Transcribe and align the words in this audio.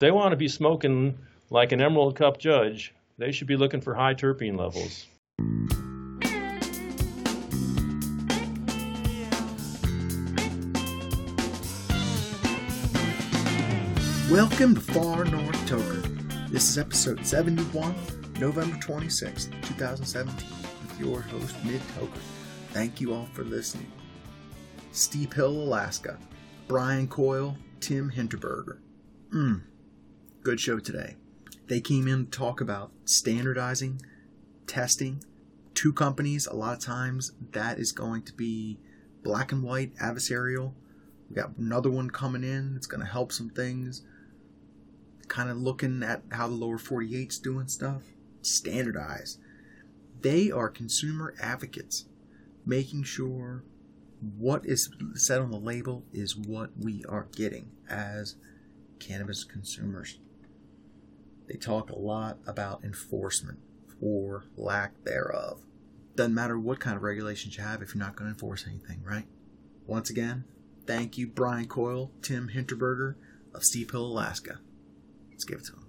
they 0.00 0.12
want 0.12 0.30
to 0.30 0.36
be 0.36 0.46
smoking 0.46 1.18
like 1.50 1.72
an 1.72 1.80
Emerald 1.80 2.14
Cup 2.14 2.38
judge. 2.38 2.94
They 3.18 3.32
should 3.32 3.48
be 3.48 3.56
looking 3.56 3.80
for 3.80 3.94
high 3.94 4.14
terpene 4.14 4.56
levels. 4.56 5.06
Welcome 14.30 14.74
to 14.76 14.80
Far 14.80 15.24
North 15.24 15.56
Toker. 15.66 16.48
This 16.50 16.68
is 16.68 16.78
episode 16.78 17.26
71, 17.26 17.94
November 18.38 18.76
26th, 18.76 19.50
2017, 19.62 20.48
with 20.82 21.00
your 21.00 21.22
host, 21.22 21.56
Mid 21.64 21.80
Toker. 21.98 22.20
Thank 22.70 23.00
you 23.00 23.14
all 23.14 23.26
for 23.32 23.42
listening. 23.42 23.90
Steep 24.92 25.34
Hill, 25.34 25.50
Alaska. 25.50 26.18
Brian 26.68 27.08
Coyle, 27.08 27.56
Tim 27.80 28.10
Hinterberger. 28.10 28.78
Mmm, 29.34 29.62
good 30.48 30.60
show 30.60 30.78
today. 30.78 31.14
They 31.66 31.78
came 31.78 32.08
in 32.08 32.24
to 32.24 32.30
talk 32.30 32.62
about 32.62 32.90
standardizing, 33.04 34.00
testing. 34.66 35.22
Two 35.74 35.92
companies, 35.92 36.46
a 36.46 36.56
lot 36.56 36.72
of 36.72 36.78
times 36.78 37.32
that 37.52 37.78
is 37.78 37.92
going 37.92 38.22
to 38.22 38.32
be 38.32 38.78
black 39.22 39.52
and 39.52 39.62
white 39.62 39.94
adversarial. 39.96 40.72
We 41.28 41.36
got 41.36 41.58
another 41.58 41.90
one 41.90 42.08
coming 42.08 42.44
in. 42.44 42.72
It's 42.76 42.86
going 42.86 43.02
to 43.02 43.12
help 43.12 43.30
some 43.30 43.50
things 43.50 44.06
kind 45.26 45.50
of 45.50 45.58
looking 45.58 46.02
at 46.02 46.22
how 46.30 46.48
the 46.48 46.54
lower 46.54 46.78
48's 46.78 47.38
doing 47.38 47.68
stuff. 47.68 48.04
Standardize. 48.40 49.36
They 50.22 50.50
are 50.50 50.70
consumer 50.70 51.34
advocates, 51.42 52.06
making 52.64 53.02
sure 53.02 53.64
what 54.38 54.64
is 54.64 54.88
said 55.12 55.42
on 55.42 55.50
the 55.50 55.58
label 55.58 56.04
is 56.10 56.34
what 56.34 56.70
we 56.78 57.04
are 57.06 57.26
getting 57.36 57.72
as 57.90 58.36
cannabis 58.98 59.44
consumers. 59.44 60.18
They 61.48 61.56
talk 61.56 61.88
a 61.90 61.98
lot 61.98 62.38
about 62.46 62.84
enforcement 62.84 63.58
or 64.02 64.44
lack 64.56 65.02
thereof. 65.04 65.62
Doesn't 66.14 66.34
matter 66.34 66.58
what 66.58 66.78
kind 66.78 66.94
of 66.94 67.02
regulations 67.02 67.56
you 67.56 67.64
have 67.64 67.80
if 67.80 67.94
you're 67.94 68.04
not 68.04 68.16
going 68.16 68.28
to 68.28 68.34
enforce 68.34 68.66
anything, 68.66 69.02
right? 69.02 69.24
Once 69.86 70.10
again, 70.10 70.44
thank 70.86 71.16
you, 71.16 71.26
Brian 71.26 71.66
Coyle, 71.66 72.10
Tim 72.20 72.50
Hinterberger 72.54 73.14
of 73.54 73.64
Steep 73.64 73.92
Hill, 73.92 74.04
Alaska. 74.04 74.58
Let's 75.30 75.44
give 75.44 75.60
it 75.60 75.64
to 75.66 75.72
him. 75.72 75.84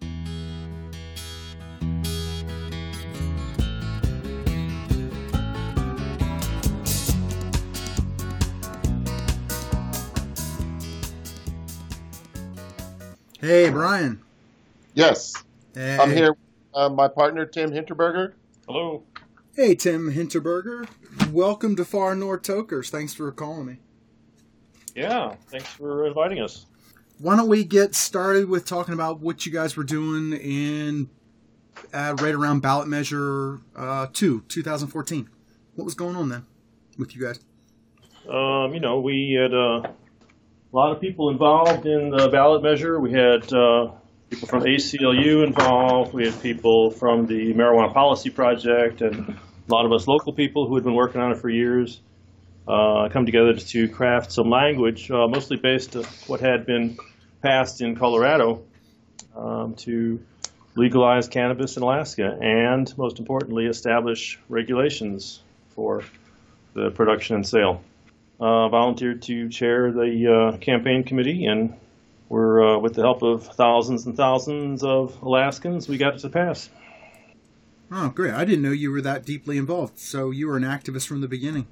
Hey, 13.42 13.70
Brian. 13.70 14.22
Yes, 14.94 15.34
Hey. 15.80 15.98
I'm 15.98 16.12
here. 16.12 16.36
Uh, 16.74 16.90
my 16.90 17.08
partner 17.08 17.46
Tim 17.46 17.72
Hinterberger. 17.72 18.34
Hello. 18.68 19.02
Hey, 19.56 19.76
Tim 19.76 20.12
Hinterberger. 20.12 20.90
Welcome 21.32 21.78
to 21.78 21.86
Far 21.86 22.16
North 22.16 22.42
Tokers. 22.42 22.90
Thanks 22.90 23.14
for 23.14 23.32
calling 23.32 23.66
me. 23.66 23.78
Yeah, 24.94 25.36
thanks 25.48 25.68
for 25.70 26.06
inviting 26.06 26.42
us. 26.42 26.66
Why 27.20 27.38
don't 27.38 27.48
we 27.48 27.64
get 27.64 27.96
started 27.96 28.50
with 28.50 28.66
talking 28.66 28.94
about 28.94 29.22
what 29.22 29.46
you 29.46 29.54
guys 29.54 29.78
were 29.78 29.86
doing 29.86 30.34
in 30.34 31.10
uh, 31.94 32.14
right 32.20 32.36
around 32.36 32.60
ballot 32.60 32.90
measure 32.90 33.62
uh, 33.74 34.08
two, 34.12 34.42
2014. 34.50 35.30
What 35.76 35.86
was 35.86 35.94
going 35.94 36.18
on 36.18 36.28
then 36.28 36.46
with 36.98 37.16
you 37.16 37.22
guys? 37.22 37.40
Um, 38.28 38.74
you 38.74 38.82
know, 38.82 39.00
we 39.00 39.32
had 39.32 39.54
uh, 39.54 39.82
a 39.88 40.74
lot 40.74 40.92
of 40.92 41.00
people 41.00 41.30
involved 41.30 41.86
in 41.86 42.10
the 42.10 42.28
ballot 42.28 42.64
measure. 42.64 43.00
We 43.00 43.14
had 43.14 43.54
uh, 43.54 43.92
people 44.30 44.48
from 44.48 44.64
ACLU 44.64 45.46
involved. 45.46 46.14
We 46.14 46.26
had 46.26 46.40
people 46.42 46.92
from 46.92 47.26
the 47.26 47.54
Marijuana 47.54 47.94
Policy 47.94 48.30
Project, 48.30 49.02
and 49.02 49.30
a 49.30 49.72
lot 49.74 49.86
of 49.86 49.92
us 49.92 50.08
local 50.08 50.34
people 50.34 50.68
who 50.68 50.76
had 50.76 50.84
been 50.84 50.94
working 50.94 51.22
on 51.22 51.32
it 51.32 51.38
for 51.38 51.50
years 51.50 52.00
uh, 52.68 53.10
come 53.10 53.26
together 53.26 53.56
to 53.56 53.90
craft 53.90 54.32
some 54.32 54.50
language, 54.50 55.10
uh, 55.10 55.28
mostly 55.28 55.58
based 55.58 55.96
on 55.96 56.04
what 56.28 56.40
had 56.40 56.66
been 56.66 56.98
passed 57.42 57.82
in 57.82 57.96
Colorado 57.96 58.64
um, 59.36 59.74
to 59.76 60.20
legalize 60.76 61.28
cannabis 61.28 61.78
in 61.78 61.84
Alaska, 61.84 62.38
and 62.42 62.96
most 62.98 63.20
importantly, 63.20 63.66
establish 63.66 64.40
regulations 64.50 65.42
for 65.70 66.04
the 66.74 66.92
production 66.92 67.38
and 67.38 67.48
sale 67.48 67.82
uh, 68.40 68.70
volunteered 68.70 69.22
to 69.24 69.50
chair 69.50 69.92
the 69.92 70.54
uh, 70.54 70.58
campaign 70.58 71.04
committee, 71.04 71.46
and 71.46 71.74
we're, 72.30 72.76
uh, 72.76 72.80
with 72.80 72.94
the 72.94 73.02
help 73.02 73.24
of 73.24 73.48
thousands 73.56 74.06
and 74.06 74.16
thousands 74.16 74.84
of 74.84 75.20
Alaskans, 75.22 75.90
we 75.90 75.98
got 75.98 76.16
it 76.16 76.20
to 76.20 76.30
pass. 76.30 76.70
Oh, 77.92 78.10
great. 78.10 78.34
I 78.34 78.46
didn't 78.46 78.62
know 78.62 78.72
you 78.72 78.92
were 78.92 79.02
that 79.02 79.26
deeply 79.26 79.58
involved. 79.58 79.98
So 79.98 80.30
you 80.30 80.48
were 80.48 80.58
an 80.58 80.64
activist 80.64 81.08
from 81.08 81.22
the 81.22 81.28
beginning. 81.28 81.68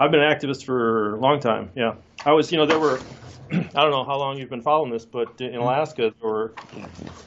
I've 0.00 0.10
been 0.10 0.22
an 0.22 0.34
activist 0.34 0.64
for 0.64 1.14
a 1.14 1.20
long 1.20 1.38
time. 1.38 1.70
Yeah, 1.76 1.94
I 2.24 2.32
was. 2.32 2.50
You 2.50 2.58
know, 2.58 2.66
there 2.66 2.80
were. 2.80 2.98
I 3.52 3.58
don't 3.58 3.90
know 3.90 4.04
how 4.04 4.16
long 4.16 4.38
you've 4.38 4.48
been 4.48 4.62
following 4.62 4.90
this, 4.90 5.04
but 5.04 5.38
in 5.40 5.54
Alaska 5.56 6.14
there 6.20 6.30
were 6.30 6.54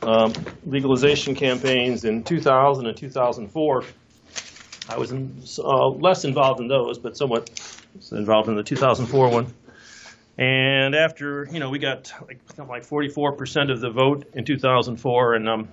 um, 0.02 0.34
legalization 0.66 1.36
campaigns 1.36 2.04
in 2.04 2.24
2000 2.24 2.88
and 2.88 2.98
2004. 2.98 3.84
I 4.90 4.98
was 4.98 5.12
in, 5.12 5.44
uh, 5.60 5.88
less 5.90 6.26
involved 6.26 6.60
in 6.60 6.68
those, 6.68 6.98
but 6.98 7.16
somewhat 7.16 7.50
involved 8.12 8.50
in 8.50 8.56
the 8.56 8.64
2004 8.64 9.30
one. 9.30 9.54
And 10.38 10.94
after, 10.94 11.48
you 11.52 11.60
know, 11.60 11.70
we 11.70 11.80
got 11.80 12.12
like 12.28 12.40
something 12.56 12.68
like 12.68 12.84
44% 12.84 13.72
of 13.72 13.82
the 13.82 13.90
vote 13.90 14.30
in 14.34 14.46
2004, 14.46 15.34
and 15.34 15.50
um, 15.50 15.68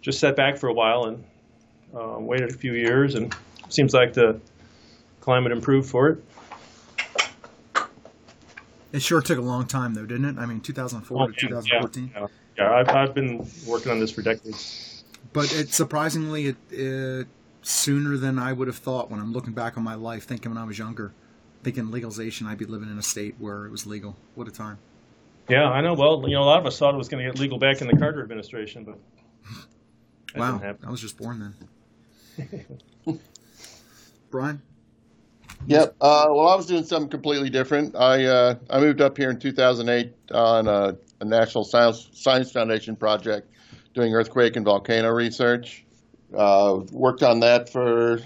just 0.00 0.20
sat 0.20 0.36
back 0.36 0.56
for 0.56 0.68
a 0.68 0.72
while 0.72 1.04
and 1.04 1.24
uh, 1.94 2.16
waited 2.18 2.50
a 2.50 2.54
few 2.54 2.72
years, 2.72 3.14
and 3.14 3.34
seems 3.68 3.92
like 3.92 4.14
the 4.14 4.40
climate 5.20 5.52
improved 5.52 5.90
for 5.90 6.08
it. 6.08 6.24
It 8.92 9.00
sure 9.00 9.20
took 9.22 9.38
a 9.38 9.42
long 9.42 9.66
time, 9.66 9.94
though, 9.94 10.06
didn't 10.06 10.36
it? 10.36 10.38
I 10.38 10.46
mean, 10.46 10.60
2004 10.60 11.28
to 11.28 11.32
yeah, 11.32 11.48
2014. 11.48 12.12
Yeah, 12.14 12.26
yeah. 12.58 12.72
I've, 12.74 12.88
I've 12.88 13.14
been 13.14 13.46
working 13.66 13.90
on 13.90 14.00
this 14.00 14.10
for 14.10 14.22
decades. 14.22 15.04
But 15.32 15.52
it 15.54 15.72
surprisingly, 15.72 16.48
it, 16.48 16.56
it 16.70 17.26
sooner 17.62 18.18
than 18.18 18.38
I 18.38 18.52
would 18.52 18.68
have 18.68 18.76
thought 18.76 19.10
when 19.10 19.18
I'm 19.18 19.32
looking 19.32 19.54
back 19.54 19.78
on 19.78 19.84
my 19.84 19.94
life, 19.94 20.24
thinking 20.24 20.50
when 20.50 20.58
I 20.58 20.64
was 20.64 20.78
younger, 20.78 21.14
thinking 21.62 21.90
legalization, 21.90 22.46
I'd 22.46 22.58
be 22.58 22.64
living 22.64 22.90
in 22.90 22.98
a 22.98 23.02
state 23.02 23.36
where 23.38 23.66
it 23.66 23.70
was 23.70 23.86
legal. 23.86 24.16
What 24.34 24.48
a 24.48 24.50
time. 24.50 24.78
Yeah, 25.48 25.70
I 25.70 25.80
know. 25.80 25.94
Well, 25.94 26.22
you 26.26 26.34
know, 26.34 26.42
a 26.42 26.44
lot 26.44 26.60
of 26.60 26.66
us 26.66 26.78
thought 26.78 26.94
it 26.94 26.98
was 26.98 27.08
going 27.08 27.24
to 27.24 27.30
get 27.30 27.40
legal 27.40 27.58
back 27.58 27.80
in 27.80 27.88
the 27.88 27.96
Carter 27.96 28.22
administration, 28.22 28.84
but 28.84 28.98
that 30.34 30.38
wow. 30.38 30.58
didn't. 30.58 30.84
I 30.84 30.90
was 30.90 31.00
just 31.00 31.18
born 31.18 31.54
then. 33.06 33.18
Brian? 34.30 34.62
Yep. 35.66 35.96
Uh, 36.00 36.26
well, 36.30 36.48
I 36.48 36.56
was 36.56 36.66
doing 36.66 36.84
something 36.84 37.10
completely 37.10 37.50
different. 37.50 37.94
I 37.94 38.24
uh, 38.24 38.54
I 38.70 38.80
moved 38.80 39.00
up 39.00 39.16
here 39.16 39.30
in 39.30 39.38
2008 39.38 40.12
on 40.32 40.66
a, 40.66 40.96
a 41.20 41.24
National 41.24 41.64
Science, 41.64 42.08
Science 42.14 42.50
Foundation 42.50 42.96
project 42.96 43.52
doing 43.94 44.14
earthquake 44.14 44.56
and 44.56 44.64
volcano 44.64 45.10
research. 45.10 45.84
Uh, 46.36 46.80
worked 46.90 47.22
on 47.22 47.40
that 47.40 47.68
for 47.68 48.20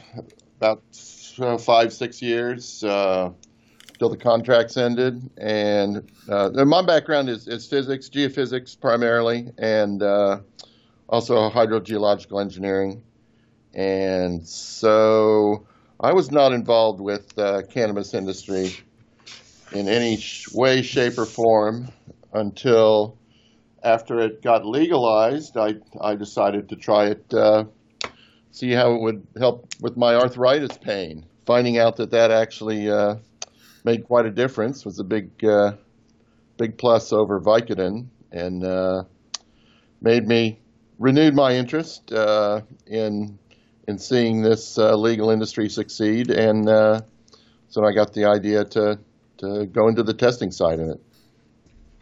about 0.59 0.83
uh, 1.41 1.59
five, 1.59 1.93
six 1.93 2.23
years 2.23 2.83
uh, 2.85 3.31
till 3.99 4.09
the 4.09 4.17
contracts 4.17 4.77
ended. 4.77 5.31
And 5.37 6.11
uh, 6.29 6.51
my 6.65 6.83
background 6.83 7.29
is, 7.29 7.49
is 7.49 7.67
physics, 7.67 8.09
geophysics 8.09 8.79
primarily, 8.81 9.53
and 9.59 10.03
uh, 10.03 10.41
also 11.09 11.51
hydrogeological 11.51 12.41
engineering. 12.41 13.03
And 13.75 14.47
so 14.47 15.67
I 16.01 16.13
was 16.13 16.31
not 16.31 16.53
involved 16.53 17.01
with 17.01 17.35
the 17.35 17.67
cannabis 17.71 18.15
industry 18.15 18.71
in 19.73 19.89
any 19.89 20.23
way, 20.53 20.83
shape, 20.83 21.19
or 21.19 21.27
form 21.27 21.89
until 22.33 23.19
after 23.83 24.21
it 24.21 24.43
got 24.43 24.65
legalized. 24.65 25.57
I, 25.57 25.77
I 26.01 26.15
decided 26.15 26.69
to 26.71 26.77
try 26.77 27.07
it, 27.07 27.35
uh, 27.35 27.65
see 28.57 28.73
how 28.73 28.95
it 28.95 29.03
would 29.03 29.27
help 29.39 29.69
with 29.83 29.99
my 29.99 30.15
arthritis 30.15 30.79
pain. 30.79 31.27
Finding 31.45 31.77
out 31.77 31.97
that 31.97 32.11
that 32.13 32.31
actually 32.31 32.91
uh, 32.91 33.17
made 33.85 34.07
quite 34.07 34.25
a 34.25 34.31
difference 34.31 34.83
was 34.83 34.99
a 34.99 35.05
big, 35.05 35.45
uh, 35.45 35.73
big 36.57 36.79
plus 36.79 37.13
over 37.13 37.39
Vicodin, 37.39 38.07
and 38.33 38.65
uh, 38.65 39.05
made 40.01 40.27
me 40.27 40.59
renewed 40.99 41.35
my 41.35 41.55
interest 41.55 42.11
uh, 42.13 42.63
in 42.87 43.39
in 43.87 43.99
seeing 43.99 44.41
this 44.41 44.79
uh, 44.79 44.97
legal 44.97 45.29
industry 45.29 45.69
succeed, 45.69 46.31
and 46.31 46.67
uh, 46.67 47.03
so 47.69 47.85
I 47.85 47.93
got 47.93 48.15
the 48.15 48.25
idea 48.25 48.65
to 48.65 48.99
to 49.39 49.67
go 49.67 49.89
into 49.89 50.03
the 50.03 50.15
testing 50.15 50.51
side 50.51 50.81
of 50.81 50.89
it. 50.89 51.01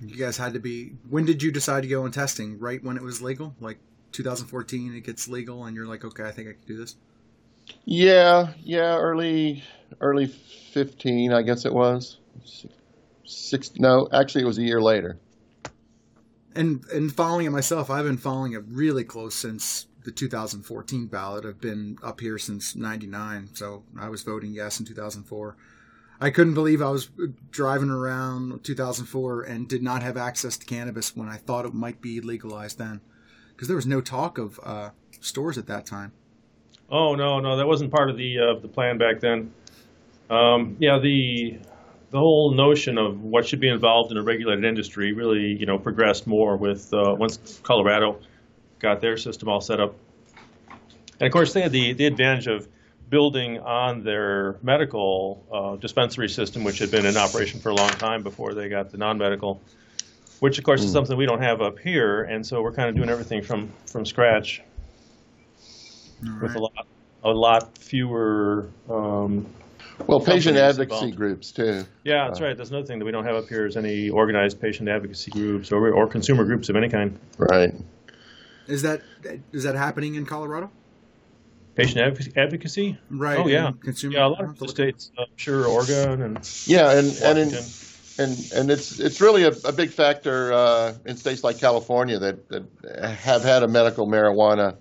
You 0.00 0.16
guys 0.16 0.36
had 0.36 0.52
to 0.52 0.60
be. 0.60 0.92
When 1.10 1.24
did 1.24 1.42
you 1.42 1.50
decide 1.50 1.82
to 1.82 1.88
go 1.88 2.06
in 2.06 2.12
testing? 2.12 2.60
Right 2.60 2.82
when 2.82 2.96
it 2.96 3.02
was 3.02 3.20
legal? 3.20 3.56
Like 3.60 3.78
2014, 4.14 4.94
it 4.94 5.04
gets 5.04 5.28
legal, 5.28 5.64
and 5.64 5.76
you're 5.76 5.86
like, 5.86 6.04
okay, 6.04 6.24
I 6.24 6.30
think 6.30 6.48
I 6.48 6.52
can 6.52 6.62
do 6.66 6.76
this? 6.76 6.96
Yeah, 7.84 8.52
yeah, 8.62 8.96
early 8.96 9.62
early 10.00 10.26
15, 10.26 11.32
I 11.32 11.42
guess 11.42 11.64
it 11.64 11.72
was. 11.72 12.18
Six, 13.24 13.72
no, 13.78 14.08
actually, 14.12 14.42
it 14.42 14.46
was 14.46 14.58
a 14.58 14.62
year 14.62 14.80
later. 14.80 15.18
And 16.54 16.84
and 16.92 17.12
following 17.12 17.46
it 17.46 17.50
myself, 17.50 17.90
I've 17.90 18.04
been 18.04 18.16
following 18.16 18.52
it 18.52 18.62
really 18.68 19.02
close 19.04 19.34
since 19.34 19.86
the 20.04 20.12
2014 20.12 21.06
ballot. 21.06 21.44
I've 21.44 21.60
been 21.60 21.98
up 22.02 22.20
here 22.20 22.38
since 22.38 22.76
'99, 22.76 23.50
so 23.54 23.82
I 23.98 24.08
was 24.08 24.22
voting 24.22 24.52
yes 24.52 24.78
in 24.78 24.86
2004. 24.86 25.56
I 26.20 26.30
couldn't 26.30 26.54
believe 26.54 26.80
I 26.80 26.90
was 26.90 27.10
driving 27.50 27.90
around 27.90 28.62
2004 28.62 29.42
and 29.42 29.68
did 29.68 29.82
not 29.82 30.02
have 30.02 30.16
access 30.16 30.56
to 30.56 30.66
cannabis 30.66 31.16
when 31.16 31.28
I 31.28 31.36
thought 31.36 31.66
it 31.66 31.74
might 31.74 32.00
be 32.00 32.20
legalized 32.20 32.78
then, 32.78 33.00
because 33.54 33.68
there 33.68 33.76
was 33.76 33.86
no 33.86 34.00
talk 34.00 34.38
of 34.38 34.60
uh, 34.62 34.90
stores 35.20 35.58
at 35.58 35.66
that 35.66 35.86
time. 35.86 36.12
Oh 36.90 37.14
no, 37.14 37.40
no, 37.40 37.56
that 37.56 37.66
wasn't 37.66 37.90
part 37.90 38.10
of 38.10 38.16
the 38.16 38.38
uh, 38.38 38.60
the 38.60 38.68
plan 38.68 38.98
back 38.98 39.20
then. 39.20 39.52
Um, 40.30 40.76
yeah, 40.78 40.98
the 40.98 41.58
the 42.10 42.18
whole 42.18 42.52
notion 42.52 42.98
of 42.98 43.22
what 43.22 43.46
should 43.46 43.60
be 43.60 43.68
involved 43.68 44.12
in 44.12 44.16
a 44.16 44.22
regulated 44.22 44.64
industry 44.64 45.12
really, 45.12 45.56
you 45.58 45.66
know, 45.66 45.78
progressed 45.78 46.26
more 46.26 46.56
with 46.56 46.92
uh, 46.94 47.14
once 47.18 47.60
Colorado 47.62 48.20
got 48.78 49.00
their 49.00 49.16
system 49.16 49.48
all 49.48 49.60
set 49.60 49.80
up, 49.80 49.96
and 51.18 51.26
of 51.26 51.32
course 51.32 51.52
they 51.52 51.62
had 51.62 51.72
the 51.72 51.92
the 51.94 52.06
advantage 52.06 52.46
of 52.46 52.68
building 53.10 53.58
on 53.60 54.02
their 54.02 54.56
medical 54.62 55.44
uh, 55.52 55.76
dispensary 55.76 56.28
system, 56.28 56.64
which 56.64 56.78
had 56.78 56.90
been 56.90 57.06
in 57.06 57.16
operation 57.16 57.60
for 57.60 57.68
a 57.68 57.74
long 57.74 57.90
time 57.90 58.22
before 58.22 58.54
they 58.54 58.68
got 58.68 58.90
the 58.90 58.98
non-medical, 58.98 59.60
which 60.40 60.58
of 60.58 60.64
course 60.64 60.82
is 60.82 60.92
something 60.92 61.16
we 61.16 61.26
don't 61.26 61.42
have 61.42 61.60
up 61.60 61.78
here, 61.78 62.22
and 62.22 62.46
so 62.46 62.60
we're 62.62 62.72
kind 62.72 62.88
of 62.88 62.96
doing 62.96 63.08
everything 63.10 63.42
from 63.42 63.70
from 63.90 64.04
scratch 64.04 64.60
All 66.26 66.38
with 66.42 66.54
a 66.54 66.58
lot 66.60 66.86
a 67.24 67.30
lot 67.30 67.78
fewer. 67.78 68.68
Um, 68.90 69.46
Well, 70.08 70.18
patient 70.18 70.56
Companies 70.56 70.60
advocacy 70.80 70.94
involved. 71.04 71.16
groups 71.16 71.52
too. 71.52 71.84
yeah, 72.04 72.26
that's 72.26 72.40
right. 72.40 72.56
That's 72.56 72.70
another 72.70 72.84
thing 72.86 72.98
that 72.98 73.04
we 73.04 73.12
don't 73.12 73.24
have 73.24 73.36
up 73.36 73.48
here 73.48 73.64
is 73.64 73.76
any 73.76 74.10
organized 74.10 74.60
patient 74.60 74.88
advocacy 74.88 75.30
groups 75.30 75.70
or 75.72 75.92
or 75.92 76.08
consumer 76.08 76.44
groups 76.44 76.68
of 76.68 76.76
any 76.76 76.88
kind. 76.88 77.18
Right. 77.38 77.72
Is 78.66 78.82
that 78.82 79.02
is 79.52 79.62
that 79.64 79.74
happening 79.76 80.14
in 80.16 80.26
Colorado? 80.26 80.70
Patient 81.76 81.98
advocacy. 81.98 82.32
advocacy? 82.36 82.98
Right. 83.10 83.38
Oh 83.38 83.46
yeah, 83.48 83.68
and 83.68 83.80
Consumer. 83.82 84.14
yeah. 84.16 84.26
A 84.26 84.28
lot 84.28 84.44
of 84.44 84.58
the 84.58 84.68
states, 84.68 85.10
uh, 85.18 85.24
sure, 85.36 85.66
Oregon 85.66 86.22
and 86.22 86.38
Yeah, 86.66 86.90
and 86.98 87.08
and 87.22 87.38
in, 87.38 87.48
Washington. 87.48 87.62
And 88.18 88.52
and 88.54 88.70
it's 88.70 89.00
it's 89.00 89.20
really 89.20 89.44
a, 89.44 89.52
a 89.64 89.72
big 89.72 89.90
factor 89.90 90.52
uh, 90.52 90.94
in 91.04 91.16
states 91.16 91.42
like 91.42 91.58
California 91.58 92.18
that, 92.18 92.48
that 92.48 93.16
have 93.18 93.42
had 93.42 93.62
a 93.62 93.68
medical 93.68 94.06
marijuana 94.06 94.76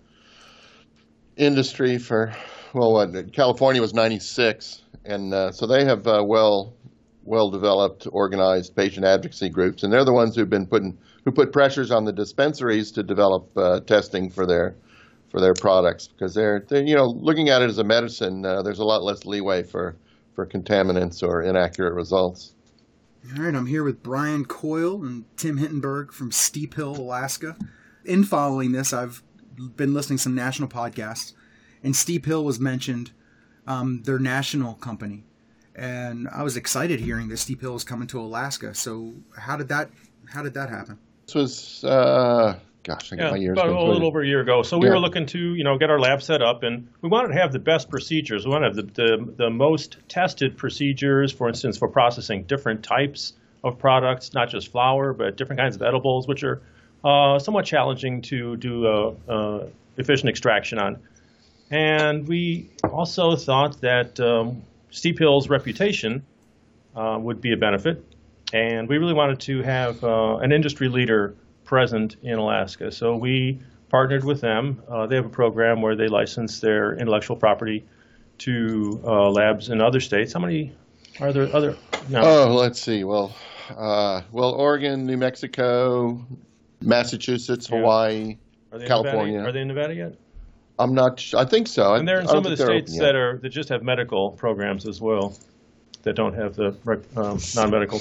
industry 1.37 1.97
for 1.97 2.33
well, 2.73 2.93
what 2.93 3.33
California 3.33 3.81
was 3.81 3.93
ninety 3.93 4.19
six, 4.19 4.83
and 5.05 5.33
uh, 5.33 5.51
so 5.51 5.67
they 5.67 5.85
have 5.85 6.07
uh, 6.07 6.23
well 6.25 6.73
well 7.23 7.49
developed, 7.49 8.07
organized 8.11 8.75
patient 8.75 9.05
advocacy 9.05 9.49
groups, 9.49 9.83
and 9.83 9.93
they're 9.93 10.05
the 10.05 10.13
ones 10.13 10.35
who've 10.35 10.49
been 10.49 10.67
putting 10.67 10.97
who 11.23 11.31
put 11.31 11.51
pressures 11.53 11.91
on 11.91 12.05
the 12.05 12.11
dispensaries 12.11 12.91
to 12.91 13.03
develop 13.03 13.49
uh, 13.57 13.79
testing 13.81 14.29
for 14.29 14.45
their 14.45 14.75
for 15.29 15.39
their 15.39 15.53
products 15.53 16.07
because 16.07 16.33
they're, 16.33 16.63
they're 16.67 16.83
you 16.83 16.95
know 16.95 17.07
looking 17.07 17.49
at 17.49 17.61
it 17.61 17.69
as 17.69 17.77
a 17.77 17.83
medicine. 17.83 18.45
Uh, 18.45 18.61
there's 18.61 18.79
a 18.79 18.83
lot 18.83 19.03
less 19.03 19.25
leeway 19.25 19.63
for 19.63 19.95
for 20.35 20.45
contaminants 20.45 21.21
or 21.21 21.41
inaccurate 21.41 21.93
results. 21.93 22.53
All 23.31 23.41
right, 23.41 23.55
I'm 23.55 23.67
here 23.67 23.85
with 23.85 24.03
Brian 24.03 24.43
Coyle 24.43 25.01
and 25.01 25.23
Tim 25.37 25.57
Hittenberg 25.57 26.11
from 26.11 26.29
Steep 26.29 26.73
Hill, 26.73 26.97
Alaska. 26.97 27.55
In 28.03 28.25
following 28.25 28.73
this, 28.73 28.91
I've 28.91 29.23
been 29.77 29.93
listening 29.93 30.17
to 30.17 30.23
some 30.23 30.35
national 30.35 30.67
podcasts, 30.67 31.31
and 31.83 31.95
Steep 31.95 32.25
Hill 32.25 32.43
was 32.43 32.59
mentioned, 32.59 33.11
um, 33.65 34.03
their 34.03 34.19
national 34.19 34.73
company, 34.73 35.23
and 35.73 36.27
I 36.27 36.43
was 36.43 36.57
excited 36.57 36.99
hearing 36.99 37.29
that 37.29 37.37
Steep 37.37 37.61
Hill 37.61 37.77
is 37.77 37.85
coming 37.85 38.09
to 38.09 38.19
Alaska. 38.19 38.75
So 38.75 39.13
how 39.37 39.55
did 39.55 39.69
that 39.69 39.89
how 40.29 40.43
did 40.43 40.53
that 40.55 40.69
happen? 40.69 40.99
This 41.25 41.35
was, 41.35 41.83
uh, 41.85 42.59
gosh, 42.83 43.13
I 43.13 43.15
Yeah, 43.15 43.31
my 43.31 43.37
years 43.37 43.57
about 43.57 43.69
a 43.69 43.83
little 43.83 44.05
over 44.05 44.21
a 44.21 44.27
year 44.27 44.41
ago. 44.41 44.61
So 44.61 44.77
we 44.77 44.87
Yeah. 44.87 44.93
were 44.93 44.99
looking 44.99 45.25
to, 45.27 45.55
you 45.55 45.63
know, 45.63 45.77
get 45.77 45.89
our 45.89 45.99
lab 45.99 46.21
set 46.21 46.41
up, 46.41 46.63
and 46.63 46.87
we 47.01 47.09
wanted 47.09 47.29
to 47.29 47.39
have 47.39 47.51
the 47.51 47.59
best 47.59 47.89
procedures. 47.89 48.45
We 48.45 48.51
wanted 48.51 48.73
to 48.73 48.81
have 48.81 48.93
the, 48.93 49.01
the, 49.01 49.33
the 49.45 49.49
most 49.49 49.97
tested 50.09 50.57
procedures, 50.57 51.31
for 51.31 51.47
instance, 51.47 51.77
for 51.77 51.87
processing 51.87 52.43
different 52.43 52.83
types 52.83 53.33
of 53.63 53.79
products, 53.79 54.33
not 54.33 54.49
just 54.49 54.69
flower, 54.69 55.13
but 55.13 55.37
different 55.37 55.59
kinds 55.61 55.75
of 55.75 55.81
edibles, 55.81 56.27
which 56.27 56.43
are 56.43 56.61
uh, 57.03 57.39
somewhat 57.39 57.65
challenging 57.65 58.21
to 58.23 58.57
do 58.57 58.85
uh, 58.85 59.13
uh, 59.29 59.67
efficient 59.97 60.29
extraction 60.29 60.79
on. 60.79 60.99
And 61.71 62.27
we 62.27 62.69
also 62.83 63.35
thought 63.35 63.81
that 63.81 64.19
um, 64.19 64.63
Steep 64.91 65.17
Hill's 65.17 65.49
reputation 65.49 66.25
uh, 66.95 67.17
would 67.19 67.41
be 67.41 67.53
a 67.53 67.57
benefit. 67.57 68.03
And 68.51 68.87
we 68.87 68.97
really 68.97 69.13
wanted 69.13 69.39
to 69.41 69.63
have 69.63 70.03
uh, 70.03 70.37
an 70.37 70.51
industry 70.51 70.87
leader 70.87 71.35
present 71.63 72.17
in 72.21 72.37
Alaska. 72.37 72.91
So 72.91 73.15
we 73.15 73.59
partnered 73.89 74.23
with 74.23 74.41
them. 74.41 74.81
Uh, 74.89 75.05
they 75.07 75.15
have 75.15 75.25
a 75.25 75.29
program 75.29 75.81
where 75.81 75.95
they 75.95 76.07
license 76.07 76.59
their 76.59 76.93
intellectual 76.97 77.35
property 77.35 77.85
to 78.39 79.01
uh, 79.05 79.29
labs 79.29 79.69
in 79.69 79.81
other 79.81 79.99
states. 79.99 80.33
How 80.33 80.39
many 80.39 80.73
are 81.19 81.31
there? 81.31 81.53
Other? 81.55 81.77
No. 82.09 82.21
Oh, 82.21 82.53
let's 82.55 82.81
see. 82.81 83.03
Well, 83.03 83.35
uh, 83.77 84.21
well, 84.31 84.51
Oregon, 84.53 85.05
New 85.05 85.17
Mexico, 85.17 86.25
Massachusetts, 86.81 87.69
Yeah. 87.69 87.77
Hawaii. 87.77 88.37
are 88.71 88.79
they 88.79 88.87
California. 88.87 89.39
Are 89.41 89.51
they 89.51 89.61
in 89.61 89.67
Nevada 89.67 89.93
yet? 89.93 90.15
I'm 90.79 90.95
not. 90.95 91.23
I 91.35 91.45
think 91.45 91.67
so. 91.67 91.93
And 91.93 92.07
they're 92.07 92.19
in 92.19 92.27
some 92.27 92.37
of 92.37 92.43
the 92.45 92.57
states 92.57 92.91
open 92.93 93.05
that 93.05 93.15
are 93.15 93.37
that 93.37 93.49
just 93.49 93.69
have 93.69 93.83
medical 93.83 94.31
programs 94.31 94.87
as 94.87 94.99
well, 94.99 95.37
that 96.03 96.15
don't 96.15 96.33
have 96.35 96.55
the 96.55 96.75
um, 97.17 97.39
non-medical. 97.55 97.99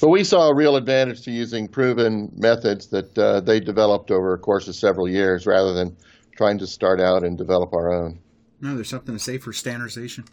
But 0.00 0.08
we 0.08 0.24
saw 0.24 0.48
a 0.48 0.54
real 0.54 0.76
advantage 0.76 1.22
to 1.22 1.30
using 1.30 1.68
proven 1.68 2.30
methods 2.34 2.88
that 2.88 3.16
uh, 3.16 3.40
they 3.40 3.60
developed 3.60 4.10
over 4.10 4.34
a 4.34 4.38
course 4.38 4.68
of 4.68 4.74
several 4.74 5.08
years, 5.08 5.46
rather 5.46 5.72
than 5.72 5.96
trying 6.36 6.58
to 6.58 6.66
start 6.66 7.00
out 7.00 7.24
and 7.24 7.38
develop 7.38 7.72
our 7.72 7.92
own. 7.92 8.18
No, 8.60 8.74
there's 8.74 8.88
something 8.88 9.14
to 9.14 9.18
say 9.18 9.38
for 9.38 9.52
standardization. 9.52 10.24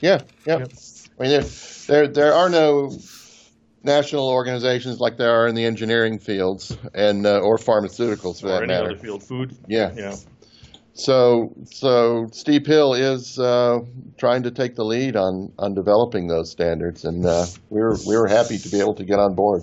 Yeah, 0.00 0.22
yeah. 0.46 0.58
Yep. 0.58 0.72
I 1.18 1.22
mean, 1.22 1.30
there, 1.30 1.42
there 1.86 2.08
there 2.08 2.34
are 2.34 2.50
no 2.50 2.90
national 3.82 4.28
organizations 4.28 4.98
like 4.98 5.16
there 5.16 5.30
are 5.30 5.46
in 5.46 5.54
the 5.54 5.64
engineering 5.64 6.18
fields 6.18 6.76
and 6.94 7.26
uh, 7.26 7.38
or 7.40 7.58
pharmaceuticals 7.58 8.40
for 8.40 8.46
or 8.46 8.50
that 8.50 8.62
any 8.62 8.66
matter. 8.68 8.90
other 8.90 8.98
field, 8.98 9.22
food. 9.22 9.56
Yeah. 9.68 9.92
Yeah. 9.94 10.16
So 10.94 11.52
so 11.64 12.28
Steep 12.32 12.66
Hill 12.66 12.94
is 12.94 13.38
uh, 13.38 13.80
trying 14.16 14.44
to 14.44 14.50
take 14.52 14.76
the 14.76 14.84
lead 14.84 15.16
on 15.16 15.52
on 15.58 15.74
developing 15.74 16.28
those 16.28 16.50
standards, 16.50 17.04
and 17.04 17.26
uh, 17.26 17.46
we 17.68 17.80
were 17.80 17.96
we 18.06 18.16
were 18.16 18.28
happy 18.28 18.58
to 18.58 18.68
be 18.68 18.78
able 18.78 18.94
to 18.94 19.04
get 19.04 19.18
on 19.18 19.34
board. 19.34 19.62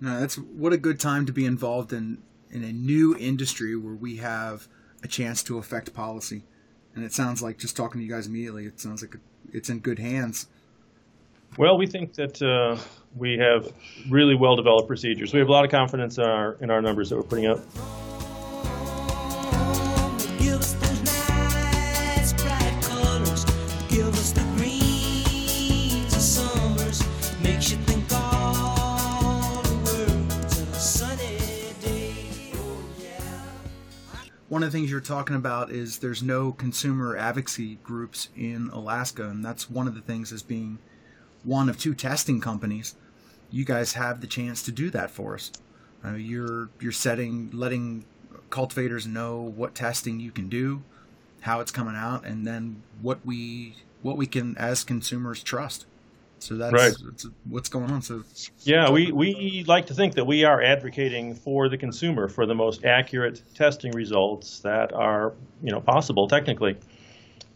No, 0.00 0.20
that's 0.20 0.36
what 0.36 0.72
a 0.72 0.76
good 0.76 0.98
time 0.98 1.26
to 1.26 1.32
be 1.32 1.46
involved 1.46 1.92
in 1.92 2.18
in 2.50 2.64
a 2.64 2.72
new 2.72 3.16
industry 3.16 3.76
where 3.76 3.94
we 3.94 4.16
have 4.16 4.66
a 5.02 5.08
chance 5.08 5.44
to 5.44 5.58
affect 5.58 5.94
policy. 5.94 6.42
And 6.94 7.04
it 7.04 7.12
sounds 7.12 7.42
like 7.42 7.58
just 7.58 7.76
talking 7.76 8.00
to 8.00 8.04
you 8.04 8.10
guys 8.10 8.26
immediately, 8.26 8.66
it 8.66 8.80
sounds 8.80 9.02
like 9.02 9.16
it's 9.52 9.68
in 9.68 9.80
good 9.80 9.98
hands. 9.98 10.48
Well, 11.58 11.78
we 11.78 11.86
think 11.86 12.14
that 12.14 12.42
uh, 12.42 12.82
we 13.14 13.38
have 13.38 13.72
really 14.10 14.34
well-developed 14.34 14.88
procedures. 14.88 15.32
We 15.32 15.38
have 15.38 15.48
a 15.48 15.52
lot 15.52 15.64
of 15.64 15.70
confidence 15.70 16.18
in 16.18 16.24
our 16.24 16.54
in 16.60 16.70
our 16.70 16.82
numbers 16.82 17.10
that 17.10 17.16
we're 17.16 17.22
putting 17.22 17.46
out. 17.46 17.62
Of 34.66 34.72
the 34.72 34.78
things 34.78 34.90
you're 34.90 35.00
talking 35.00 35.36
about 35.36 35.70
is 35.70 35.98
there's 35.98 36.22
no 36.22 36.52
consumer 36.52 37.16
advocacy 37.16 37.76
groups 37.76 38.28
in 38.36 38.68
Alaska, 38.72 39.28
and 39.28 39.44
that's 39.44 39.70
one 39.70 39.86
of 39.86 39.94
the 39.94 40.00
things 40.00 40.32
as 40.32 40.42
being 40.42 40.78
one 41.44 41.68
of 41.68 41.78
two 41.78 41.94
testing 41.94 42.40
companies. 42.40 42.96
You 43.50 43.64
guys 43.64 43.92
have 43.92 44.20
the 44.20 44.26
chance 44.26 44.62
to 44.64 44.72
do 44.72 44.90
that 44.90 45.10
for 45.10 45.34
us. 45.34 45.52
Uh, 46.04 46.14
you're 46.14 46.70
you're 46.80 46.92
setting, 46.92 47.50
letting 47.52 48.04
cultivators 48.50 49.06
know 49.06 49.40
what 49.40 49.74
testing 49.74 50.18
you 50.20 50.32
can 50.32 50.48
do, 50.48 50.82
how 51.40 51.60
it's 51.60 51.70
coming 51.70 51.96
out, 51.96 52.26
and 52.26 52.46
then 52.46 52.82
what 53.00 53.24
we 53.24 53.76
what 54.02 54.16
we 54.16 54.26
can 54.26 54.56
as 54.58 54.84
consumers 54.84 55.42
trust. 55.42 55.86
So 56.38 56.56
that's, 56.56 56.72
Right. 56.72 56.94
that's 57.04 57.26
what's 57.48 57.68
going 57.68 57.90
on. 57.90 58.02
So 58.02 58.22
Yeah, 58.62 58.90
we, 58.90 59.10
we 59.10 59.64
like 59.66 59.86
to 59.86 59.94
think 59.94 60.14
that 60.14 60.26
we 60.26 60.44
are 60.44 60.62
advocating 60.62 61.34
for 61.34 61.68
the 61.68 61.78
consumer 61.78 62.28
for 62.28 62.46
the 62.46 62.54
most 62.54 62.84
accurate 62.84 63.42
testing 63.54 63.92
results 63.92 64.60
that 64.60 64.92
are 64.92 65.32
you 65.62 65.72
know 65.72 65.80
possible 65.80 66.28
technically. 66.28 66.76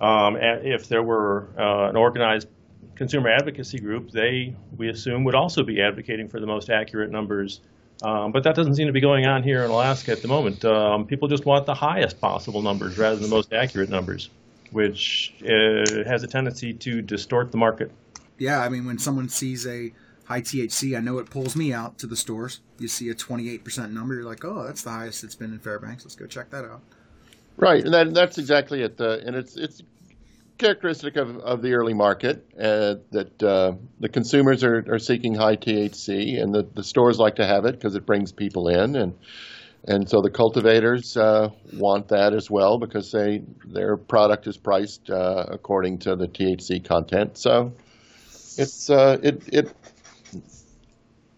Um, 0.01 0.37
and 0.37 0.67
if 0.67 0.89
there 0.89 1.03
were 1.03 1.49
uh, 1.59 1.91
an 1.91 1.97
organized 1.97 2.49
consumer 2.95 3.29
advocacy 3.29 3.79
group, 3.79 4.11
they 4.11 4.55
we 4.77 4.89
assume 4.89 5.25
would 5.25 5.35
also 5.35 5.63
be 5.63 5.81
advocating 5.83 6.29
for 6.29 6.41
the 6.41 6.47
most 6.47 6.71
accurate 6.71 7.11
numbers. 7.11 7.61
Um, 8.03 8.33
but 8.33 8.45
that 8.45 8.55
doesn't 8.55 8.77
seem 8.77 8.87
to 8.87 8.95
be 8.95 9.01
going 9.01 9.27
on 9.27 9.43
here 9.43 9.63
in 9.63 9.71
Alaska 9.71 10.13
at 10.13 10.23
the 10.23 10.29
moment. 10.29 10.65
Um, 10.65 11.07
people 11.07 11.29
just 11.29 11.45
want 11.45 11.67
the 11.67 11.75
highest 11.75 12.19
possible 12.19 12.63
numbers 12.63 12.97
rather 12.97 13.17
than 13.17 13.25
the 13.25 13.35
most 13.35 13.53
accurate 13.53 13.91
numbers, 13.91 14.31
which 14.71 15.35
uh, 15.43 16.05
has 16.07 16.23
a 16.23 16.27
tendency 16.27 16.73
to 16.73 17.03
distort 17.03 17.51
the 17.53 17.59
market. 17.59 17.91
Yeah, 18.41 18.61
I 18.61 18.69
mean, 18.69 18.85
when 18.87 18.99
someone 18.99 19.29
sees 19.29 19.67
a 19.67 19.93
high 20.31 20.41
THC. 20.41 20.97
I 20.97 21.01
know 21.01 21.19
it 21.19 21.29
pulls 21.29 21.57
me 21.57 21.73
out 21.73 21.99
to 21.99 22.07
the 22.07 22.15
stores. 22.15 22.61
You 22.79 22.87
see 22.87 23.09
a 23.09 23.15
28% 23.15 23.91
number, 23.91 24.15
you're 24.15 24.25
like, 24.25 24.45
oh, 24.45 24.63
that's 24.65 24.83
the 24.83 24.91
highest 24.91 25.25
it's 25.25 25.35
been 25.35 25.53
in 25.53 25.59
Fairbanks. 25.59 26.05
Let's 26.05 26.15
go 26.15 26.27
check 26.27 26.51
that 26.51 26.65
out. 26.65 26.83
Right, 27.57 27.85
and 27.85 27.93
that, 27.93 28.15
that's 28.15 28.39
exactly 28.39 28.83
it. 28.83 29.01
Uh, 29.01 29.19
and 29.27 29.35
it's 29.35 29.57
it's 29.57 29.83
characteristic 30.57 31.17
of, 31.17 31.37
of 31.39 31.63
the 31.63 31.73
early 31.73 31.95
market 31.95 32.47
uh, 32.57 32.95
that 33.11 33.43
uh, 33.43 33.73
the 33.99 34.09
consumers 34.09 34.63
are, 34.63 34.85
are 34.89 35.01
seeking 35.01 35.35
high 35.35 35.57
THC, 35.57 36.41
and 36.41 36.55
the, 36.55 36.65
the 36.75 36.85
stores 36.85 37.19
like 37.19 37.37
to 37.37 37.47
have 37.47 37.65
it 37.65 37.73
because 37.73 37.97
it 37.97 38.07
brings 38.07 38.31
people 38.31 38.69
in, 38.69 38.95
and 38.95 39.19
and 39.89 40.09
so 40.09 40.21
the 40.23 40.31
cultivators 40.31 41.17
uh, 41.17 41.49
want 41.75 42.09
that 42.09 42.35
as 42.35 42.49
well 42.49 42.79
because 42.79 43.11
they 43.11 43.43
their 43.67 43.97
product 43.97 44.47
is 44.47 44.57
priced 44.57 45.11
uh, 45.11 45.45
according 45.49 45.99
to 45.99 46.15
the 46.15 46.29
THC 46.29 46.85
content. 46.85 47.37
So 47.37 47.73
it's 48.59 48.91
uh, 48.91 49.19
it 49.23 49.43
it 49.49 49.77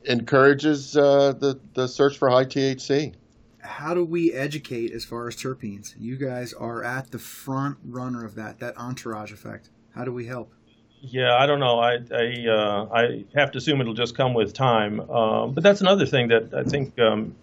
encourages 0.05 0.97
uh, 0.97 1.33
the 1.33 1.59
the 1.75 1.89
search 1.89 2.19
for 2.19 2.31
high 2.31 2.45
THC. 2.45 3.15
How 3.61 3.95
do 3.95 4.05
we 4.05 4.33
educate 4.33 4.93
as 4.93 5.05
far 5.05 5.29
as 5.29 5.37
terpenes? 5.37 5.95
You 5.99 6.17
guys 6.17 6.53
are 6.53 6.83
at 6.83 7.11
the 7.13 7.19
front 7.19 7.79
runner 7.85 8.25
of 8.25 8.35
that, 8.35 8.59
that 8.59 8.77
entourage 8.77 9.33
effect. 9.33 9.71
How 9.95 10.05
do 10.05 10.13
we 10.13 10.27
help? 10.27 10.53
Yeah, 11.01 11.37
I 11.37 11.47
don't 11.47 11.61
know. 11.61 11.79
I 11.79 11.99
I, 12.13 12.49
uh, 12.49 12.89
I 12.93 13.25
have 13.35 13.53
to 13.53 13.59
assume 13.59 13.81
it'll 13.81 13.95
just 13.95 14.17
come 14.17 14.35
with 14.35 14.53
time. 14.53 15.01
Um, 15.11 15.53
but 15.53 15.63
that's 15.63 15.81
another 15.81 16.07
thing 16.07 16.29
that 16.29 16.53
I 16.55 16.65
think 16.65 16.99
um, 16.99 17.37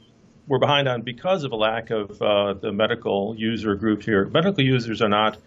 we're 0.47 0.59
behind 0.59 0.87
on 0.87 1.03
because 1.03 1.43
of 1.43 1.51
a 1.51 1.55
lack 1.55 1.89
of 1.89 2.21
uh, 2.21 2.53
the 2.53 2.71
medical 2.71 3.35
user 3.37 3.75
group 3.75 4.03
here. 4.03 4.25
Medical 4.25 4.63
users 4.63 5.01
are 5.01 5.09
not 5.09 5.37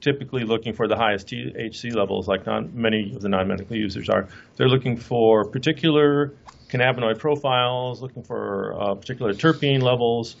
typically 0.00 0.44
looking 0.44 0.72
for 0.72 0.88
the 0.88 0.96
highest 0.96 1.28
THC 1.28 1.94
levels, 1.94 2.26
like 2.28 2.46
not 2.46 2.72
many 2.72 3.12
of 3.14 3.22
the 3.22 3.28
non-medical 3.28 3.76
users 3.76 4.08
are. 4.08 4.28
They're 4.56 4.68
looking 4.68 4.96
for 4.96 5.48
particular 5.50 6.34
cannabinoid 6.68 7.18
profiles, 7.18 8.00
looking 8.00 8.22
for 8.22 8.74
uh, 8.80 8.94
particular 8.94 9.34
terpene 9.34 9.82
levels, 9.82 10.36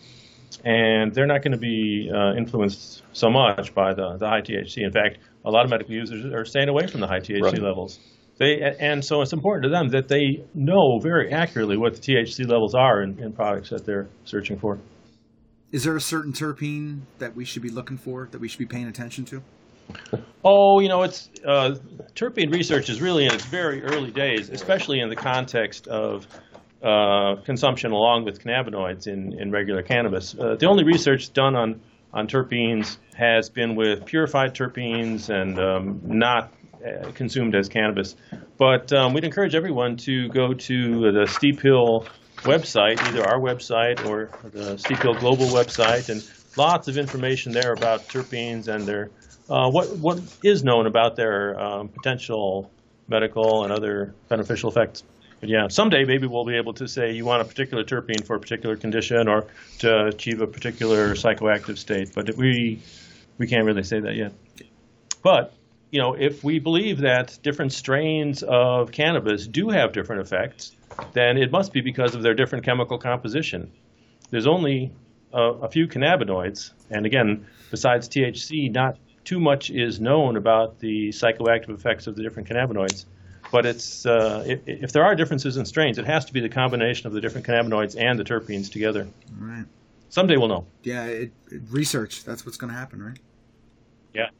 and 0.64 1.14
they're 1.14 1.26
not 1.26 1.42
going 1.42 1.52
to 1.52 1.58
be 1.58 2.10
uh, 2.14 2.34
influenced 2.36 3.02
so 3.12 3.30
much 3.30 3.74
by 3.74 3.94
the, 3.94 4.16
the 4.18 4.28
high 4.28 4.40
THC. 4.40 4.78
In 4.78 4.92
fact, 4.92 5.18
a 5.44 5.50
lot 5.50 5.64
of 5.64 5.70
medical 5.70 5.94
users 5.94 6.24
are 6.32 6.44
staying 6.44 6.68
away 6.68 6.86
from 6.86 7.00
the 7.00 7.06
high 7.06 7.20
THC 7.20 7.42
Right. 7.42 7.62
levels. 7.62 7.98
They, 8.38 8.74
and 8.80 9.04
so 9.04 9.20
it's 9.20 9.34
important 9.34 9.64
to 9.64 9.68
them 9.68 9.90
that 9.90 10.08
they 10.08 10.44
know 10.54 10.98
very 10.98 11.30
accurately 11.30 11.76
what 11.76 11.94
the 11.94 12.00
THC 12.00 12.48
levels 12.48 12.74
are 12.74 13.02
in, 13.02 13.18
in 13.18 13.32
products 13.32 13.68
that 13.68 13.84
they're 13.84 14.08
searching 14.24 14.58
for. 14.58 14.78
Is 15.72 15.84
there 15.84 15.94
a 15.94 16.00
certain 16.00 16.32
terpene 16.32 17.02
that 17.18 17.36
we 17.36 17.44
should 17.44 17.62
be 17.62 17.70
looking 17.70 17.96
for, 17.96 18.28
that 18.32 18.40
we 18.40 18.48
should 18.48 18.58
be 18.58 18.66
paying 18.66 18.86
attention 18.88 19.24
to? 19.26 19.42
Oh, 20.44 20.80
you 20.80 20.88
know, 20.88 21.02
it's 21.02 21.30
uh, 21.46 21.76
terpene 22.14 22.52
research 22.52 22.88
is 22.88 23.00
really 23.00 23.26
in 23.26 23.32
its 23.32 23.44
very 23.44 23.82
early 23.82 24.10
days, 24.10 24.48
especially 24.50 25.00
in 25.00 25.08
the 25.08 25.16
context 25.16 25.86
of 25.86 26.26
uh, 26.82 27.36
consumption 27.44 27.92
along 27.92 28.24
with 28.24 28.42
cannabinoids 28.42 29.06
in, 29.06 29.38
in 29.38 29.52
regular 29.52 29.82
cannabis. 29.82 30.34
Uh, 30.34 30.56
the 30.58 30.66
only 30.66 30.84
research 30.84 31.32
done 31.32 31.54
on, 31.54 31.80
on 32.12 32.26
terpenes 32.26 32.96
has 33.14 33.48
been 33.48 33.76
with 33.76 34.04
purified 34.06 34.54
terpenes 34.54 35.28
and 35.28 35.58
um, 35.58 36.00
not 36.04 36.52
uh, 36.84 37.12
consumed 37.12 37.54
as 37.54 37.68
cannabis. 37.68 38.16
But 38.58 38.92
um, 38.92 39.12
we'd 39.12 39.24
encourage 39.24 39.54
everyone 39.54 39.96
to 39.98 40.28
go 40.30 40.52
to 40.52 41.12
the 41.12 41.26
Steep 41.26 41.60
Hill 41.60 42.06
website, 42.42 43.00
either 43.08 43.26
our 43.26 43.38
website 43.38 44.04
or 44.06 44.30
the 44.50 44.76
Steep 44.78 45.00
Global 45.00 45.46
website, 45.46 46.08
and 46.08 46.26
lots 46.56 46.88
of 46.88 46.98
information 46.98 47.52
there 47.52 47.72
about 47.72 48.08
terpenes 48.08 48.68
and 48.68 48.86
their 48.86 49.10
uh, 49.48 49.70
what 49.70 49.96
what 49.98 50.20
is 50.42 50.62
known 50.64 50.86
about 50.86 51.16
their 51.16 51.58
um, 51.58 51.88
potential 51.88 52.70
medical 53.08 53.64
and 53.64 53.72
other 53.72 54.14
beneficial 54.28 54.70
effects. 54.70 55.02
But 55.40 55.48
yeah, 55.48 55.68
someday 55.68 56.04
maybe 56.04 56.26
we'll 56.26 56.44
be 56.44 56.56
able 56.56 56.74
to 56.74 56.86
say 56.86 57.12
you 57.12 57.24
want 57.24 57.42
a 57.42 57.44
particular 57.44 57.82
terpene 57.82 58.24
for 58.24 58.36
a 58.36 58.40
particular 58.40 58.76
condition 58.76 59.26
or 59.26 59.46
to 59.78 60.06
achieve 60.06 60.40
a 60.40 60.46
particular 60.46 61.14
psychoactive 61.14 61.78
state. 61.78 62.12
But 62.14 62.36
we 62.36 62.82
we 63.38 63.46
can't 63.46 63.64
really 63.64 63.82
say 63.82 64.00
that 64.00 64.14
yet. 64.14 64.32
But 65.22 65.54
you 65.90 66.00
know, 66.00 66.14
if 66.14 66.44
we 66.44 66.58
believe 66.58 66.98
that 66.98 67.38
different 67.42 67.72
strains 67.72 68.42
of 68.42 68.92
cannabis 68.92 69.46
do 69.46 69.70
have 69.70 69.92
different 69.92 70.22
effects, 70.22 70.76
then 71.12 71.36
it 71.36 71.50
must 71.50 71.72
be 71.72 71.80
because 71.80 72.14
of 72.14 72.22
their 72.22 72.34
different 72.34 72.64
chemical 72.64 72.98
composition. 72.98 73.70
There's 74.30 74.46
only 74.46 74.92
a, 75.32 75.40
a 75.40 75.68
few 75.68 75.86
cannabinoids, 75.86 76.72
and 76.90 77.06
again, 77.06 77.46
besides 77.70 78.08
THC, 78.08 78.72
not 78.72 78.98
too 79.24 79.40
much 79.40 79.70
is 79.70 80.00
known 80.00 80.36
about 80.36 80.78
the 80.78 81.10
psychoactive 81.10 81.70
effects 81.70 82.06
of 82.06 82.16
the 82.16 82.22
different 82.22 82.48
cannabinoids. 82.48 83.04
But 83.52 83.66
it's 83.66 84.06
uh, 84.06 84.44
if, 84.46 84.60
if 84.66 84.92
there 84.92 85.04
are 85.04 85.14
differences 85.14 85.56
in 85.56 85.64
strains, 85.64 85.98
it 85.98 86.06
has 86.06 86.24
to 86.26 86.32
be 86.32 86.40
the 86.40 86.48
combination 86.48 87.06
of 87.06 87.12
the 87.12 87.20
different 87.20 87.46
cannabinoids 87.46 88.00
and 88.00 88.18
the 88.18 88.24
terpenes 88.24 88.70
together. 88.70 89.08
All 89.40 89.46
right. 89.46 89.64
Someday 90.08 90.36
we'll 90.36 90.48
know. 90.48 90.66
Yeah, 90.82 91.04
it, 91.06 91.32
it, 91.50 91.62
research. 91.70 92.24
That's 92.24 92.44
what's 92.44 92.58
going 92.58 92.72
to 92.72 92.78
happen, 92.78 93.02
right? 93.02 93.18
Yeah. 94.14 94.30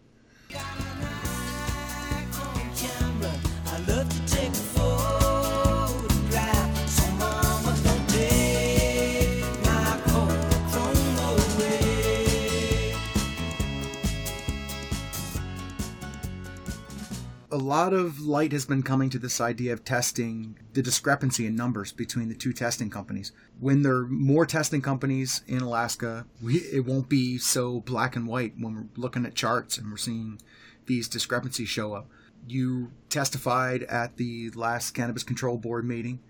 A 17.53 17.57
lot 17.57 17.93
of 17.93 18.21
light 18.21 18.53
has 18.53 18.65
been 18.65 18.85
coming 18.85 19.11
to 19.11 19.19
this 19.19 19.41
idea 19.41 19.73
of 19.73 19.85
testing 19.85 20.57
the 20.73 20.83
discrepancy 20.83 21.47
in 21.47 21.57
numbers 21.57 21.91
between 21.91 22.29
the 22.29 22.37
two 22.37 22.53
testing 22.53 22.91
companies. 22.91 23.33
When 23.59 23.83
there 23.83 23.97
are 23.97 24.07
more 24.07 24.47
testing 24.47 24.81
companies 24.81 25.43
in 25.49 25.61
Alaska, 25.61 26.27
we, 26.41 26.59
it 26.59 26.85
won't 26.85 27.09
be 27.09 27.39
so 27.39 27.81
black 27.81 28.15
and 28.15 28.29
white 28.29 28.53
when 28.57 28.75
we're 28.77 28.87
looking 28.95 29.27
at 29.27 29.35
charts 29.35 29.79
and 29.79 29.91
we're 29.91 29.97
seeing 29.97 30.41
these 30.87 31.09
discrepancies 31.09 31.69
show 31.69 31.93
up. 31.93 32.09
You 32.47 32.93
testified 33.09 33.83
at 33.83 34.17
the 34.17 34.51
last 34.51 34.93
Cannabis 34.93 35.25
Control 35.25 35.59
Board 35.59 35.85
meeting. 35.85 36.21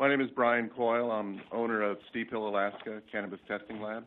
My 0.00 0.08
name 0.08 0.22
is 0.22 0.30
Brian 0.30 0.70
Coyle. 0.70 1.10
I'm 1.10 1.42
owner 1.52 1.82
of 1.82 1.98
Steep 2.08 2.30
Hill, 2.30 2.48
Alaska 2.48 3.02
Cannabis 3.12 3.40
Testing 3.46 3.82
Lab. 3.82 4.04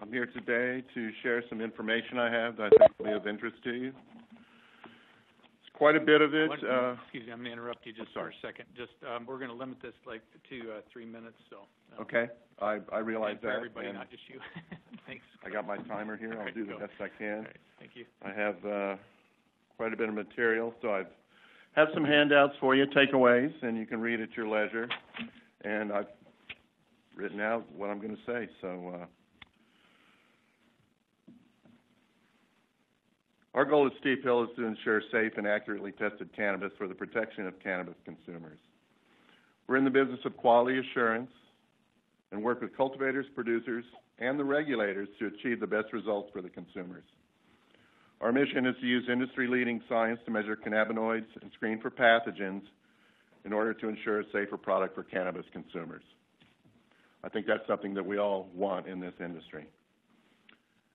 I'm 0.00 0.12
here 0.12 0.26
today 0.26 0.84
to 0.94 1.10
share 1.22 1.42
some 1.48 1.60
information 1.60 2.18
I 2.18 2.30
have 2.30 2.56
that 2.58 2.64
I 2.64 2.68
think 2.78 2.98
will 2.98 3.06
be 3.06 3.12
of 3.12 3.26
interest 3.26 3.56
to 3.64 3.72
you. 3.72 3.88
It's 4.84 5.72
quite 5.72 5.96
a 5.96 6.00
bit 6.00 6.20
of 6.20 6.34
it. 6.34 6.50
Uh, 6.50 6.96
Excuse 7.04 7.26
me, 7.26 7.32
I'm 7.32 7.38
gonna 7.38 7.50
interrupt 7.50 7.86
you 7.86 7.92
just 7.92 8.12
for 8.12 8.28
a 8.28 8.32
second. 8.42 8.66
Just, 8.76 8.92
um, 9.08 9.24
we're 9.26 9.38
gonna 9.38 9.54
limit 9.54 9.78
this 9.80 9.94
like 10.06 10.20
to, 10.50 10.72
uh, 10.72 10.80
three 10.92 11.06
minutes, 11.06 11.36
so. 11.48 11.60
uh, 11.98 12.02
okay, 12.02 12.28
I, 12.60 12.80
I 12.92 12.98
realize 12.98 13.38
that. 13.42 13.56
everybody, 13.56 13.90
not 13.92 14.10
just 14.10 14.22
you. 14.28 14.38
Thanks. 15.06 15.24
I 15.44 15.50
got 15.50 15.66
my 15.66 15.78
timer 15.78 16.16
here. 16.16 16.32
I'll 16.32 16.38
Alright, 16.40 16.54
do 16.54 16.66
the 16.66 16.72
go. 16.72 16.78
best 16.80 16.92
I 17.00 17.08
can. 17.18 17.42
right, 17.44 17.56
thank 17.78 17.92
you. 17.94 18.04
I 18.22 18.32
have 18.32 18.64
uh, 18.66 18.96
quite 19.78 19.92
a 19.92 19.96
bit 19.96 20.08
of 20.08 20.14
material, 20.14 20.74
so 20.82 20.92
I've 20.92 21.06
have 21.74 21.88
some 21.92 22.04
handouts 22.04 22.54
for 22.58 22.74
you, 22.74 22.86
takeaways, 22.86 23.52
and 23.62 23.76
you 23.76 23.84
can 23.86 24.00
read 24.00 24.20
at 24.20 24.34
your 24.34 24.48
leisure. 24.48 24.88
And 25.62 25.92
I've 25.92 26.06
written 27.14 27.38
out 27.40 27.70
what 27.76 27.90
I'm 27.90 28.00
going 28.00 28.16
to 28.16 28.22
say. 28.26 28.48
So 28.62 29.06
our 33.56 33.64
goal 33.64 33.86
at 33.86 33.92
Steep 34.00 34.22
Hill 34.22 34.44
is 34.44 34.50
to 34.56 34.64
ensure 34.64 35.02
safe 35.10 35.32
and 35.38 35.46
accurately 35.46 35.90
tested 35.90 36.28
cannabis 36.36 36.72
for 36.76 36.86
the 36.86 36.94
protection 36.94 37.46
of 37.46 37.58
cannabis 37.58 37.94
consumers. 38.04 38.58
We're 39.66 39.78
in 39.78 39.84
the 39.84 39.90
business 39.90 40.20
of 40.26 40.36
quality 40.36 40.78
assurance 40.78 41.30
and 42.30 42.42
work 42.42 42.60
with 42.60 42.76
cultivators, 42.76 43.24
producers, 43.34 43.84
and 44.18 44.38
the 44.38 44.44
regulators 44.44 45.08
to 45.18 45.26
achieve 45.26 45.58
the 45.58 45.66
best 45.66 45.92
results 45.94 46.28
for 46.32 46.42
the 46.42 46.50
consumers. 46.50 47.04
Our 48.20 48.30
mission 48.30 48.66
is 48.66 48.76
to 48.80 48.86
use 48.86 49.04
industry-leading 49.10 49.82
science 49.88 50.20
to 50.26 50.30
measure 50.30 50.56
cannabinoids 50.56 51.26
and 51.40 51.50
screen 51.54 51.80
for 51.80 51.90
pathogens 51.90 52.62
in 53.46 53.52
order 53.54 53.72
to 53.72 53.88
ensure 53.88 54.20
a 54.20 54.24
safer 54.32 54.58
product 54.58 54.94
for 54.94 55.02
cannabis 55.02 55.46
consumers. 55.52 56.02
I 57.24 57.30
think 57.30 57.46
that's 57.46 57.66
something 57.66 57.94
that 57.94 58.04
we 58.04 58.18
all 58.18 58.48
want 58.54 58.86
in 58.86 59.00
this 59.00 59.14
industry. 59.18 59.66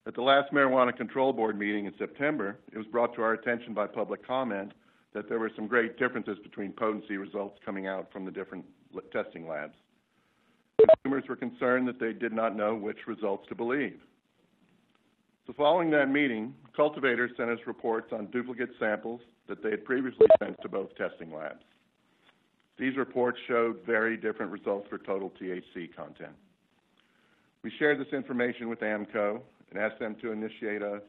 At 0.07 0.15
the 0.15 0.21
last 0.21 0.51
Marijuana 0.51 0.95
Control 0.95 1.31
Board 1.31 1.59
meeting 1.59 1.85
in 1.85 1.93
September, 1.99 2.57
it 2.73 2.77
was 2.77 2.87
brought 2.87 3.13
to 3.15 3.21
our 3.21 3.33
attention 3.33 3.73
by 3.73 3.85
public 3.85 4.25
comment 4.25 4.71
that 5.13 5.29
there 5.29 5.37
were 5.37 5.51
some 5.55 5.67
great 5.67 5.97
differences 5.99 6.39
between 6.41 6.71
potency 6.71 7.17
results 7.17 7.59
coming 7.63 7.85
out 7.85 8.11
from 8.11 8.25
the 8.25 8.31
different 8.31 8.65
testing 9.11 9.47
labs. 9.47 9.75
Consumers 11.03 11.23
were 11.29 11.35
concerned 11.35 11.87
that 11.87 11.99
they 11.99 12.13
did 12.13 12.33
not 12.33 12.55
know 12.55 12.73
which 12.73 12.97
results 13.05 13.47
to 13.49 13.55
believe. 13.55 13.99
So 15.45 15.53
following 15.53 15.91
that 15.91 16.09
meeting, 16.09 16.55
cultivators 16.75 17.31
sent 17.37 17.51
us 17.51 17.59
reports 17.67 18.11
on 18.11 18.27
duplicate 18.27 18.69
samples 18.79 19.21
that 19.47 19.61
they 19.61 19.69
had 19.69 19.85
previously 19.85 20.27
sent 20.39 20.59
to 20.61 20.69
both 20.69 20.95
testing 20.95 21.31
labs. 21.31 21.63
These 22.79 22.97
reports 22.97 23.37
showed 23.47 23.81
very 23.85 24.17
different 24.17 24.51
results 24.51 24.87
for 24.89 24.97
total 24.97 25.31
THC 25.39 25.95
content. 25.95 26.33
We 27.63 27.71
shared 27.77 27.99
this 27.99 28.11
information 28.13 28.69
with 28.69 28.79
AMCO 28.79 29.41
and 29.71 29.79
asked 29.79 29.99
them 29.99 30.15
to 30.21 30.31
initiate 30.31 30.81
a 30.81 31.01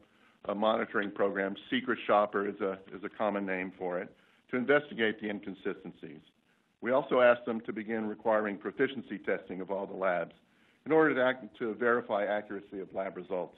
uh, 0.47 0.53
monitoring 0.53 1.11
program. 1.11 1.55
Secret 1.69 1.99
Shopper 2.07 2.47
is 2.47 2.59
a, 2.61 2.73
is 2.93 3.03
a 3.03 3.09
common 3.09 3.45
name 3.45 3.71
for 3.77 3.99
it, 3.99 4.15
to 4.51 4.57
investigate 4.57 5.21
the 5.21 5.29
inconsistencies. 5.29 6.21
We 6.81 6.91
also 6.91 7.21
asked 7.21 7.45
them 7.45 7.61
to 7.61 7.73
begin 7.73 8.07
requiring 8.07 8.57
proficiency 8.57 9.17
testing 9.17 9.61
of 9.61 9.71
all 9.71 9.85
the 9.85 9.93
labs 9.93 10.33
in 10.85 10.91
order 10.91 11.15
to, 11.15 11.23
act, 11.23 11.45
to 11.59 11.73
verify 11.75 12.25
accuracy 12.25 12.81
of 12.81 12.93
lab 12.93 13.15
results. 13.15 13.57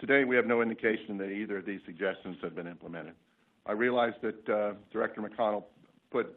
Today, 0.00 0.24
we 0.24 0.34
have 0.34 0.46
no 0.46 0.60
indication 0.62 1.16
that 1.18 1.30
either 1.30 1.58
of 1.58 1.64
these 1.64 1.80
suggestions 1.86 2.36
have 2.42 2.56
been 2.56 2.66
implemented. 2.66 3.14
I 3.66 3.72
realize 3.72 4.12
that 4.22 4.48
uh, 4.48 4.72
Director 4.92 5.22
McConnell 5.22 5.64
put 6.10 6.34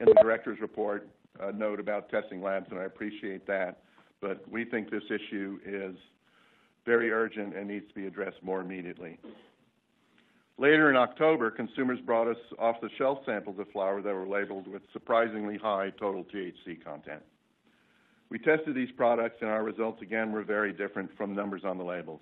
in 0.00 0.06
the 0.06 0.14
director's 0.14 0.60
report 0.60 1.08
a 1.40 1.52
note 1.52 1.78
about 1.78 2.08
testing 2.08 2.42
labs, 2.42 2.66
and 2.70 2.80
I 2.80 2.84
appreciate 2.84 3.46
that, 3.46 3.82
but 4.20 4.48
we 4.50 4.64
think 4.64 4.90
this 4.90 5.04
issue 5.10 5.58
is 5.64 5.96
very 6.84 7.10
urgent 7.10 7.56
and 7.56 7.68
needs 7.68 7.86
to 7.88 7.94
be 7.94 8.06
addressed 8.06 8.42
more 8.42 8.60
immediately. 8.60 9.18
Later 10.56 10.90
in 10.90 10.96
October, 10.96 11.50
consumers 11.50 12.00
brought 12.00 12.26
us 12.26 12.36
off-the-shelf 12.58 13.18
samples 13.24 13.58
of 13.60 13.70
flower 13.70 14.02
that 14.02 14.14
were 14.14 14.26
labeled 14.26 14.66
with 14.66 14.82
surprisingly 14.92 15.56
high 15.56 15.90
total 15.90 16.24
THC 16.24 16.82
content. 16.84 17.22
We 18.30 18.38
tested 18.38 18.74
these 18.74 18.90
products, 18.96 19.36
and 19.40 19.50
our 19.50 19.62
results 19.62 20.02
again 20.02 20.32
were 20.32 20.42
very 20.42 20.72
different 20.72 21.16
from 21.16 21.34
numbers 21.34 21.62
on 21.64 21.78
the 21.78 21.84
labels. 21.84 22.20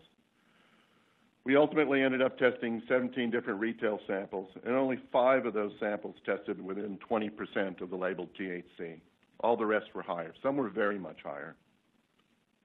We 1.45 1.57
ultimately 1.57 2.03
ended 2.03 2.21
up 2.23 2.39
testing 2.39 2.83
17 2.89 3.31
different 3.31 3.61
retail 3.61 4.01
samples, 4.07 4.49
and 4.65 4.75
only 4.75 4.99
five 5.13 5.47
of 5.47 5.55
those 5.55 5.73
samples 5.81 6.17
tested 6.27 6.61
within 6.61 6.99
20% 7.09 7.81
of 7.81 7.89
the 7.89 7.97
labeled 7.97 8.29
THC. 8.39 9.01
All 9.41 9.57
the 9.57 9.65
rest 9.65 9.87
were 9.95 10.03
higher. 10.03 10.35
Some 10.43 10.57
were 10.57 10.69
very 10.69 10.99
much 10.99 11.19
higher. 11.25 11.57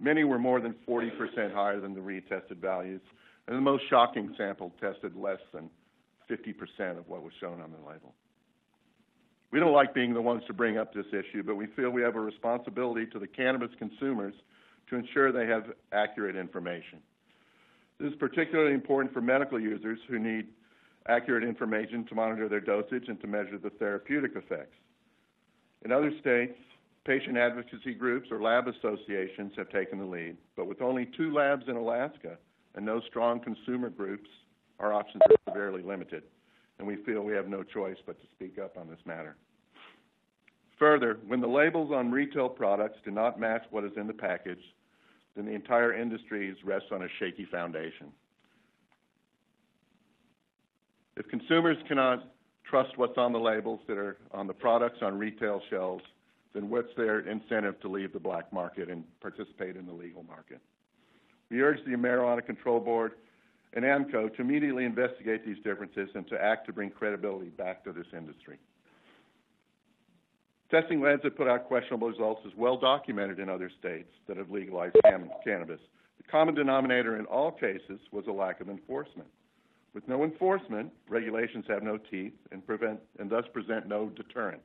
Many 0.02 0.24
were 0.24 0.40
more 0.40 0.60
than 0.60 0.74
40% 0.90 1.54
higher 1.54 1.80
than 1.80 1.94
the 1.94 2.02
retested 2.02 2.58
values, 2.58 3.02
and 3.48 3.56
the 3.56 3.62
most 3.62 3.84
shocking 3.88 4.34
sample 4.36 4.74
tested 4.82 5.16
less 5.16 5.40
than 5.54 5.70
50% 6.28 6.98
of 6.98 7.08
what 7.08 7.22
was 7.22 7.34
shown 7.40 7.62
on 7.62 7.72
the 7.72 7.88
label. 7.88 8.16
We 9.52 9.60
don't 9.60 9.74
like 9.74 9.94
being 9.94 10.14
the 10.14 10.22
ones 10.22 10.42
to 10.48 10.54
bring 10.54 10.78
up 10.80 10.92
this 10.92 11.06
issue, 11.10 11.44
but 11.44 11.56
we 11.56 11.68
feel 11.76 11.92
we 11.92 12.02
have 12.02 12.16
a 12.16 12.22
responsibility 12.22 13.06
to 13.08 13.20
the 13.20 13.28
cannabis 13.28 13.70
consumers 13.78 14.34
to 14.90 14.96
ensure 14.96 15.32
they 15.32 15.46
have 15.46 15.66
accurate 15.92 16.36
information. 16.36 17.00
This 18.00 18.12
is 18.12 18.18
particularly 18.18 18.74
important 18.74 19.14
for 19.14 19.22
medical 19.22 19.60
users 19.60 20.00
who 20.10 20.18
need 20.18 20.48
accurate 21.08 21.44
information 21.44 22.06
to 22.06 22.16
monitor 22.16 22.50
their 22.50 22.60
dosage 22.60 23.08
and 23.08 23.20
to 23.22 23.28
measure 23.28 23.60
the 23.60 23.70
therapeutic 23.70 24.32
effects. 24.36 24.78
In 25.86 25.92
other 25.92 26.12
states, 26.20 26.58
patient 27.06 27.38
advocacy 27.38 27.94
groups 27.94 28.30
or 28.32 28.42
lab 28.42 28.68
associations 28.68 29.54
have 29.58 29.70
taken 29.70 29.98
the 29.98 30.06
lead, 30.06 30.38
but 30.56 30.68
with 30.68 30.82
only 30.82 31.10
two 31.18 31.34
labs 31.34 31.64
in 31.68 31.76
Alaska 31.76 32.38
and 32.76 32.86
no 32.86 33.02
strong 33.10 33.40
consumer 33.40 33.90
groups, 33.90 34.30
our 34.80 34.94
options 34.94 35.22
are 35.30 35.52
severely 35.52 35.82
limited, 35.82 36.24
and 36.80 36.88
we 36.88 36.98
feel 37.04 37.22
we 37.22 37.34
have 37.34 37.48
no 37.48 37.64
choice 37.64 37.98
but 38.06 38.20
to 38.20 38.28
speak 38.36 38.60
up 38.60 38.78
on 38.78 38.88
this 38.88 39.00
matter. 39.06 39.36
Further, 40.80 41.20
when 41.28 41.42
the 41.42 41.48
labels 41.48 41.92
on 41.94 42.12
retail 42.12 42.50
products 42.50 42.98
do 43.06 43.12
not 43.12 43.40
match 43.40 43.64
what 43.70 43.84
is 43.84 43.92
in 43.98 44.08
the 44.08 44.14
package, 44.14 44.64
then 45.36 45.46
the 45.46 45.52
entire 45.52 45.94
industry 45.94 46.56
rests 46.64 46.90
on 46.92 47.04
a 47.04 47.08
shaky 47.20 47.46
foundation. 47.52 48.12
If 51.18 51.28
consumers 51.28 51.78
cannot 51.88 52.32
trust 52.68 52.98
what's 52.98 53.18
on 53.18 53.32
the 53.32 53.40
labels 53.40 53.80
that 53.88 53.98
are 53.98 54.18
on 54.32 54.48
the 54.48 54.54
products 54.54 55.00
on 55.02 55.20
retail 55.20 55.62
shelves, 55.70 56.04
then 56.54 56.70
what's 56.70 56.94
their 56.98 57.20
incentive 57.20 57.80
to 57.82 57.88
leave 57.88 58.14
the 58.14 58.20
black 58.20 58.52
market 58.52 58.90
and 58.90 59.04
participate 59.22 59.76
in 59.76 59.86
the 59.86 59.94
legal 59.94 60.24
market? 60.24 60.60
We 61.50 61.62
urge 61.62 61.84
the 61.86 61.92
Marijuana 61.92 62.46
Control 62.46 62.80
Board 62.80 63.14
and 63.74 63.86
AMCO 63.86 64.36
to 64.36 64.42
immediately 64.42 64.86
investigate 64.86 65.46
these 65.46 65.58
differences 65.64 66.10
and 66.16 66.28
to 66.28 66.42
act 66.42 66.66
to 66.68 66.74
bring 66.74 66.90
credibility 66.90 67.50
back 67.50 67.84
to 67.86 67.92
this 67.92 68.08
industry. 68.16 68.58
Testing 70.70 71.02
labs 71.02 71.22
that 71.24 71.36
put 71.36 71.48
out 71.48 71.68
questionable 71.68 72.08
results 72.08 72.46
is 72.46 72.54
well 72.56 72.78
documented 72.78 73.40
in 73.40 73.50
other 73.50 73.70
states 73.80 74.10
that 74.28 74.38
have 74.38 74.50
legalized 74.50 74.96
cannabis. 75.44 75.80
The 76.18 76.24
common 76.32 76.56
denominator 76.56 77.18
in 77.18 77.26
all 77.26 77.52
cases 77.52 78.00
was 78.12 78.26
a 78.28 78.32
lack 78.32 78.62
of 78.62 78.70
enforcement. 78.70 79.28
With 79.94 80.08
no 80.08 80.24
enforcement, 80.24 80.92
regulations 81.10 81.66
have 81.68 81.84
no 81.84 81.98
teeth 81.98 82.34
and 82.54 82.66
prevent 82.66 83.00
and 83.20 83.30
thus 83.30 83.44
present 83.52 83.88
no 83.88 84.08
deterrent. 84.10 84.62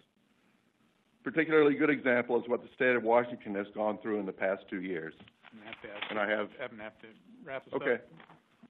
Particularly 1.27 1.75
good 1.75 1.91
example 1.91 2.41
is 2.41 2.49
what 2.49 2.63
the 2.63 2.69
state 2.77 2.95
of 2.95 3.03
Washington 3.03 3.57
has 3.57 3.67
gone 3.75 3.99
through 4.01 4.21
in 4.21 4.27
the 4.27 4.33
past 4.33 4.63
two 4.71 4.81
years. 4.81 5.13
I'm 5.51 5.59
gonna 5.59 5.71
have 5.73 5.83
to 5.83 5.89
ask. 5.91 6.11
And 6.11 6.21
I 6.21 6.31
have- 6.31 6.53
I'm 6.63 6.71
gonna 6.71 6.85
have 6.85 7.01
to 7.01 7.09
wrap 7.43 7.65
this 7.65 7.75
up. 7.75 7.83
Okay, 7.83 8.01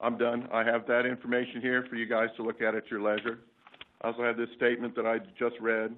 I'm 0.00 0.16
done. 0.16 0.48
I 0.50 0.64
have 0.64 0.86
that 0.86 1.04
information 1.04 1.60
here 1.60 1.84
for 1.84 1.96
you 1.96 2.06
guys 2.06 2.34
to 2.36 2.42
look 2.42 2.62
at 2.62 2.74
at 2.74 2.90
your 2.90 3.02
leisure. 3.02 3.40
I 4.00 4.06
also 4.06 4.22
have 4.22 4.38
this 4.38 4.50
statement 4.52 4.94
that 4.94 5.04
I 5.04 5.18
just 5.18 5.60
read, 5.60 5.94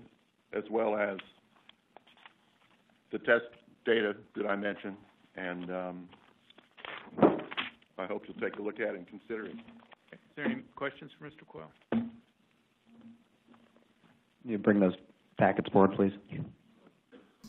as 0.52 0.68
well 0.68 0.96
as 0.96 1.18
the 3.10 3.20
test 3.20 3.46
data 3.84 4.16
that 4.34 4.48
I 4.48 4.56
mentioned, 4.56 4.96
and, 5.36 5.70
um, 5.70 6.08
I 7.98 8.06
hope 8.06 8.26
you'll 8.26 8.40
take 8.40 8.58
a 8.58 8.62
look 8.62 8.80
at 8.80 8.94
it 8.94 8.96
and 8.96 9.06
consider 9.06 9.46
it. 9.46 9.54
Is 10.12 10.18
there 10.34 10.46
any 10.46 10.62
questions 10.74 11.12
for 11.12 11.30
Mr. 11.30 11.46
Coyle? 11.46 11.72
You 14.44 14.58
bring 14.58 14.80
those 14.80 14.96
packets 15.38 15.70
forward, 15.70 15.92
please. 15.92 16.12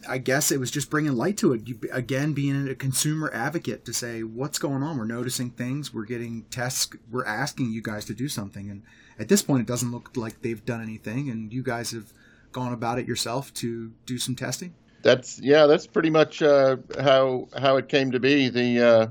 I 0.08 0.18
guess 0.18 0.52
it 0.52 0.60
was 0.60 0.72
just 0.72 0.90
bringing 0.90 1.14
light 1.14 1.38
to 1.38 1.52
it. 1.52 1.68
You, 1.68 1.78
again, 1.92 2.34
being 2.34 2.70
a 2.70 2.76
consumer 2.76 3.30
advocate 3.34 3.84
to 3.86 3.94
say 3.94 4.24
what's 4.24 4.58
going 4.58 4.82
on. 4.82 4.98
We're 4.98 5.06
noticing 5.06 5.50
things. 5.50 5.94
We're 5.94 6.06
getting 6.06 6.44
tests. 6.44 6.90
We're 7.12 7.26
asking 7.26 7.72
you 7.72 7.82
guys 7.82 8.06
to 8.06 8.14
do 8.14 8.30
something. 8.30 8.70
And 8.70 8.84
at 9.20 9.28
this 9.28 9.42
point, 9.42 9.62
it 9.62 9.68
doesn't 9.68 9.92
look 9.92 10.16
like 10.16 10.42
they've 10.42 10.64
done 10.64 10.82
anything. 10.82 11.30
And 11.30 11.52
you 11.52 11.64
guys 11.64 11.92
have 11.92 12.14
gone 12.52 12.72
about 12.72 12.98
it 13.00 13.08
yourself 13.08 13.54
to 13.56 13.92
do 14.06 14.18
some 14.18 14.36
testing. 14.36 14.74
That's 15.02 15.40
yeah, 15.40 15.66
that's 15.66 15.88
pretty 15.88 16.10
much 16.10 16.42
uh, 16.42 16.78
how 17.00 17.48
how 17.58 17.78
it 17.78 17.88
came 17.88 18.12
to 18.12 18.20
be. 18.20 18.50
The, 18.50 18.88
uh, 18.88 19.08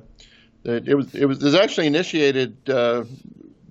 the 0.63 0.83
it 0.87 0.95
was 0.95 1.15
it 1.15 1.25
was, 1.27 1.43
it 1.43 1.45
was 1.45 1.55
actually 1.55 1.87
initiated 1.87 2.57
uh, 2.69 3.05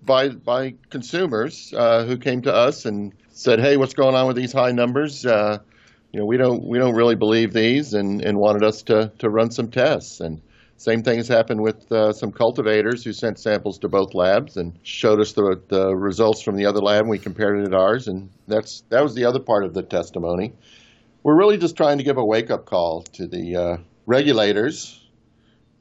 by 0.07 0.29
by 0.29 0.73
consumers 0.89 1.71
uh, 1.77 2.05
who 2.05 2.17
came 2.17 2.41
to 2.41 2.53
us 2.53 2.85
and 2.85 3.13
said, 3.29 3.59
"Hey, 3.59 3.77
what's 3.77 3.93
going 3.93 4.15
on 4.15 4.25
with 4.25 4.35
these 4.35 4.51
high 4.53 4.71
numbers? 4.71 5.23
Uh, 5.23 5.59
you 6.11 6.19
know, 6.19 6.25
we 6.25 6.37
don't 6.37 6.67
we 6.67 6.79
don't 6.79 6.95
really 6.95 7.15
believe 7.15 7.53
these," 7.53 7.93
and, 7.93 8.23
and 8.23 8.39
wanted 8.39 8.63
us 8.63 8.81
to 8.83 9.11
to 9.19 9.29
run 9.29 9.51
some 9.51 9.69
tests. 9.69 10.19
And 10.19 10.41
same 10.77 11.03
thing 11.03 11.17
has 11.17 11.27
happened 11.27 11.61
with 11.61 11.91
uh, 11.91 12.13
some 12.13 12.31
cultivators 12.31 13.03
who 13.03 13.13
sent 13.13 13.39
samples 13.39 13.77
to 13.79 13.89
both 13.89 14.15
labs 14.15 14.57
and 14.57 14.79
showed 14.81 15.19
us 15.19 15.33
the 15.33 15.61
the 15.67 15.95
results 15.95 16.41
from 16.41 16.55
the 16.55 16.65
other 16.65 16.79
lab. 16.79 17.01
and 17.01 17.09
We 17.09 17.19
compared 17.19 17.59
it 17.63 17.69
to 17.69 17.77
ours, 17.77 18.07
and 18.07 18.31
that's 18.47 18.81
that 18.89 19.03
was 19.03 19.13
the 19.13 19.25
other 19.25 19.39
part 19.39 19.65
of 19.65 19.75
the 19.75 19.83
testimony 19.83 20.53
we're 21.27 21.37
really 21.37 21.57
just 21.57 21.75
trying 21.75 21.97
to 21.97 22.05
give 22.05 22.17
a 22.17 22.23
wake 22.23 22.49
up 22.49 22.65
call 22.65 23.01
to 23.01 23.27
the 23.27 23.53
uh, 23.53 23.77
regulators 24.05 25.05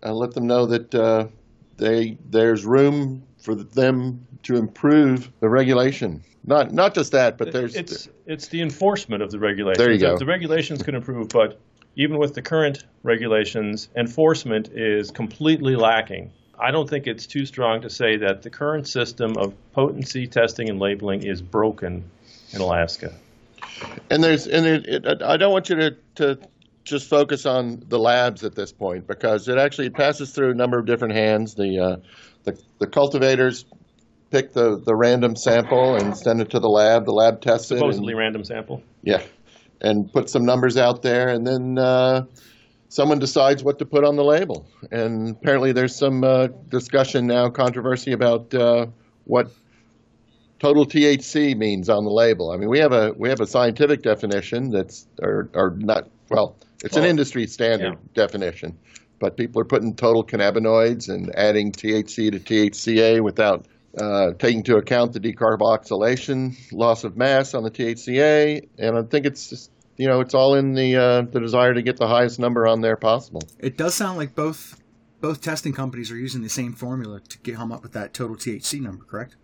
and 0.02 0.16
let 0.16 0.32
them 0.32 0.46
know 0.48 0.66
that 0.66 0.92
uh, 0.92 1.28
they 1.76 2.18
there's 2.28 2.66
room 2.66 3.22
for 3.46 3.54
them 3.54 4.26
to 4.42 4.56
improve 4.56 5.30
the 5.38 5.48
regulation. 5.48 6.20
Not 6.44 6.72
not 6.72 6.94
just 6.94 7.12
that, 7.12 7.38
but 7.38 7.52
there's 7.52 7.76
It's, 7.76 8.08
it's 8.26 8.48
the 8.48 8.60
enforcement 8.60 9.22
of 9.22 9.30
the 9.30 9.38
regulations. 9.38 9.78
There 9.78 9.92
you 9.92 10.00
go. 10.00 10.18
The- 10.18 10.26
regulations 10.26 10.82
can 10.82 10.96
improve, 10.96 11.28
but 11.28 11.60
even 11.94 12.18
with 12.18 12.34
the 12.34 12.42
current 12.42 12.84
regulations, 13.04 13.88
enforcement 13.94 14.70
is 14.72 15.12
completely 15.12 15.76
lacking. 15.76 16.32
I 16.58 16.72
don't 16.72 16.90
think 16.90 17.06
it's 17.06 17.26
too 17.26 17.46
strong 17.46 17.82
to 17.82 17.90
say 17.90 18.16
that 18.16 18.42
the 18.42 18.50
current 18.50 18.88
system 18.88 19.36
of 19.36 19.54
potency 19.72 20.26
testing 20.26 20.68
and 20.68 20.80
labeling 20.80 21.22
is 21.22 21.40
broken 21.40 22.02
in 22.52 22.60
Alaska. 22.60 23.14
and 24.10 24.24
there's 24.24 24.48
and 24.48 24.66
it, 24.66 24.86
it, 24.86 25.22
I 25.22 25.36
don't 25.36 25.52
want 25.52 25.68
you 25.68 25.76
to, 25.76 25.96
to 26.16 26.38
just 26.82 27.08
focus 27.08 27.46
on 27.46 27.84
the 27.88 27.98
labs 27.98 28.42
at 28.42 28.56
this 28.56 28.72
point 28.72 29.06
because 29.06 29.46
it 29.48 29.58
actually 29.58 29.90
passes 29.90 30.32
through 30.32 30.50
a 30.50 30.54
number 30.54 30.78
of 30.78 30.86
different 30.86 31.14
hands. 31.14 31.54
The 31.54 31.78
uh, 31.78 31.96
the, 32.46 32.58
the 32.78 32.86
cultivators 32.86 33.66
pick 34.30 34.52
the, 34.54 34.80
the 34.84 34.94
random 34.94 35.36
sample 35.36 35.96
and 35.96 36.16
send 36.16 36.40
it 36.40 36.50
to 36.50 36.58
the 36.58 36.68
lab. 36.68 37.04
The 37.04 37.12
lab 37.12 37.42
tests 37.42 37.70
it. 37.70 37.74
and- 37.74 37.80
Supposedly 37.80 38.14
random 38.14 38.44
sample. 38.44 38.82
Yeah, 39.02 39.22
and 39.80 40.10
put 40.10 40.30
some 40.30 40.44
numbers 40.44 40.76
out 40.76 41.02
there, 41.02 41.28
and 41.28 41.46
then 41.46 41.78
uh, 41.78 42.24
someone 42.88 43.18
decides 43.18 43.62
what 43.62 43.78
to 43.80 43.84
put 43.84 44.04
on 44.04 44.16
the 44.16 44.24
label. 44.24 44.66
And 44.90 45.30
apparently, 45.30 45.72
there's 45.72 45.94
some 45.94 46.24
uh, 46.24 46.48
discussion 46.68 47.26
now, 47.26 47.50
controversy 47.50 48.12
about 48.12 48.54
uh, 48.54 48.86
what 49.24 49.50
total 50.58 50.86
THC 50.86 51.56
means 51.56 51.88
on 51.88 52.04
the 52.04 52.10
label. 52.10 52.50
I 52.50 52.56
mean, 52.56 52.68
we 52.68 52.78
have 52.78 52.92
a 52.92 53.12
we 53.16 53.28
have 53.28 53.40
a 53.40 53.46
scientific 53.46 54.02
definition 54.02 54.70
that's 54.70 55.06
or, 55.20 55.50
or 55.54 55.76
not. 55.76 56.08
Well, 56.30 56.56
it's 56.82 56.96
an 56.96 57.04
industry 57.04 57.46
standard 57.46 57.92
yeah. 57.92 58.08
definition, 58.14 58.76
but 59.18 59.36
people 59.36 59.60
are 59.60 59.64
putting 59.64 59.94
total 59.94 60.24
cannabinoids 60.24 61.08
and 61.08 61.34
adding 61.34 61.72
THC 61.72 62.32
to 62.32 62.40
THCA 62.40 63.22
without 63.22 63.66
uh, 63.98 64.32
taking 64.38 64.58
into 64.58 64.76
account 64.76 65.12
the 65.12 65.20
decarboxylation, 65.20 66.54
loss 66.72 67.04
of 67.04 67.16
mass 67.16 67.54
on 67.54 67.62
the 67.62 67.70
THCA, 67.70 68.68
and 68.78 68.98
I 68.98 69.02
think 69.02 69.26
it's 69.26 69.48
just 69.48 69.70
you 69.96 70.06
know 70.06 70.20
it's 70.20 70.34
all 70.34 70.54
in 70.54 70.74
the 70.74 70.96
uh, 70.96 71.22
the 71.22 71.40
desire 71.40 71.72
to 71.74 71.82
get 71.82 71.96
the 71.96 72.06
highest 72.06 72.38
number 72.38 72.66
on 72.66 72.80
there 72.80 72.96
possible. 72.96 73.42
It 73.58 73.76
does 73.76 73.94
sound 73.94 74.18
like 74.18 74.34
both 74.34 74.80
both 75.20 75.40
testing 75.40 75.72
companies 75.72 76.10
are 76.10 76.16
using 76.16 76.42
the 76.42 76.48
same 76.48 76.72
formula 76.72 77.20
to 77.20 77.38
get 77.38 77.56
come 77.56 77.72
up 77.72 77.82
with 77.82 77.92
that 77.92 78.12
total 78.12 78.36
THC 78.36 78.80
number, 78.80 79.04
correct? 79.04 79.36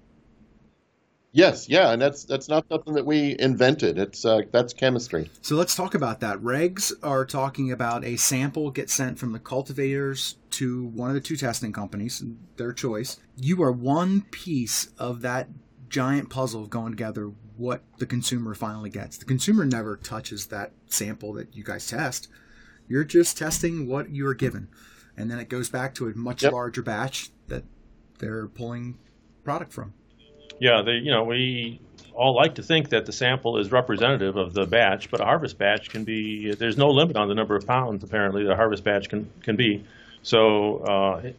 Yes, 1.35 1.67
yeah, 1.67 1.93
and 1.93 2.03
that's 2.03 2.25
that's 2.25 2.49
not 2.49 2.67
something 2.69 2.93
that 2.93 3.07
we 3.07 3.37
invented. 3.39 3.99
It's 3.99 4.25
uh, 4.25 4.43
that's 4.53 4.75
chemistry. 4.75 5.31
So 5.41 5.57
let's 5.57 5.75
talk 5.75 5.95
about 5.95 6.21
that. 6.21 6.37
Regs 6.39 6.93
are 7.03 7.25
talking 7.25 7.73
about 7.73 8.05
a 8.05 8.17
sample 8.17 8.71
gets 8.71 8.93
sent 8.93 9.19
from 9.19 9.33
the 9.33 9.39
cultivators 9.39 10.37
to 10.51 10.85
one 10.89 11.09
of 11.09 11.15
the 11.15 11.23
two 11.23 11.37
testing 11.39 11.73
companies, 11.73 12.23
their 12.57 12.75
choice. 12.75 13.17
You 13.37 13.63
are 13.63 13.73
one 13.73 14.23
piece 14.31 14.89
of 14.99 15.23
that 15.23 15.49
giant 15.89 16.29
puzzle 16.29 16.67
going 16.67 16.93
together 16.93 17.33
what 17.57 17.83
the 17.99 18.07
consumer 18.07 18.55
finally 18.55 18.91
gets. 18.91 19.17
The 19.17 19.25
consumer 19.25 19.65
never 19.65 19.97
touches 19.97 20.47
that 20.49 20.73
sample 20.87 21.33
that 21.35 21.57
you 21.57 21.65
guys 21.65 21.87
test. 21.87 22.29
You're 22.89 23.05
just 23.05 23.39
testing 23.39 23.87
what 23.87 24.11
you 24.11 24.27
are 24.27 24.35
given. 24.35 24.69
And 25.17 25.31
then 25.31 25.39
it 25.39 25.49
goes 25.49 25.71
back 25.71 25.95
to 25.95 26.09
a 26.09 26.15
much 26.15 26.43
Yep. 26.43 26.53
larger 26.53 26.83
batch 26.83 27.31
that 27.49 27.65
they're 28.19 28.49
pulling 28.49 28.99
product 29.45 29.73
from. 29.73 29.95
Yeah, 30.63 30.83
they, 30.83 30.93
you 30.93 31.11
know, 31.11 31.25
we 31.25 31.81
all 32.15 32.37
like 32.37 32.55
to 32.55 32.63
think 32.63 32.91
that 32.91 33.05
the 33.05 33.13
sample 33.13 33.59
is 33.59 33.73
representative 33.73 34.37
of 34.37 34.55
the 34.55 34.65
batch, 34.65 35.11
but 35.11 35.21
a 35.21 35.25
harvest 35.25 35.59
batch 35.59 35.91
can 35.91 36.05
be, 36.05 36.55
there's 36.55 36.77
no 36.77 36.89
limit 36.89 37.17
on 37.17 37.27
the 37.27 37.35
number 37.35 37.57
of 37.57 37.67
pounds, 37.67 38.05
apparently, 38.05 38.45
that 38.45 38.53
a 38.53 38.55
harvest 38.55 38.85
batch 38.85 39.09
can, 39.09 39.29
can 39.43 39.57
be. 39.57 39.85
So 40.23 40.77
uh, 40.79 41.21
it, 41.25 41.37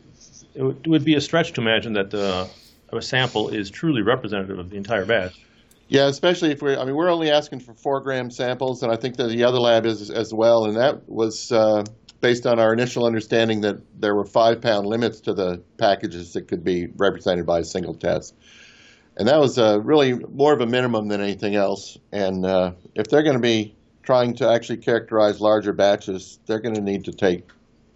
it 0.56 0.88
would- 0.88 1.06
be 1.06 1.16
a 1.16 1.22
stretch 1.22 1.54
to 1.54 1.62
imagine 1.62 1.94
that 1.94 2.14
uh, 2.14 2.48
a 2.92 3.02
sample 3.02 3.48
is 3.48 3.70
truly 3.70 4.02
representative 4.02 4.60
of 4.60 4.70
the 4.70 4.76
entire 4.76 5.06
batch. 5.06 5.40
Yeah, 5.88 6.08
especially 6.08 6.52
if 6.52 6.62
we're, 6.62 6.78
I 6.78 6.84
mean, 6.84 6.96
we're 6.96 7.10
only 7.10 7.32
asking 7.32 7.62
for 7.62 7.74
four 7.74 8.02
gram 8.02 8.30
samples, 8.30 8.84
and 8.84 8.92
I 8.92 8.98
think 8.98 9.16
that 9.16 9.30
the 9.30 9.46
other 9.46 9.60
lab 9.60 9.86
is 9.86 10.12
as 10.12 10.34
well, 10.34 10.66
and 10.66 10.76
that 10.76 11.08
was 11.08 11.50
uh, 11.50 11.86
based 12.20 12.46
on 12.46 12.60
our 12.60 12.74
initial 12.74 13.06
understanding 13.06 13.62
that 13.62 13.78
there 14.02 14.16
were 14.16 14.26
five 14.26 14.60
pound 14.60 14.86
limits 14.86 15.22
to 15.22 15.34
the 15.34 15.64
packages 15.78 16.34
that 16.34 16.50
could 16.50 16.66
be 16.66 16.88
represented 16.98 17.46
by 17.46 17.60
a 17.60 17.64
single 17.64 17.94
test. 17.94 18.36
And 19.18 19.28
that 19.28 19.40
was 19.40 19.58
uh, 19.60 19.80
really 19.82 20.14
more 20.14 20.54
of 20.54 20.62
a 20.62 20.66
minimum 20.66 21.08
than 21.08 21.22
anything 21.22 21.56
else. 21.56 21.98
And 22.12 22.46
uh, 22.46 22.72
if 22.96 23.08
they're 23.08 23.24
going 23.24 23.36
to 23.36 23.42
be 23.42 23.76
trying 24.02 24.34
to 24.36 24.50
actually 24.50 24.78
characterize 24.78 25.40
larger 25.40 25.72
batches, 25.74 26.40
they're 26.46 26.60
going 26.60 26.76
to 26.76 26.82
need 26.82 27.06
to 27.06 27.12
take, 27.12 27.48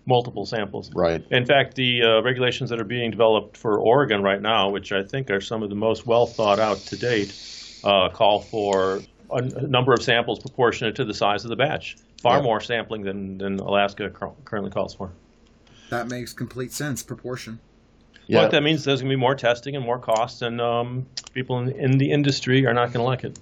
Multiple 0.05 0.45
samples. 0.45 0.89
right, 0.95 1.21
In 1.31 1.45
fact, 1.45 1.75
the 1.75 2.01
uh, 2.01 2.21
regulations 2.21 2.69
that 2.69 2.79
are 2.79 2.85
being 2.85 3.11
developed 3.11 3.57
for 3.57 3.77
Oregon 3.77 4.23
right 4.23 4.41
now, 4.41 4.69
which 4.69 4.93
I 4.93 5.03
think 5.03 5.29
are 5.29 5.41
some 5.41 5.63
of 5.63 5.69
the 5.69 5.75
most 5.75 6.05
well 6.07 6.25
thought 6.25 6.59
out 6.59 6.77
to 6.77 6.95
date, 6.95 7.33
uh, 7.83 8.07
call 8.07 8.39
for 8.39 9.01
a, 9.29 9.35
a 9.35 9.67
number 9.67 9.91
of 9.91 10.01
samples 10.01 10.39
proportionate 10.39 10.95
to 10.95 11.03
the 11.03 11.13
size 11.13 11.43
of 11.43 11.49
the 11.49 11.57
batch. 11.57 11.97
Far 12.21 12.37
Yeah. 12.37 12.43
more 12.43 12.61
sampling 12.61 13.01
than, 13.03 13.37
than 13.37 13.59
Alaska 13.59 14.09
cur- 14.09 14.31
currently 14.45 14.71
calls 14.71 14.93
for. 14.95 15.11
That 15.89 16.07
makes 16.07 16.31
complete 16.31 16.71
sense, 16.71 17.03
proportion. 17.03 17.59
Yeah. 18.27 18.41
But 18.43 18.51
that 18.51 18.63
means 18.63 18.79
is 18.79 18.85
there's 18.85 19.01
going 19.01 19.09
to 19.09 19.15
be 19.15 19.19
more 19.19 19.35
testing 19.35 19.75
and 19.75 19.83
more 19.83 19.99
costs, 19.99 20.41
and 20.41 20.59
um, 20.59 21.05
people 21.33 21.59
in, 21.59 21.71
in 21.71 21.97
the 21.97 22.11
industry 22.11 22.65
are 22.65 22.73
not 22.73 22.87
going 22.87 22.99
to 22.99 23.03
like 23.03 23.23
it. 23.23 23.39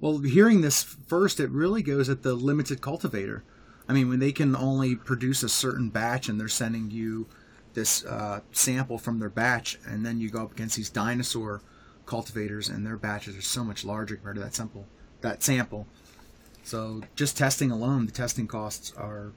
Well, 0.00 0.18
hearing 0.18 0.60
this 0.60 0.82
first, 0.82 1.40
it 1.40 1.50
really 1.50 1.82
goes 1.82 2.08
at 2.08 2.22
the 2.22 2.34
limited 2.34 2.80
cultivator. 2.82 3.42
I 3.88 3.92
mean, 3.92 4.08
when 4.08 4.18
they 4.18 4.32
can 4.32 4.54
only 4.54 4.94
produce 4.94 5.42
a 5.42 5.48
certain 5.48 5.88
batch 5.88 6.28
and 6.28 6.38
they're 6.38 6.48
sending 6.48 6.90
you 6.90 7.26
this 7.72 8.04
uh, 8.04 8.40
sample 8.52 8.98
from 8.98 9.18
their 9.18 9.30
batch, 9.30 9.78
and 9.86 10.04
then 10.04 10.20
you 10.20 10.30
go 10.30 10.42
up 10.42 10.52
against 10.52 10.76
these 10.76 10.90
dinosaur 10.90 11.62
cultivators, 12.04 12.68
and 12.68 12.86
their 12.86 12.96
batches 12.96 13.36
are 13.36 13.42
so 13.42 13.64
much 13.64 13.84
larger 13.84 14.16
compared 14.16 14.36
to 14.36 14.42
that 14.42 14.54
sample. 14.54 14.86
That 15.22 15.42
sample. 15.42 15.86
So 16.62 17.02
just 17.14 17.36
testing 17.36 17.70
alone, 17.70 18.06
the 18.06 18.12
testing 18.12 18.46
costs 18.46 18.92
are 18.96 19.32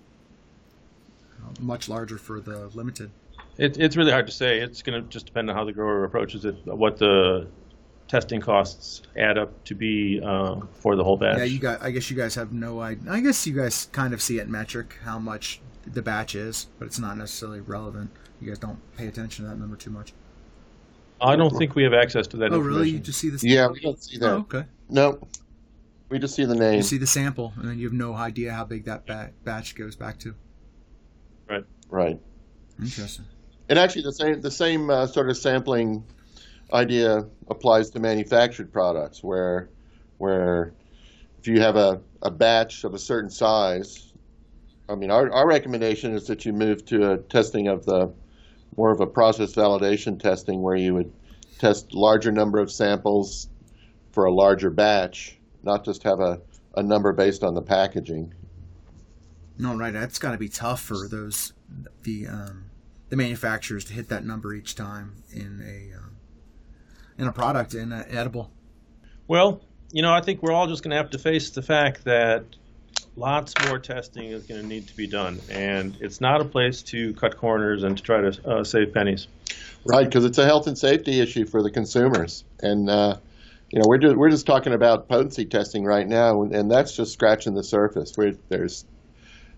uh, 1.41 1.53
much 1.61 1.87
larger 1.87 2.17
for 2.17 2.39
the 2.39 2.67
limited. 2.73 3.11
It. 3.59 3.77
It's 3.77 3.95
really 3.97 4.11
hard 4.11 4.25
to 4.27 4.33
say. 4.33 4.59
It's 4.59 4.81
going 4.81 5.01
to 5.01 5.07
just 5.09 5.25
depend 5.27 5.49
on 5.49 5.55
how 5.55 5.63
the 5.65 5.73
grower 5.73 6.03
approaches 6.03 6.45
it, 6.45 6.55
what 6.65 6.97
the 6.97 7.47
testing 8.07 8.41
costs 8.41 9.03
add 9.15 9.37
up 9.37 9.63
to 9.65 9.75
be 9.75 10.19
uh, 10.23 10.59
for 10.73 10.95
the 10.95 11.03
whole 11.03 11.17
batch. 11.17 11.37
Yeah, 11.37 11.43
you 11.43 11.59
got. 11.59 11.81
I 11.83 11.91
guess 11.91 12.09
you 12.09 12.17
guys 12.17 12.35
have 12.35 12.51
no 12.51 12.79
idea. 12.81 13.11
I 13.11 13.19
guess 13.19 13.45
you 13.45 13.53
guys 13.53 13.87
kind 13.91 14.13
of 14.13 14.21
see 14.21 14.39
it 14.39 14.49
metric 14.49 14.97
how 15.03 15.19
much 15.19 15.61
the 15.85 16.01
batch 16.01 16.35
is, 16.35 16.67
but 16.79 16.85
it's 16.85 16.99
not 16.99 17.17
necessarily 17.17 17.61
relevant. 17.61 18.11
You 18.41 18.47
guys 18.47 18.59
don't 18.59 18.79
pay 18.97 19.07
attention 19.07 19.45
to 19.45 19.51
that 19.51 19.57
number 19.59 19.75
too 19.75 19.91
much. 19.91 20.13
I 21.21 21.35
don't 21.35 21.55
think 21.57 21.75
we 21.75 21.83
have 21.83 21.93
access 21.93 22.27
to 22.27 22.37
that 22.37 22.51
Oh, 22.53 22.55
information. 22.55 22.67
really? 22.77 22.89
You 22.91 22.99
just 22.99 23.19
see 23.19 23.29
the 23.29 23.39
yeah, 23.45 23.67
we 23.67 23.81
don't 23.81 24.01
see 24.01 24.17
that. 24.19 24.29
Oh, 24.29 24.37
okay. 24.37 24.63
No, 24.89 25.19
we 26.07 26.17
just 26.17 26.33
see 26.33 26.45
the 26.45 26.55
name. 26.55 26.75
You 26.75 26.81
see 26.81 26.97
the 26.97 27.05
sample, 27.07 27.51
and 27.57 27.67
then 27.67 27.77
you 27.77 27.85
have 27.87 27.93
no 27.93 28.13
idea 28.13 28.53
how 28.53 28.63
big 28.63 28.85
that 28.85 29.05
ba- 29.05 29.31
batch 29.43 29.75
goes 29.75 29.95
back 29.97 30.17
to. 30.19 30.33
Right. 31.49 31.65
Right. 31.89 32.19
Interesting. 32.79 33.25
And 33.69 33.77
actually, 33.77 34.01
the 34.01 34.13
same 34.13 34.41
the 34.41 34.51
same 34.51 34.89
uh, 34.89 35.05
sort 35.07 35.29
of 35.29 35.37
sampling 35.37 36.03
idea 36.73 37.25
applies 37.49 37.89
to 37.91 37.99
manufactured 37.99 38.73
products, 38.73 39.23
where 39.23 39.69
where 40.17 40.73
if 41.39 41.47
you 41.47 41.61
have 41.61 41.75
a, 41.75 42.01
a 42.21 42.31
batch 42.31 42.83
of 42.83 42.93
a 42.93 42.99
certain 42.99 43.29
size, 43.29 44.11
I 44.89 44.95
mean, 44.95 45.11
our, 45.11 45.31
our 45.31 45.47
recommendation 45.47 46.13
is 46.13 46.27
that 46.27 46.45
you 46.45 46.51
move 46.51 46.83
to 46.85 47.13
a 47.13 47.17
testing 47.17 47.67
of 47.67 47.85
the 47.85 48.11
more 48.75 48.91
of 48.91 49.01
a 49.01 49.07
process 49.07 49.53
validation 49.53 50.19
testing, 50.19 50.61
where 50.61 50.75
you 50.75 50.95
would 50.95 51.11
test 51.59 51.93
larger 51.93 52.31
number 52.31 52.59
of 52.59 52.71
samples 52.71 53.49
for 54.11 54.25
a 54.25 54.33
larger 54.33 54.69
batch, 54.69 55.37
not 55.63 55.85
just 55.85 56.03
have 56.03 56.19
a, 56.19 56.41
a 56.75 56.83
number 56.83 57.13
based 57.13 57.43
on 57.43 57.53
the 57.53 57.61
packaging. 57.61 58.33
No, 59.57 59.75
right. 59.75 59.93
That's 59.93 60.17
got 60.17 60.31
to 60.31 60.37
be 60.37 60.49
tough 60.49 60.81
for 60.81 61.07
those 61.07 61.53
the 62.03 62.27
um, 62.27 62.68
the 63.09 63.15
manufacturers 63.15 63.83
to 63.85 63.93
hit 63.93 64.09
that 64.09 64.23
number 64.25 64.53
each 64.53 64.75
time 64.75 65.23
in 65.31 65.61
a 65.65 65.97
um, 65.97 66.15
in 67.17 67.27
a 67.27 67.33
product 67.33 67.73
in 67.73 67.91
an 67.91 68.05
edible. 68.09 68.51
Well, 69.27 69.61
you 69.91 70.01
know, 70.01 70.13
I 70.13 70.21
think 70.21 70.41
we're 70.41 70.53
all 70.53 70.67
just 70.67 70.83
going 70.83 70.91
to 70.91 70.97
have 70.97 71.09
to 71.11 71.19
face 71.19 71.49
the 71.49 71.61
fact 71.61 72.05
that 72.05 72.45
lots 73.15 73.53
more 73.67 73.79
testing 73.79 74.25
is 74.25 74.43
going 74.43 74.61
to 74.61 74.67
need 74.67 74.87
to 74.87 74.95
be 74.95 75.07
done, 75.07 75.39
and 75.49 75.97
it's 75.99 76.21
not 76.21 76.41
a 76.41 76.45
place 76.45 76.81
to 76.83 77.13
cut 77.15 77.37
corners 77.37 77.83
and 77.83 77.97
to 77.97 78.03
try 78.03 78.21
to 78.21 78.49
uh, 78.49 78.63
save 78.63 78.93
pennies. 78.93 79.27
Right, 79.85 80.05
because 80.05 80.25
it's 80.25 80.37
a 80.37 80.45
health 80.45 80.67
and 80.67 80.77
safety 80.77 81.19
issue 81.19 81.45
for 81.45 81.63
the 81.63 81.71
consumers, 81.71 82.43
and 82.61 82.89
uh, 82.89 83.17
you 83.71 83.79
know 83.79 83.85
we're 83.87 83.97
just 83.97 84.15
we're 84.15 84.29
just 84.29 84.45
talking 84.45 84.73
about 84.73 85.07
potency 85.07 85.45
testing 85.45 85.83
right 85.83 86.07
now, 86.07 86.41
and, 86.43 86.53
and 86.53 86.71
that's 86.71 86.95
just 86.95 87.13
scratching 87.13 87.53
the 87.53 87.63
surface. 87.63 88.13
We're, 88.17 88.35
there's 88.49 88.85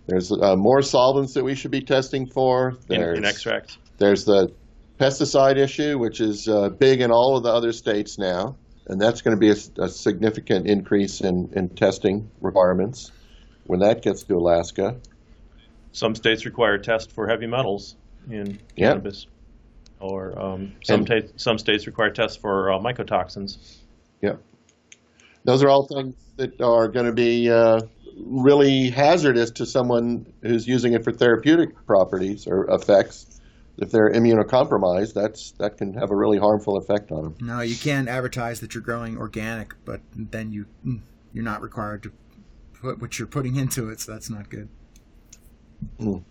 there's 0.08 0.32
uh, 0.32 0.56
more 0.56 0.82
solvents 0.82 1.34
that 1.36 1.44
we 1.44 1.56
should 1.56 1.72
be 1.72 1.82
testing 1.82 2.26
for. 2.28 2.70
In, 2.90 3.00
There's 3.00 3.18
in 3.18 3.26
extracts. 3.26 3.78
there's 3.98 4.26
the 4.26 4.54
pesticide 5.00 5.58
issue, 5.58 5.98
which 5.98 6.20
is 6.22 6.48
uh, 6.48 6.70
big 6.70 7.02
in 7.02 7.12
all 7.12 7.38
of 7.38 7.44
the 7.44 7.50
other 7.50 7.72
states 7.72 8.18
now, 8.18 8.56
and 8.88 9.00
that's 9.00 9.22
going 9.22 9.36
to 9.36 9.40
be 9.40 9.50
a 9.50 9.88
significant 9.88 10.68
increase 10.68 11.22
in, 11.22 11.52
in 11.56 11.70
testing 11.70 12.30
requirements 12.42 13.12
when 13.66 13.80
that 13.80 14.02
gets 14.02 14.24
to 14.24 14.36
Alaska. 14.36 15.00
Some 15.94 16.16
states 16.16 16.46
require 16.46 16.78
tests 16.78 17.12
for 17.14 17.28
heavy 17.28 17.48
metals 17.48 17.96
in 18.30 18.60
Yeah. 18.76 18.90
cannabis, 18.90 19.28
or 20.00 20.38
um, 20.40 20.74
some 20.84 21.06
ta- 21.06 21.28
some 21.36 21.58
states 21.58 21.86
require 21.88 22.10
tests 22.12 22.38
for 22.38 22.72
uh, 22.72 22.80
mycotoxins. 22.80 23.78
Yeah. 24.22 24.36
Those 25.44 25.64
are 25.64 25.70
all 25.70 25.88
things 25.88 26.16
that 26.38 26.62
are 26.62 26.88
going 26.88 27.08
to 27.08 27.14
be 27.14 27.50
uh, 27.50 27.82
really 28.18 28.90
hazardous 28.90 29.52
to 29.52 29.66
someone 29.66 30.32
who's 30.42 30.68
using 30.68 30.94
it 30.94 31.04
for 31.04 31.12
therapeutic 31.12 31.86
properties 31.86 32.48
or 32.48 32.70
effects. 32.70 33.40
If 33.78 33.92
they're 33.92 34.12
immunocompromised, 34.12 35.14
that's 35.14 35.52
that 35.54 35.78
can 35.78 35.94
have 35.94 36.12
a 36.12 36.16
really 36.16 36.38
harmful 36.38 36.78
effect 36.78 37.12
on 37.12 37.24
them. 37.24 37.36
No, 37.40 37.62
you 37.62 37.76
can't 37.76 38.08
advertise 38.08 38.60
that 38.60 38.76
you're 38.76 38.84
growing 38.84 39.18
organic, 39.18 39.74
but 39.86 40.02
then 40.14 40.52
you 40.52 40.66
mm, 40.86 41.00
you're 41.34 41.44
not 41.44 41.62
required 41.62 42.04
to 42.04 42.12
put 42.74 43.02
what 43.02 43.18
you're 43.18 43.28
putting 43.28 43.56
into 43.56 43.90
it, 43.90 44.00
so 44.00 44.12
that's 44.12 44.30
not 44.30 44.50
good. 44.50 44.68
Mm. 46.00 46.24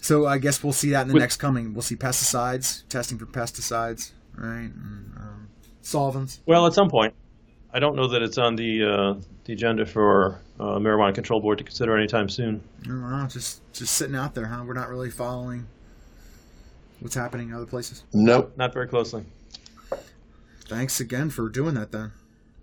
So 0.00 0.26
I 0.26 0.38
guess 0.38 0.62
we'll 0.62 0.72
see 0.72 0.90
that 0.90 1.02
in 1.02 1.08
the 1.08 1.14
With- 1.14 1.22
next 1.22 1.36
coming. 1.36 1.74
We'll 1.74 1.82
see 1.82 1.96
pesticides, 1.96 2.86
testing 2.88 3.18
for 3.18 3.26
pesticides, 3.26 4.12
right? 4.36 4.70
And, 4.70 5.12
um, 5.16 5.48
solvents. 5.82 6.40
Well, 6.46 6.66
at 6.66 6.74
some 6.74 6.88
point, 6.88 7.14
I 7.78 7.80
don't 7.80 7.94
know 7.94 8.08
that 8.08 8.22
it's 8.22 8.38
on 8.38 8.56
the 8.56 8.82
uh, 8.82 9.14
the 9.44 9.52
agenda 9.52 9.86
for 9.86 10.40
uh, 10.58 10.80
marijuana 10.80 11.14
control 11.14 11.40
board 11.40 11.58
to 11.58 11.64
consider 11.64 11.96
anytime 11.96 12.28
soon. 12.28 12.60
I 12.82 12.88
don't 12.88 13.08
know, 13.08 13.26
just 13.30 13.60
just 13.72 13.94
sitting 13.94 14.16
out 14.16 14.34
there, 14.34 14.46
huh? 14.46 14.64
We're 14.66 14.74
not 14.74 14.88
really 14.88 15.10
following 15.10 15.64
what's 16.98 17.14
happening 17.14 17.50
in 17.50 17.54
other 17.54 17.66
places. 17.66 18.02
Nope. 18.12 18.52
Not 18.56 18.74
very 18.74 18.88
closely. 18.88 19.22
Thanks 20.66 20.98
again 20.98 21.30
for 21.30 21.48
doing 21.48 21.74
that, 21.74 21.92
then 21.92 22.10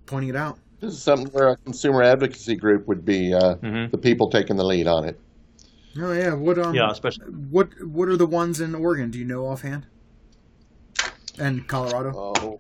pointing 0.06 0.32
it 0.32 0.36
out. 0.36 0.60
This 0.82 0.92
is 0.92 1.02
something 1.02 1.28
where 1.28 1.48
a 1.48 1.56
consumer 1.56 2.04
advocacy 2.04 2.58
group 2.58 2.86
would 2.90 3.06
be 3.06 3.34
uh, 3.34 3.56
Mhm. 3.56 3.92
the 3.92 3.98
people 3.98 4.30
taking 4.30 4.58
the 4.58 4.66
lead 4.66 4.86
on 4.86 5.06
it. 5.08 5.18
Oh 5.98 6.12
yeah, 6.12 6.34
what 6.34 6.60
um, 6.60 6.76
Yeah, 6.76 6.92
especially 6.92 7.28
what 7.28 7.70
what 7.88 8.10
are 8.10 8.18
the 8.18 8.28
ones 8.28 8.60
in 8.60 8.76
Oregon? 8.76 9.12
Do 9.12 9.20
you 9.20 9.24
know 9.24 9.48
offhand? 9.48 9.86
And 11.40 11.66
Colorado. 11.70 12.12
Oh, 12.14 12.60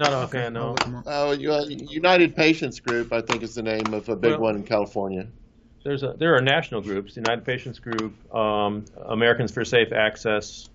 not 0.00 0.12
offhand. 0.12 0.56
I'll 0.58 0.64
No. 0.64 0.70
look 0.72 0.86
'em 0.86 0.94
up. 0.96 1.04
oh 1.06 1.30
uh, 1.30 1.64
United 1.68 2.34
Patients 2.34 2.80
Group, 2.80 3.12
I 3.12 3.20
think, 3.20 3.42
is 3.42 3.54
the 3.54 3.62
name 3.62 3.92
of 3.94 4.08
a 4.08 4.16
big 4.16 4.32
Well- 4.32 4.40
one 4.40 4.56
in 4.56 4.62
California. 4.64 5.26
there's 5.84 6.02
a, 6.02 6.14
there 6.18 6.34
are 6.34 6.40
national 6.42 6.80
groups, 6.82 7.16
United 7.16 7.44
Patients 7.44 7.78
Group, 7.78 8.12
um, 8.34 8.84
Americans 9.06 9.52
for 9.52 9.64
Safe 9.64 9.92
Access 9.92 10.68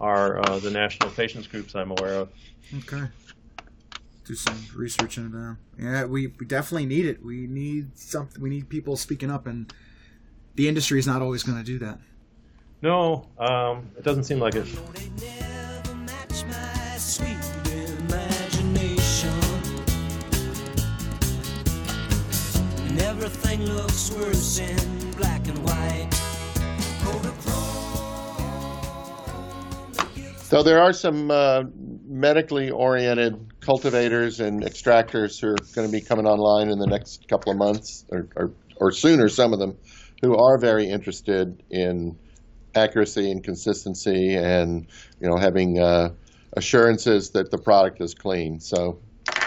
are 0.00 0.38
uh, 0.48 0.58
the 0.58 0.70
national 0.70 1.10
patients 1.10 1.46
groups 1.46 1.74
I'm 1.74 1.90
aware 1.92 2.14
of. 2.14 2.28
Okay. 2.78 3.06
Do 4.26 4.34
some 4.34 4.58
research 4.74 5.18
into 5.18 5.36
that. 5.36 5.56
Yeah, 5.78 6.04
we, 6.04 6.26
we 6.26 6.46
definitely 6.46 6.86
need 6.86 7.06
it. 7.06 7.24
We 7.24 7.46
need 7.46 7.96
something. 7.96 8.42
We 8.42 8.50
need 8.50 8.68
people 8.68 8.96
speaking 8.96 9.30
up, 9.30 9.46
and 9.46 9.72
the 10.56 10.68
industry 10.68 10.98
is 10.98 11.06
not 11.06 11.22
always 11.22 11.44
going 11.44 11.58
to 11.58 11.64
do 11.64 11.78
that. 11.78 12.00
No, 12.82 13.28
um, 13.38 13.88
it 13.96 14.02
doesn't 14.02 14.24
seem 14.24 14.40
like 14.40 14.54
it. 14.56 14.66
Everything 23.16 23.64
looks 23.72 24.10
worse 24.10 24.58
in 24.58 25.10
black 25.12 25.48
and 25.48 25.56
white. 25.64 26.08
So 30.42 30.62
there 30.62 30.80
are 30.80 30.92
some 30.92 31.30
uh, 31.30 31.64
medically 32.06 32.70
oriented 32.70 33.54
cultivators 33.60 34.38
and 34.38 34.62
extractors 34.62 35.40
who 35.40 35.48
are 35.48 35.74
going 35.74 35.88
to 35.88 35.92
be 35.92 36.02
coming 36.02 36.26
online 36.26 36.68
in 36.68 36.78
the 36.78 36.86
next 36.86 37.26
couple 37.26 37.50
of 37.50 37.58
months 37.58 38.04
or, 38.10 38.28
or, 38.36 38.52
or 38.76 38.92
sooner, 38.92 39.28
some 39.28 39.54
of 39.54 39.58
them, 39.58 39.76
who 40.20 40.36
are 40.36 40.58
very 40.58 40.88
interested 40.88 41.62
in 41.70 42.16
accuracy 42.74 43.30
and 43.30 43.42
consistency 43.42 44.36
and, 44.36 44.86
you 45.20 45.28
know, 45.28 45.36
having 45.36 45.80
uh, 45.80 46.10
assurances 46.52 47.30
that 47.30 47.50
the 47.50 47.58
product 47.58 48.00
is 48.02 48.14
clean. 48.14 48.60
So 48.60 49.00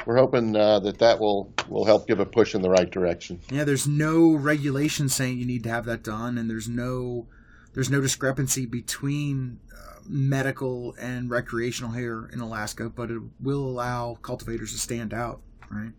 we're 0.06 0.18
hoping 0.18 0.56
uh, 0.56 0.80
that 0.80 0.98
that 1.00 1.20
will, 1.20 1.54
will 1.68 1.86
help 1.86 2.08
give 2.08 2.20
a 2.20 2.26
push 2.26 2.56
in 2.56 2.62
the 2.62 2.70
right 2.70 2.90
direction. 2.90 3.40
Yeah, 3.52 3.64
there's 3.64 3.88
no 3.88 4.34
regulation 4.34 5.10
saying 5.10 5.38
you 5.38 5.46
need 5.46 5.64
to 5.64 5.70
have 5.70 5.86
that 5.86 6.04
done, 6.04 6.38
and 6.38 6.50
there's 6.50 6.68
no 6.70 7.28
there's 7.74 7.90
no 7.90 8.02
discrepancy 8.02 8.66
between 8.66 9.60
uh, 9.72 10.00
medical 10.08 10.96
and 11.00 11.30
recreational 11.30 11.92
here 11.92 12.30
in 12.34 12.40
Alaska, 12.40 12.90
but 12.90 13.12
it 13.12 13.22
will 13.40 13.64
allow 13.64 14.18
cultivators 14.22 14.72
to 14.72 14.80
stand 14.80 15.14
out, 15.14 15.42
right? 15.70 15.92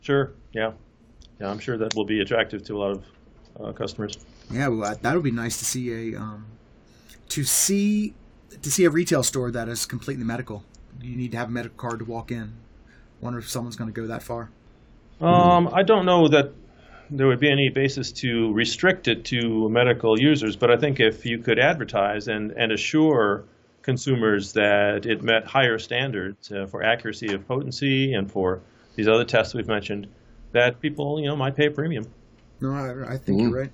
Sure, 0.00 0.32
yeah. 0.52 0.72
Yeah, 1.40 1.50
I'm 1.50 1.58
sure 1.58 1.76
that 1.78 1.94
will 1.94 2.04
be 2.04 2.20
attractive 2.20 2.64
to 2.64 2.76
a 2.76 2.78
lot 2.78 2.90
of 2.92 3.04
uh, 3.60 3.72
customers. 3.72 4.16
Yeah, 4.50 4.68
well, 4.68 4.88
that- 4.90 5.02
that 5.02 5.14
would 5.14 5.24
be 5.24 5.30
nice 5.30 5.58
to 5.58 5.64
see 5.64 6.14
a 6.14 6.18
um, 6.20 6.46
to 7.28 7.44
see 7.44 8.14
to 8.62 8.70
see 8.70 8.84
a 8.84 8.90
retail 8.90 9.22
store 9.22 9.50
that 9.50 9.68
is 9.68 9.86
completely 9.86 10.24
medical. 10.24 10.64
You 11.00 11.16
need 11.16 11.32
to 11.32 11.38
have 11.38 11.48
a 11.48 11.50
medical 11.50 11.76
card 11.76 12.00
to 12.00 12.04
walk 12.04 12.30
in. 12.30 12.52
Wonder 13.20 13.38
if 13.38 13.48
someone's 13.48 13.76
going 13.76 13.92
to 13.92 14.00
go 14.00 14.06
that 14.08 14.22
far. 14.22 14.50
Um, 15.20 15.70
I 15.72 15.82
don't 15.82 16.04
know 16.04 16.28
that 16.28 16.52
there 17.10 17.26
would 17.26 17.40
be 17.40 17.50
any 17.50 17.68
basis 17.68 18.10
to 18.12 18.52
restrict 18.52 19.06
it 19.06 19.24
to 19.26 19.68
medical 19.68 20.18
users, 20.18 20.56
but 20.56 20.70
I 20.70 20.76
think 20.76 20.98
if 20.98 21.24
you 21.26 21.38
could 21.38 21.58
advertise 21.58 22.28
and, 22.28 22.50
and 22.52 22.72
assure 22.72 23.44
consumers 23.82 24.52
that 24.54 25.06
it 25.06 25.22
met 25.22 25.44
higher 25.44 25.78
standards 25.78 26.50
uh, 26.50 26.66
for 26.66 26.82
accuracy 26.82 27.32
of 27.34 27.46
potency 27.46 28.14
and 28.14 28.30
for 28.30 28.60
these 28.94 29.08
other 29.08 29.24
tests 29.24 29.54
we've 29.54 29.68
mentioned, 29.68 30.06
that 30.52 30.80
people, 30.80 31.20
you 31.20 31.26
know, 31.26 31.36
might 31.36 31.56
pay 31.56 31.66
a 31.66 31.70
premium. 31.70 32.06
No, 32.60 32.72
I, 32.72 33.14
I 33.14 33.18
think 33.18 33.40
you're 33.40 33.50
right. 33.50 33.70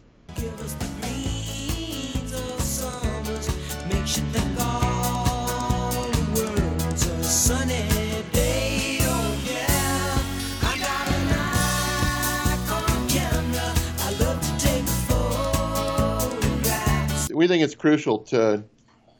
We 17.48 17.54
think 17.54 17.64
it's 17.64 17.74
crucial 17.74 18.18
to 18.18 18.62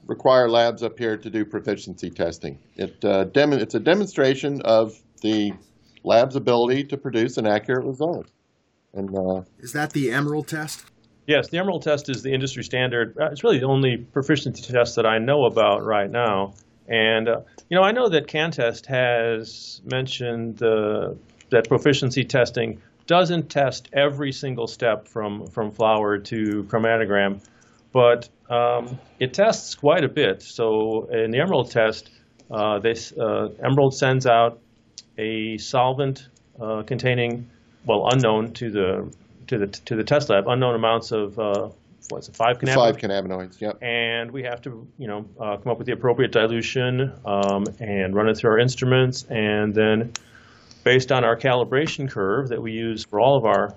require 0.06 0.50
labs 0.50 0.82
up 0.82 0.98
here 0.98 1.16
to 1.16 1.30
do 1.30 1.44
proficiency 1.44 2.10
testing. 2.10 2.58
It, 2.76 3.02
uh, 3.02 3.24
dem- 3.24 3.54
it's 3.54 3.74
a 3.74 3.80
demonstration 3.80 4.60
of 4.62 4.98
the 5.22 5.54
lab's 6.04 6.36
ability 6.36 6.84
to 6.84 6.96
produce 6.98 7.38
an 7.38 7.46
accurate 7.46 7.86
result. 7.86 8.26
And 8.92 9.16
uh, 9.16 9.42
Is 9.60 9.72
that 9.72 9.92
the 9.92 10.10
Emerald 10.10 10.46
test? 10.46 10.84
Yes, 11.26 11.48
the 11.48 11.58
Emerald 11.58 11.82
test 11.82 12.08
is 12.08 12.22
the 12.22 12.32
industry 12.32 12.62
standard. 12.64 13.16
Uh, 13.18 13.30
It's 13.30 13.42
really 13.42 13.58
the 13.58 13.66
only 13.66 13.96
proficiency 13.96 14.70
test 14.72 14.96
that 14.96 15.06
I 15.06 15.18
know 15.18 15.44
about 15.44 15.84
right 15.84 16.10
now. 16.10 16.54
And, 16.86 17.28
uh, 17.28 17.40
you 17.68 17.76
know, 17.76 17.82
I 17.82 17.92
know 17.92 18.08
that 18.08 18.26
CanTest 18.26 18.86
has 18.86 19.80
mentioned 19.84 20.62
uh, 20.62 21.14
that 21.50 21.68
proficiency 21.68 22.24
testing 22.24 22.80
doesn't 23.06 23.50
test 23.50 23.88
every 23.92 24.32
single 24.32 24.66
step 24.66 25.06
from, 25.06 25.46
from 25.46 25.70
flower 25.70 26.18
to 26.18 26.64
chromatogram, 26.64 27.40
but 27.98 28.28
um, 28.48 29.00
it 29.18 29.34
tests 29.34 29.74
quite 29.74 30.04
a 30.04 30.08
bit. 30.08 30.40
So 30.40 31.08
in 31.10 31.32
the 31.32 31.40
Emerald 31.40 31.72
test, 31.72 32.08
uh, 32.48 32.78
they, 32.78 32.92
s- 32.92 33.12
uh, 33.12 33.48
Emerald 33.60 33.92
sends 33.92 34.24
out 34.24 34.60
a 35.18 35.58
solvent 35.58 36.28
uh, 36.60 36.84
containing, 36.84 37.50
well, 37.84 38.08
unknown 38.08 38.52
to 38.52 38.70
the 38.70 39.12
to 39.48 39.58
the 39.58 39.66
to 39.66 39.96
the 39.96 40.04
test 40.04 40.30
lab, 40.30 40.46
unknown 40.46 40.76
amounts 40.76 41.10
of 41.10 41.40
uh, 41.40 41.70
what's 42.10 42.28
it, 42.28 42.36
five 42.36 42.60
cannabinoids, 42.60 42.74
five 42.76 42.96
cannabinoids, 42.98 43.60
yep. 43.60 43.82
and 43.82 44.30
we 44.30 44.44
have 44.44 44.62
to 44.62 44.86
you 44.96 45.08
know 45.08 45.24
uh, 45.40 45.56
come 45.56 45.72
up 45.72 45.78
with 45.78 45.88
the 45.88 45.92
appropriate 45.92 46.30
dilution 46.30 47.12
um, 47.24 47.64
and 47.80 48.14
run 48.14 48.28
it 48.28 48.36
through 48.36 48.52
our 48.52 48.60
instruments, 48.60 49.24
and 49.28 49.74
then 49.74 50.12
based 50.84 51.10
on 51.10 51.24
our 51.24 51.36
calibration 51.36 52.08
curve 52.08 52.50
that 52.50 52.62
we 52.62 52.70
use 52.70 53.04
for 53.04 53.18
all 53.18 53.36
of 53.36 53.44
our 53.44 53.74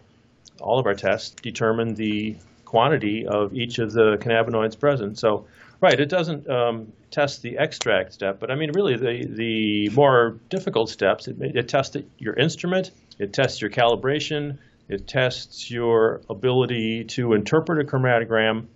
all 0.59 0.77
of 0.77 0.85
our 0.85 0.93
tests, 0.93 1.31
determine 1.41 1.95
the 1.95 2.35
quantity 2.71 3.27
of 3.27 3.53
each 3.53 3.79
of 3.79 3.91
the 3.91 4.17
cannabinoids 4.21 4.79
present. 4.79 5.19
So, 5.19 5.45
right, 5.81 5.99
it 5.99 6.07
doesn't 6.07 6.49
um, 6.49 6.93
test 7.11 7.41
the 7.41 7.57
extract 7.57 8.13
step, 8.13 8.39
but 8.39 8.49
I 8.49 8.55
mean, 8.55 8.71
really, 8.73 8.95
the 8.95 9.27
the 9.27 9.89
more 9.89 10.39
difficult 10.49 10.89
steps, 10.89 11.27
it, 11.27 11.35
it 11.41 11.67
tests 11.67 11.97
your 12.17 12.33
instrument, 12.33 12.91
it 13.19 13.33
tests 13.33 13.59
your 13.59 13.69
calibration, 13.69 14.57
it 14.87 15.05
tests 15.05 15.69
your 15.69 16.21
ability 16.29 17.03
to 17.15 17.33
interpret 17.33 17.85
a 17.85 17.91
chromatogram. 17.91 18.67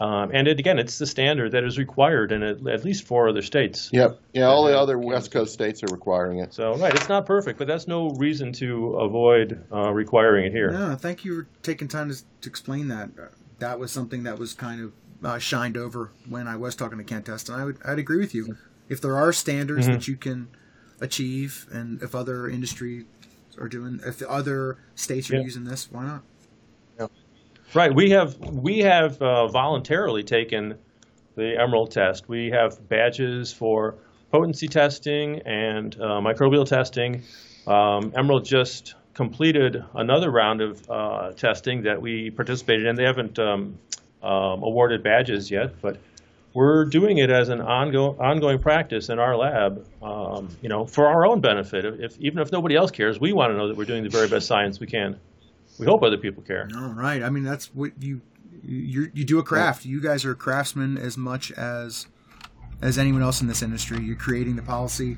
Um, 0.00 0.30
and 0.32 0.46
it, 0.46 0.58
again, 0.60 0.78
it's 0.78 0.98
the 0.98 1.06
standard 1.06 1.52
that 1.52 1.64
is 1.64 1.76
required 1.78 2.30
in 2.30 2.42
at, 2.42 2.66
at 2.68 2.84
least 2.84 3.04
four 3.04 3.28
other 3.28 3.42
states. 3.42 3.90
Yep. 3.92 4.20
Yeah, 4.32 4.44
all 4.44 4.64
the 4.64 4.78
other 4.78 4.96
West 4.98 5.30
Coast 5.32 5.52
states 5.52 5.82
are 5.82 5.92
requiring 5.92 6.38
it. 6.38 6.54
So, 6.54 6.76
right, 6.76 6.94
it's 6.94 7.08
not 7.08 7.26
perfect, 7.26 7.58
but 7.58 7.66
that's 7.66 7.88
no 7.88 8.10
reason 8.10 8.52
to 8.54 8.94
avoid 8.96 9.64
uh, 9.72 9.92
requiring 9.92 10.46
it 10.46 10.52
here. 10.52 10.70
No, 10.70 10.94
thank 10.94 11.24
you 11.24 11.42
for 11.42 11.48
taking 11.62 11.88
time 11.88 12.10
to, 12.10 12.16
to 12.42 12.48
explain 12.48 12.88
that. 12.88 13.10
Uh, 13.20 13.26
That 13.58 13.80
was 13.80 13.90
something 13.90 14.22
that 14.22 14.38
was 14.38 14.54
kind 14.54 14.80
of 14.80 14.92
uh, 15.24 15.38
shined 15.38 15.76
over 15.76 16.12
when 16.28 16.46
I 16.46 16.54
was 16.54 16.76
talking 16.76 16.98
to 16.98 17.04
CanTest, 17.04 17.48
and 17.48 17.60
I 17.60 17.64
would 17.64 17.78
I'd 17.84 17.98
agree 17.98 18.18
with 18.18 18.34
you. 18.34 18.56
If 18.88 19.00
there 19.00 19.16
are 19.16 19.32
standards 19.32 19.86
that 19.88 20.06
you 20.06 20.16
can 20.16 20.46
achieve, 21.00 21.66
and 21.72 22.00
if 22.02 22.14
other 22.14 22.48
industry 22.48 23.06
are 23.58 23.68
doing, 23.68 24.00
if 24.06 24.22
other 24.22 24.78
states 24.94 25.28
are 25.30 25.34
Yeah. 25.36 25.42
using 25.42 25.64
this, 25.64 25.90
why 25.90 26.04
not? 26.04 26.22
Right. 27.74 27.94
We 27.94 28.10
have 28.10 28.38
we 28.38 28.78
have 28.78 29.20
uh, 29.20 29.48
voluntarily 29.48 30.22
taken 30.22 30.78
the 31.36 31.60
Emerald 31.60 31.90
test. 31.90 32.28
We 32.28 32.50
have 32.50 32.88
badges 32.88 33.52
for 33.52 33.96
potency 34.32 34.68
testing 34.68 35.40
and 35.40 35.94
uh, 35.96 36.20
microbial 36.20 36.66
testing. 36.66 37.22
Um, 37.66 38.12
Emerald 38.16 38.46
just 38.46 38.94
completed 39.12 39.84
another 39.94 40.30
round 40.30 40.62
of 40.62 40.90
uh, 40.90 41.32
testing 41.32 41.82
that 41.82 42.00
we 42.00 42.30
participated 42.30 42.86
in. 42.86 42.96
They 42.96 43.04
haven't 43.04 43.38
um, 43.38 43.78
um, 44.22 44.62
awarded 44.62 45.02
badges 45.02 45.50
yet, 45.50 45.80
but 45.82 45.98
we're 46.54 46.86
doing 46.86 47.18
it 47.18 47.30
as 47.30 47.50
an 47.50 47.58
ongo- 47.58 48.18
ongoing 48.18 48.60
practice 48.60 49.10
in 49.10 49.18
our 49.18 49.36
lab. 49.36 49.86
Um, 50.02 50.48
you 50.62 50.70
know, 50.70 50.86
for 50.86 51.06
our 51.06 51.26
own 51.26 51.42
benefit. 51.42 51.84
If 51.84 52.18
even 52.18 52.38
if 52.38 52.50
nobody 52.50 52.76
else 52.76 52.90
cares, 52.90 53.20
we 53.20 53.34
want 53.34 53.52
to 53.52 53.58
know 53.58 53.68
that 53.68 53.76
we're 53.76 53.84
doing 53.84 54.04
the 54.04 54.08
very 54.08 54.28
best 54.28 54.46
science 54.46 54.80
we 54.80 54.86
can. 54.86 55.20
We 55.78 55.86
hope 55.86 56.02
other 56.02 56.16
people 56.16 56.42
care. 56.42 56.68
All 56.76 56.88
right. 56.92 57.22
I 57.22 57.30
mean, 57.30 57.44
that's 57.44 57.66
what 57.74 57.92
you 58.00 58.20
you 58.62 59.10
you 59.14 59.24
do 59.24 59.38
a 59.38 59.42
craft. 59.42 59.84
You 59.84 60.00
guys 60.00 60.24
are 60.24 60.34
craftsmen 60.34 60.98
as 60.98 61.16
much 61.16 61.52
as 61.52 62.06
as 62.82 62.98
anyone 62.98 63.22
else 63.22 63.40
in 63.40 63.46
this 63.48 63.62
industry. 63.62 63.98
You're 64.02 64.16
creating 64.16 64.56
the 64.56 64.62
policy, 64.62 65.16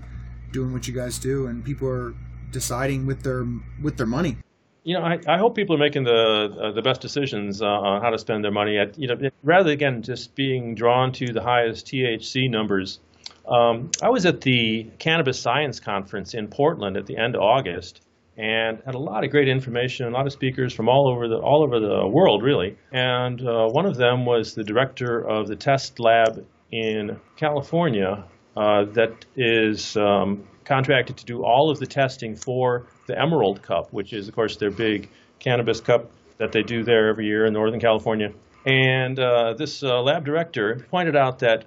doing 0.53 0.73
what 0.73 0.87
you 0.89 0.95
guys 0.95 1.19
do, 1.19 1.47
and 1.47 1.65
people 1.65 1.89
are 1.89 2.15
deciding 2.51 3.07
with 3.07 3.23
their 3.23 3.47
with 3.83 3.97
their 3.97 4.07
money. 4.07 4.37
you 4.83 4.95
know, 4.95 5.03
I, 5.03 5.19
I 5.29 5.37
hope 5.39 5.55
people 5.55 5.75
are 5.77 5.79
making 5.79 6.05
the 6.05 6.57
uh, 6.61 6.73
the 6.73 6.83
best 6.83 7.01
decisions 7.01 7.63
uh, 7.63 7.67
on 7.67 8.03
how 8.03 8.11
to 8.11 8.19
spend 8.19 8.43
their 8.45 8.51
money. 8.51 8.79
At, 8.79 8.99
you 8.99 9.09
know, 9.09 9.31
rather 9.43 9.71
again 9.71 10.03
just 10.03 10.35
being 10.35 10.75
drawn 10.75 11.13
to 11.13 11.33
the 11.33 11.43
highest 11.43 11.87
THC 11.87 12.51
numbers. 12.51 13.01
Um, 13.49 13.91
I 14.03 14.11
was 14.11 14.27
at 14.27 14.43
the 14.43 14.87
Cannabis 14.99 15.41
Science 15.41 15.81
Conference 15.81 16.35
in 16.35 16.47
Portland 16.49 16.97
at 16.97 17.07
the 17.07 17.17
end 17.17 17.35
of 17.35 17.43
August, 17.43 18.01
and 18.37 18.81
had 18.87 18.95
a 18.95 18.99
lot 18.99 19.25
of 19.25 19.31
great 19.31 19.49
information, 19.49 20.07
a 20.07 20.11
lot 20.11 20.27
of 20.27 20.33
speakers 20.33 20.73
from 20.73 20.89
all 20.89 21.09
over 21.09 21.29
the 21.29 21.37
all 21.37 21.63
over 21.63 21.81
the 21.81 22.07
world, 22.07 22.43
really. 22.43 22.77
And 22.93 23.41
uh, 23.41 23.69
one 23.69 23.87
of 23.87 23.97
them 23.97 24.25
was 24.25 24.55
the 24.55 24.65
director 24.65 25.19
of 25.21 25.49
the 25.49 25.57
test 25.57 26.01
lab 26.01 26.47
in 26.73 27.21
California 27.37 28.25
uh, 28.57 28.85
that 28.93 29.25
is 29.37 29.97
um, 29.97 30.45
contracted 30.65 31.17
to 31.19 31.25
do 31.25 31.45
all 31.45 31.71
of 31.71 31.79
the 31.79 31.87
testing 31.87 32.37
for 32.37 32.87
the 33.07 33.19
Emerald 33.19 33.63
Cup, 33.63 33.93
which 33.93 34.13
is, 34.13 34.29
of 34.29 34.35
course, 34.35 34.57
their 34.57 34.71
big 34.71 35.09
cannabis 35.39 35.81
cup 35.81 36.11
that 36.39 36.53
they 36.53 36.63
do 36.63 36.85
there 36.85 37.09
every 37.09 37.27
year 37.27 37.47
in 37.47 37.53
Northern 37.53 37.81
California. 37.81 38.33
And 38.65 39.19
uh, 39.19 39.55
this 39.55 39.83
uh, 39.83 40.01
lab 40.03 40.25
director 40.25 40.87
pointed 40.91 41.17
out 41.17 41.41
that 41.41 41.65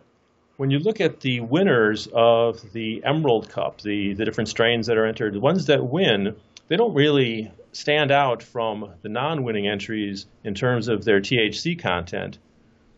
when 0.58 0.70
you 0.70 0.80
look 0.80 1.02
at 1.02 1.20
the 1.20 1.42
winners 1.42 2.08
of 2.14 2.72
the 2.74 3.04
Emerald 3.04 3.50
Cup, 3.50 3.82
the, 3.82 4.14
the 4.14 4.24
different 4.24 4.50
strains 4.50 4.88
that 4.88 4.98
are 4.98 5.06
entered, 5.06 5.34
the 5.34 5.40
ones 5.40 5.66
that 5.66 5.84
win, 5.84 6.36
they 6.74 6.78
don't 6.78 6.96
really 6.96 7.52
stand 7.72 8.10
out 8.10 8.42
from 8.42 8.90
the 9.04 9.10
non 9.10 9.44
winning 9.44 9.68
entries 9.68 10.26
in 10.44 10.56
terms 10.56 10.88
of 10.88 11.06
their 11.06 11.22
THC 11.22 11.78
content. 11.78 12.40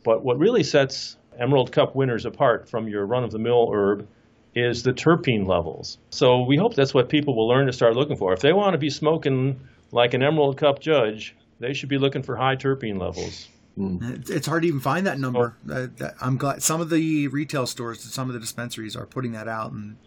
But 0.06 0.24
what 0.24 0.40
really 0.40 0.64
sets 0.64 1.18
Emerald 1.38 1.74
Cup 1.74 1.94
winners 1.94 2.26
apart 2.26 2.70
from 2.70 2.88
your 2.88 3.06
run 3.06 3.26
of 3.26 3.32
the 3.32 3.38
mill 3.38 3.70
herb 3.74 4.08
is 4.56 4.84
the 4.84 4.94
terpene 4.94 5.46
levels. 5.46 5.98
So 6.10 6.44
we 6.44 6.56
hope 6.56 6.74
that's 6.74 6.94
what 6.94 7.10
people 7.10 7.36
will 7.36 7.50
learn 7.50 7.68
to 7.68 7.74
start 7.74 7.98
looking 7.98 8.16
for. 8.16 8.32
If 8.32 8.40
they 8.40 8.54
want 8.54 8.76
to 8.76 8.78
be 8.78 8.90
smoking 8.90 9.60
like 9.92 10.14
an 10.14 10.24
Emerald 10.24 10.58
Cup 10.58 10.80
judge, 10.80 11.36
they 11.60 11.74
should 11.74 11.90
be 11.90 11.98
looking 11.98 12.24
for 12.24 12.38
high 12.38 12.56
terpene 12.56 12.98
levels. 12.98 13.50
It's 13.78 14.30
it's 14.30 14.48
hard 14.48 14.62
to 14.62 14.70
even 14.70 14.80
find 14.80 15.06
that 15.06 15.20
number. 15.20 15.58
Uh, 15.70 15.88
that, 15.98 16.16
I'm 16.22 16.38
glad 16.38 16.64
some 16.64 16.80
of 16.80 16.90
the 16.90 17.28
retail 17.28 17.68
stores, 17.68 18.00
some 18.00 18.30
of 18.30 18.36
the 18.36 18.40
dispensaries 18.40 18.96
are 18.96 19.06
putting 19.06 19.34
that 19.34 19.50
out, 19.50 19.74
and 19.74 19.98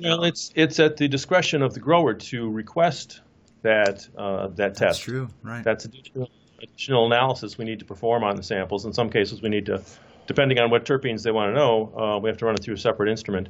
Well, 0.00 0.24
it's 0.24 0.52
it's 0.54 0.80
at 0.80 0.96
the 0.96 1.08
discretion 1.08 1.62
of 1.62 1.74
the 1.74 1.80
grower 1.80 2.14
to 2.14 2.50
request 2.50 3.20
that 3.62 4.08
uh, 4.16 4.48
that 4.48 4.74
test. 4.74 4.78
that's 4.78 4.98
true, 4.98 5.28
right? 5.42 5.64
That's 5.64 5.84
additional, 5.84 6.30
additional 6.62 7.06
analysis 7.06 7.58
we 7.58 7.64
need 7.64 7.78
to 7.78 7.84
perform 7.84 8.24
on 8.24 8.36
the 8.36 8.42
samples. 8.42 8.84
In 8.84 8.92
some 8.92 9.10
cases, 9.10 9.42
we 9.42 9.48
need 9.48 9.66
to, 9.66 9.82
depending 10.26 10.58
on 10.58 10.70
what 10.70 10.84
terpenes 10.84 11.22
they 11.22 11.30
want 11.30 11.50
to 11.50 11.54
know, 11.54 11.92
uh, 11.96 12.18
we 12.18 12.28
have 12.28 12.36
to 12.38 12.46
run 12.46 12.54
it 12.54 12.62
through 12.62 12.74
a 12.74 12.78
separate 12.78 13.08
instrument. 13.08 13.48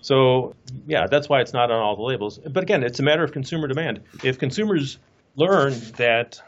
So, 0.00 0.56
yeah, 0.86 1.06
that's 1.06 1.28
why 1.28 1.40
it's 1.40 1.52
not 1.52 1.70
on 1.70 1.80
all 1.80 1.94
the 1.94 2.02
labels. 2.02 2.38
But 2.38 2.64
again, 2.64 2.82
it's 2.82 2.98
a 2.98 3.04
matter 3.04 3.22
of 3.22 3.32
consumer 3.32 3.68
demand. 3.68 4.00
If 4.24 4.38
consumers 4.38 4.98
learn 5.36 5.74
that 5.96 6.40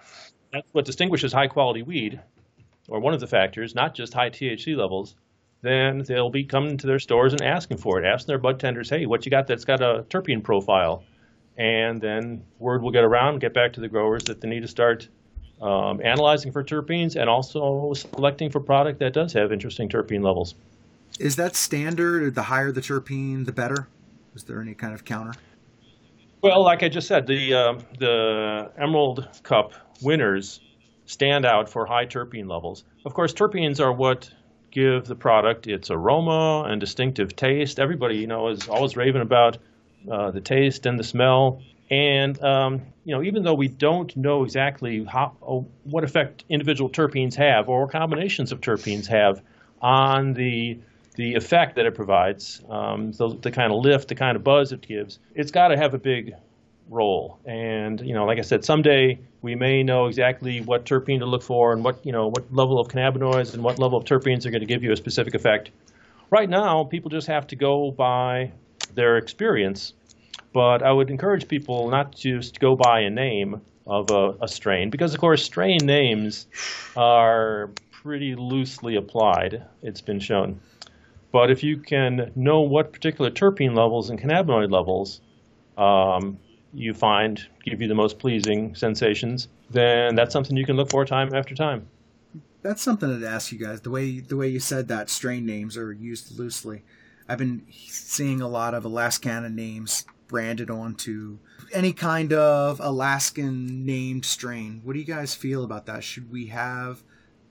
that's 0.52 0.68
what 0.72 0.84
distinguishes 0.84 1.32
high 1.32 1.46
quality 1.46 1.82
weed, 1.82 2.20
or 2.88 3.00
one 3.00 3.14
of 3.14 3.20
the 3.20 3.26
factors, 3.26 3.74
not 3.74 3.94
just 3.94 4.12
high 4.12 4.30
THC 4.30 4.76
levels, 4.76 5.14
then 5.64 6.04
they'll 6.06 6.30
be 6.30 6.44
coming 6.44 6.76
to 6.76 6.86
their 6.86 6.98
stores 6.98 7.32
and 7.32 7.42
asking 7.42 7.78
for 7.78 7.98
it, 7.98 8.06
asking 8.06 8.28
their 8.32 8.38
bud 8.38 8.60
tenders, 8.60 8.90
hey, 8.90 9.06
what 9.06 9.24
you 9.24 9.30
got 9.30 9.46
that's 9.46 9.64
got 9.64 9.80
a 9.80 10.04
terpene 10.10 10.42
profile? 10.42 11.02
And 11.56 12.00
then 12.00 12.44
word 12.58 12.82
will 12.82 12.90
get 12.90 13.04
around, 13.04 13.40
get 13.40 13.54
back 13.54 13.72
to 13.74 13.80
the 13.80 13.88
growers 13.88 14.24
that 14.24 14.40
they 14.40 14.48
need 14.48 14.60
to 14.60 14.68
start 14.68 15.08
um, 15.62 16.00
analyzing 16.04 16.52
for 16.52 16.62
terpenes 16.62 17.16
and 17.16 17.30
also 17.30 17.94
selecting 17.94 18.50
for 18.50 18.60
product 18.60 18.98
that 18.98 19.14
does 19.14 19.32
have 19.32 19.52
interesting 19.52 19.88
terpene 19.88 20.22
levels. 20.22 20.54
Is 21.18 21.36
that 21.36 21.56
standard? 21.56 22.34
The 22.34 22.42
higher 22.42 22.72
the 22.72 22.80
terpene, 22.80 23.46
the 23.46 23.52
better. 23.52 23.88
Is 24.34 24.44
there 24.44 24.60
any 24.60 24.74
kind 24.74 24.92
of 24.92 25.04
counter? 25.04 25.32
Well, 26.42 26.62
like 26.62 26.82
I 26.82 26.88
just 26.88 27.06
said, 27.08 27.26
the 27.26 27.54
uh, 27.54 27.78
the 27.98 28.70
Emerald 28.76 29.28
Cup 29.44 29.72
winners 30.02 30.60
stand 31.06 31.46
out 31.46 31.70
for 31.70 31.86
high 31.86 32.04
terpene 32.04 32.48
levels. 32.50 32.84
Of 33.06 33.14
course, 33.14 33.32
terpenes 33.32 33.80
are 33.80 33.92
what 33.92 34.30
give 34.74 35.06
the 35.06 35.14
product 35.14 35.66
its 35.66 35.90
aroma 35.90 36.64
and 36.68 36.80
distinctive 36.80 37.34
taste. 37.34 37.78
Everybody, 37.78 38.16
you 38.16 38.26
know, 38.26 38.48
is 38.48 38.68
always 38.68 38.96
raving 38.96 39.22
about 39.22 39.58
uh, 40.10 40.32
the 40.32 40.40
taste 40.40 40.84
and 40.84 40.98
the 40.98 41.04
smell. 41.04 41.62
And 41.90 42.42
um, 42.42 42.82
you 43.04 43.14
know, 43.14 43.22
even 43.22 43.44
though 43.44 43.54
we 43.54 43.68
don't 43.68 44.14
know 44.16 44.44
exactly 44.44 45.04
how 45.04 45.36
oh, 45.40 45.66
what 45.84 46.02
effect 46.04 46.44
individual 46.48 46.90
terpenes 46.90 47.34
have 47.36 47.68
or 47.68 47.88
combinations 47.88 48.52
of 48.52 48.60
terpenes 48.60 49.06
have 49.06 49.40
on 49.80 50.34
the 50.34 50.78
the 51.14 51.34
effect 51.34 51.76
that 51.76 51.86
it 51.86 51.94
provides, 51.94 52.60
um, 52.68 53.12
the, 53.12 53.28
the 53.40 53.52
kind 53.52 53.72
of 53.72 53.78
lift, 53.78 54.08
the 54.08 54.16
kind 54.16 54.36
of 54.36 54.42
buzz 54.42 54.72
it 54.72 54.80
gives, 54.80 55.20
it's 55.34 55.52
got 55.52 55.68
to 55.68 55.76
have 55.76 55.94
a 55.94 55.98
big 55.98 56.34
role. 56.88 57.38
And 57.44 58.00
you 58.00 58.14
know, 58.14 58.24
like 58.24 58.38
I 58.38 58.42
said, 58.42 58.64
someday 58.64 59.18
we 59.42 59.54
may 59.54 59.82
know 59.82 60.06
exactly 60.06 60.60
what 60.60 60.84
terpene 60.84 61.18
to 61.20 61.26
look 61.26 61.42
for 61.42 61.72
and 61.72 61.84
what 61.84 62.04
you 62.04 62.12
know 62.12 62.28
what 62.28 62.52
level 62.52 62.80
of 62.80 62.88
cannabinoids 62.88 63.54
and 63.54 63.62
what 63.62 63.78
level 63.78 63.98
of 63.98 64.04
terpenes 64.04 64.46
are 64.46 64.50
going 64.50 64.60
to 64.60 64.66
give 64.66 64.82
you 64.82 64.92
a 64.92 64.96
specific 64.96 65.34
effect. 65.34 65.70
Right 66.30 66.48
now, 66.48 66.84
people 66.84 67.10
just 67.10 67.26
have 67.28 67.46
to 67.48 67.56
go 67.56 67.90
by 67.90 68.52
their 68.94 69.16
experience. 69.16 69.92
But 70.52 70.82
I 70.82 70.92
would 70.92 71.10
encourage 71.10 71.48
people 71.48 71.90
not 71.90 72.12
to 72.18 72.38
just 72.38 72.60
go 72.60 72.76
by 72.76 73.00
a 73.00 73.10
name 73.10 73.60
of 73.86 74.10
a, 74.10 74.34
a 74.40 74.48
strain 74.48 74.88
because, 74.88 75.12
of 75.12 75.20
course, 75.20 75.44
strain 75.44 75.84
names 75.84 76.46
are 76.96 77.70
pretty 77.90 78.34
loosely 78.36 78.96
applied. 78.96 79.64
It's 79.82 80.00
been 80.00 80.20
shown. 80.20 80.60
But 81.32 81.50
if 81.50 81.64
you 81.64 81.78
can 81.78 82.30
know 82.36 82.60
what 82.60 82.92
particular 82.92 83.30
terpene 83.30 83.76
levels 83.76 84.10
and 84.10 84.20
cannabinoid 84.20 84.70
levels 84.70 85.20
um, 85.76 86.38
you 86.74 86.94
find 86.94 87.46
give 87.64 87.80
you 87.80 87.88
the 87.88 87.94
most 87.94 88.18
pleasing 88.18 88.74
sensations, 88.74 89.48
then 89.70 90.14
that's 90.14 90.32
something 90.32 90.56
you 90.56 90.66
can 90.66 90.76
look 90.76 90.90
for 90.90 91.04
time 91.04 91.34
after 91.34 91.54
time. 91.54 91.86
That's 92.62 92.82
something 92.82 93.10
I'd 93.10 93.22
ask 93.22 93.52
you 93.52 93.58
guys. 93.58 93.80
The 93.80 93.90
way 93.90 94.20
the 94.20 94.36
way 94.36 94.48
you 94.48 94.60
said 94.60 94.88
that 94.88 95.10
strain 95.10 95.46
names 95.46 95.76
are 95.76 95.92
used 95.92 96.38
loosely. 96.38 96.82
I've 97.28 97.38
been 97.38 97.66
seeing 97.70 98.40
a 98.40 98.48
lot 98.48 98.74
of 98.74 98.84
Alaskana 98.84 99.52
names 99.52 100.04
branded 100.28 100.70
onto 100.70 101.38
any 101.72 101.92
kind 101.92 102.32
of 102.32 102.80
Alaskan 102.80 103.84
named 103.84 104.24
strain. 104.24 104.80
What 104.84 104.94
do 104.94 104.98
you 104.98 105.04
guys 105.04 105.34
feel 105.34 105.64
about 105.64 105.86
that? 105.86 106.04
Should 106.04 106.30
we 106.30 106.46
have 106.46 107.02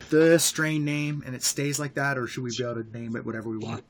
the 0.10 0.38
strain 0.38 0.86
name 0.86 1.24
and 1.26 1.36
it 1.36 1.44
stays 1.44 1.80
like 1.80 1.96
that, 1.96 2.18
or 2.18 2.28
should 2.28 2.44
we 2.44 2.56
be 2.56 2.64
able 2.64 2.84
to 2.84 2.98
name 2.98 3.16
it 3.16 3.26
whatever 3.26 3.50
we 3.50 3.58
want? 3.58 3.84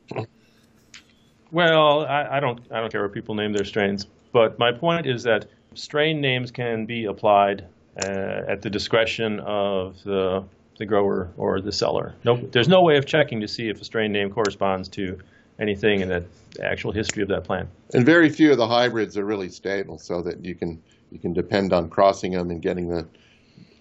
Well, 1.50 2.04
I, 2.06 2.36
I 2.36 2.40
don't 2.40 2.60
I 2.70 2.80
don't 2.80 2.90
care 2.90 3.02
what 3.02 3.12
people 3.12 3.34
name 3.34 3.52
their 3.52 3.64
strains, 3.64 4.06
but 4.34 4.58
my 4.58 4.72
point 4.72 5.06
is 5.06 5.22
that 5.22 5.46
strain 5.74 6.20
names 6.20 6.50
can 6.50 6.84
be 6.84 7.06
applied 7.06 7.64
uh, 8.04 8.42
at 8.46 8.60
the 8.60 8.68
discretion 8.68 9.40
of 9.40 10.02
the 10.04 10.44
the 10.76 10.84
grower 10.84 11.30
or 11.36 11.60
the 11.60 11.70
seller. 11.70 12.12
No, 12.24 12.36
there's 12.36 12.68
no 12.68 12.82
way 12.82 12.96
of 12.96 13.06
checking 13.06 13.40
to 13.40 13.46
see 13.46 13.68
if 13.68 13.80
a 13.80 13.84
strain 13.84 14.10
name 14.10 14.28
corresponds 14.28 14.88
to 14.88 15.16
anything 15.60 16.00
in 16.00 16.08
the 16.08 16.24
actual 16.60 16.90
history 16.90 17.22
of 17.22 17.28
that 17.28 17.44
plant. 17.44 17.68
And 17.94 18.04
very 18.04 18.28
few 18.28 18.50
of 18.50 18.58
the 18.58 18.66
hybrids 18.66 19.16
are 19.16 19.24
really 19.24 19.48
stable, 19.48 19.98
so 19.98 20.20
that 20.22 20.44
you 20.44 20.56
can 20.56 20.82
you 21.12 21.20
can 21.20 21.32
depend 21.32 21.72
on 21.72 21.88
crossing 21.88 22.32
them 22.32 22.50
and 22.50 22.60
getting 22.60 22.88
the 22.88 23.06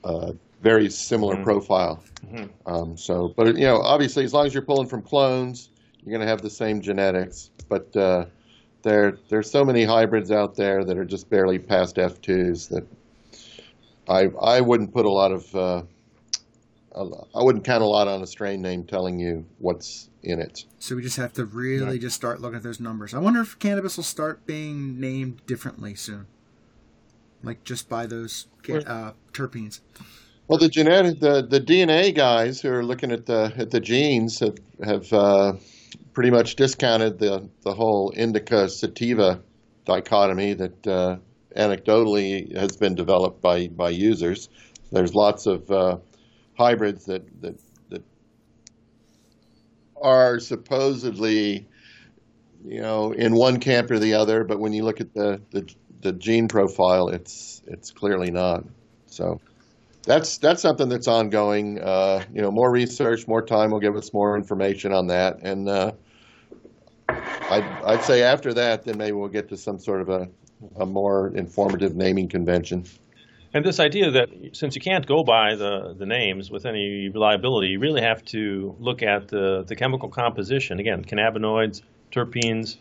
uh, 0.04 0.34
very 0.62 0.90
similar 0.90 1.44
profile. 1.44 2.04
Um, 2.68 2.96
so, 2.96 3.34
but 3.36 3.58
you 3.58 3.66
know, 3.66 3.82
obviously, 3.82 4.24
as 4.24 4.34
long 4.34 4.46
as 4.46 4.54
you're 4.54 4.64
pulling 4.64 4.88
from 4.88 5.02
clones, 5.02 5.70
you're 6.04 6.12
going 6.12 6.26
to 6.26 6.28
have 6.28 6.42
the 6.42 6.50
same 6.50 6.80
genetics. 6.80 7.50
But 7.68 7.96
uh, 7.96 8.26
there 8.84 9.18
there's 9.30 9.50
so 9.50 9.66
many 9.66 9.84
hybrids 9.84 10.32
out 10.32 10.56
there 10.56 10.84
that 10.86 10.98
are 10.98 11.06
just 11.06 11.30
barely 11.30 11.58
past 11.58 11.96
F2s 11.96 12.70
that 12.70 12.86
I 14.08 14.30
I 14.40 14.62
wouldn't 14.62 14.94
put 14.94 15.06
a 15.06 15.12
lot 15.12 15.32
of 15.32 15.56
uh, 15.56 15.84
a- 16.94 17.26
I 17.36 17.44
wouldn't 17.44 17.64
count 17.64 17.82
a 17.82 17.88
lot 17.88 18.08
on 18.08 18.22
a 18.22 18.28
strain 18.28 18.62
name 18.62 18.84
telling 18.84 19.20
you 19.20 19.46
what's 19.60 20.10
in 20.22 20.40
it. 20.40 20.66
So 20.80 20.96
we 20.96 21.02
just 21.02 21.18
have 21.18 21.34
to 21.34 21.46
really 21.46 22.00
just 22.00 22.16
start 22.16 22.42
looking 22.42 22.58
at 22.58 22.64
those 22.64 22.80
numbers. 22.80 23.14
I 23.14 23.20
wonder 23.20 23.42
if 23.42 23.58
cannabis 23.60 23.98
will 23.98 24.04
start 24.04 24.46
being 24.46 25.00
named 25.00 25.46
differently 25.46 25.96
soon, 25.96 26.28
like 27.42 27.64
just 27.64 27.90
by 27.90 28.06
those 28.06 28.48
uh, 28.70 29.14
terpenes. 29.34 29.80
Well, 30.48 30.60
the 30.60 30.68
genetic, 30.68 31.20
the, 31.20 31.42
the 31.42 31.62
DNA 31.62 32.14
guys 32.14 32.62
who 32.62 32.70
are 32.70 32.84
looking 32.84 33.12
at 33.12 33.26
the 33.26 33.54
at 33.58 33.72
the 33.72 33.80
genes 33.80 34.40
have, 34.40 34.58
have 34.84 35.12
uh, 35.14 35.54
pretty 36.14 36.30
much 36.30 36.56
discounted 36.56 37.20
the 37.20 37.48
the 37.64 37.74
whole 37.74 38.12
indica 38.12 38.70
sativa 38.70 39.42
dichotomy 39.86 40.54
that 40.54 40.88
uh, 40.88 41.18
anecdotally 41.56 42.56
has 42.56 42.78
been 42.78 42.96
developed 42.96 43.42
by 43.42 43.68
by 43.68 43.90
users. 43.90 44.50
There's 44.92 45.16
lots 45.16 45.46
of 45.46 45.70
uh, 45.72 45.98
hybrids 46.58 47.06
that 47.06 47.42
that 47.42 47.60
that 47.90 48.04
are 50.02 50.40
supposedly, 50.40 51.68
you 52.66 52.82
know, 52.82 53.12
in 53.12 53.34
one 53.36 53.60
camp 53.60 53.90
or 53.92 54.00
the 54.00 54.14
other, 54.14 54.44
but 54.44 54.60
when 54.60 54.74
you 54.74 54.84
look 54.84 55.02
at 55.02 55.14
the 55.14 55.42
the, 55.52 55.68
the 56.02 56.12
gene 56.14 56.48
profile, 56.48 57.08
it's 57.10 57.62
it's 57.68 57.92
clearly 57.92 58.32
not. 58.32 58.64
So 59.08 59.40
that's 60.06 60.38
that's 60.38 60.62
something 60.62 60.90
that's 60.90 61.08
ongoing. 61.08 61.82
Uh, 61.82 62.24
you 62.34 62.42
know, 62.42 62.52
more 62.52 62.72
research, 62.72 63.28
more 63.28 63.42
time 63.42 63.72
will 63.72 63.80
give 63.80 63.96
us 63.96 64.14
more 64.14 64.36
information 64.36 64.92
on 64.92 65.08
that, 65.08 65.40
and 65.42 65.70
uh, 65.70 65.92
I'd, 67.54 67.84
I'd 67.86 68.04
say 68.04 68.24
after 68.24 68.54
that, 68.56 68.84
then 68.86 68.98
maybe 68.98 69.12
we'll 69.12 69.30
get 69.30 69.50
to 69.50 69.58
some 69.58 69.80
sort 69.80 70.02
of 70.02 70.10
a, 70.10 70.30
a 70.78 70.86
more 70.86 71.32
informative 71.36 71.96
naming 71.96 72.28
convention. 72.28 72.86
And 73.54 73.64
this 73.64 73.80
idea 73.80 74.10
that 74.12 74.30
since 74.54 74.76
you 74.76 74.82
can't 74.82 75.06
go 75.06 75.24
by 75.24 75.56
the, 75.56 75.94
the 75.96 76.08
names 76.08 76.50
with 76.50 76.66
any 76.66 77.10
reliability, 77.10 77.68
you 77.68 77.80
really 77.80 78.02
have 78.02 78.26
to 78.26 78.76
look 78.80 79.04
at 79.04 79.28
the, 79.28 79.64
the 79.68 79.76
chemical 79.76 80.10
composition. 80.10 80.80
Again, 80.80 81.06
cannabinoids, 81.06 81.84
terpenes. 82.12 82.78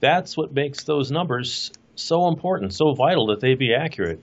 That's 0.00 0.36
what 0.36 0.52
makes 0.52 0.84
those 0.84 1.10
numbers 1.10 1.72
so 1.94 2.26
important, 2.28 2.72
so 2.72 2.94
vital 2.94 3.26
that 3.26 3.40
they 3.40 3.54
be 3.54 3.74
accurate. 3.74 4.22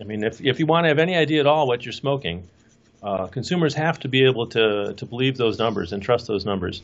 I 0.00 0.04
mean, 0.04 0.22
if, 0.22 0.40
if 0.40 0.60
you 0.60 0.66
want 0.66 0.84
to 0.84 0.88
have 0.88 1.00
any 1.00 1.16
idea 1.16 1.40
at 1.40 1.46
all 1.46 1.66
what 1.66 1.84
you're 1.84 1.92
smoking, 1.92 2.48
uh, 3.02 3.26
consumers 3.26 3.74
have 3.74 3.98
to 4.00 4.08
be 4.08 4.24
able 4.24 4.46
to, 4.48 4.94
to 4.94 5.06
believe 5.06 5.36
those 5.36 5.58
numbers 5.58 5.92
and 5.92 6.00
trust 6.00 6.28
those 6.28 6.44
numbers. 6.46 6.82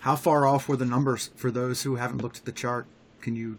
How 0.00 0.16
far 0.16 0.46
off 0.46 0.68
were 0.68 0.76
the 0.76 0.86
numbers 0.86 1.30
for 1.36 1.50
those 1.50 1.82
who 1.82 1.96
haven't 1.96 2.22
looked 2.22 2.38
at 2.38 2.44
the 2.44 2.52
chart? 2.52 2.86
Can 3.20 3.36
you? 3.36 3.58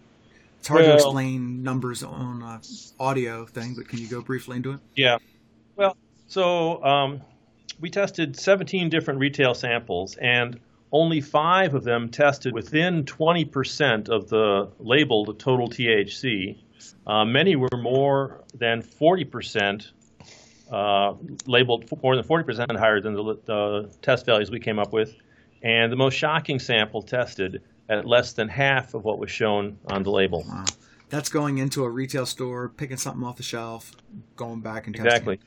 It's 0.60 0.68
hard 0.68 0.86
to 0.86 0.94
explain 0.94 1.64
numbers 1.64 2.04
on 2.04 2.44
uh, 2.44 2.62
audio 3.00 3.46
thing, 3.46 3.74
but 3.76 3.88
can 3.88 4.00
you 4.00 4.08
go 4.08 4.22
briefly 4.22 4.58
into 4.58 4.74
it? 4.74 4.80
Yeah. 4.96 5.18
Well, 5.76 5.98
so 6.28 6.84
um, 6.84 7.22
we 7.80 7.90
tested 7.90 8.40
17 8.40 8.90
different 8.90 9.20
retail 9.20 9.54
samples, 9.56 10.16
and 10.18 10.60
only 10.92 11.22
five 11.22 11.74
of 11.74 11.84
them 11.84 12.10
tested 12.10 12.54
within 12.54 13.06
20% 13.06 14.10
of 14.10 14.30
the 14.30 14.70
labeled 14.80 15.40
total 15.40 15.70
THC. 15.70 16.58
Uh, 17.08 17.26
many 17.26 17.56
were 17.56 17.70
more 17.80 18.44
than 18.54 18.84
40%, 18.84 19.92
uh, 20.72 21.14
labeled 21.46 21.90
more 22.04 22.16
than 22.16 22.26
40% 22.26 22.78
higher 22.78 23.00
than 23.02 23.14
the, 23.14 23.38
the 23.46 23.90
test 24.02 24.26
values 24.26 24.52
we 24.52 24.60
came 24.60 24.80
up 24.80 24.94
with. 24.94 25.16
And 25.64 25.92
the 25.92 25.96
most 25.96 26.16
shocking 26.16 26.60
sample 26.60 27.02
tested 27.02 27.62
at 27.90 28.06
less 28.06 28.34
than 28.34 28.48
half 28.48 28.94
of 28.94 29.04
what 29.04 29.20
was 29.20 29.30
shown 29.30 29.78
on 29.88 30.04
the 30.04 30.12
label. 30.12 30.44
Wow. 30.48 30.66
That's 31.10 31.30
going 31.30 31.58
into 31.58 31.84
a 31.84 31.90
retail 31.90 32.26
store, 32.26 32.70
picking 32.70 32.98
something 32.98 33.24
off 33.24 33.36
the 33.36 33.44
shelf, 33.44 33.92
going 34.38 34.62
back 34.62 34.88
and 34.88 34.96
testing. 34.96 35.08
Exactly. 35.08 35.40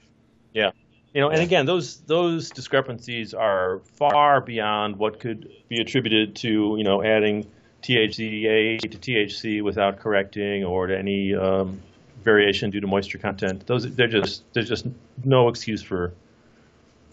Yeah. 0.53 0.71
You 1.15 1.21
know, 1.21 1.31
and 1.31 1.41
again, 1.41 1.65
those 1.65 2.01
those 2.01 2.51
discrepancies 2.51 3.35
are 3.35 3.81
far 3.95 4.41
beyond 4.41 4.97
what 4.97 5.21
could 5.21 5.49
be 5.69 5.81
attributed 5.81 6.35
to 6.37 6.75
you 6.77 6.83
know 6.83 7.03
adding 7.03 7.47
THCA 7.83 8.81
to 8.81 8.89
THC 8.89 9.63
without 9.63 10.01
correcting 10.01 10.65
or 10.65 10.89
to 10.89 10.99
any 10.99 11.35
um, 11.35 11.81
variation 12.25 12.71
due 12.71 12.81
to 12.81 12.87
moisture 12.87 13.19
content. 13.19 13.67
Those 13.67 13.95
they're 13.95 14.09
just 14.09 14.43
there's 14.55 14.69
just 14.69 14.87
no 15.25 15.49
excuse 15.49 15.83
for 15.83 16.13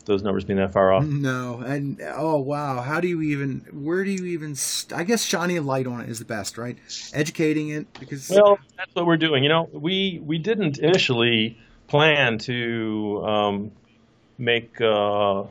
those 0.06 0.24
numbers 0.24 0.44
being 0.44 0.60
that 0.60 0.74
far 0.74 0.92
off. 0.94 1.04
No, 1.04 1.60
and 1.60 2.02
oh 2.16 2.40
wow, 2.40 2.82
how 2.82 3.00
do 3.00 3.08
you 3.08 3.22
even? 3.22 3.66
Where 3.72 4.04
do 4.04 4.12
you 4.12 4.26
even? 4.26 4.56
St- 4.56 5.00
I 5.00 5.04
guess 5.04 5.24
shining 5.24 5.58
a 5.58 5.62
light 5.62 5.88
on 5.88 6.02
it 6.02 6.10
is 6.10 6.20
the 6.20 6.26
best, 6.26 6.58
right? 6.58 6.78
Educating 7.14 7.70
it 7.70 7.88
because 8.00 8.30
Well, 8.30 8.60
that's 8.78 8.94
what 8.96 9.06
we're 9.06 9.18
doing. 9.18 9.44
You 9.44 9.50
know, 9.50 9.70
we 9.72 10.22
we 10.24 10.38
didn't 10.38 10.80
initially 10.80 11.58
plan 11.88 12.38
to 12.40 13.24
um, 13.26 13.72
make 14.38 14.80
uh, 14.82 15.44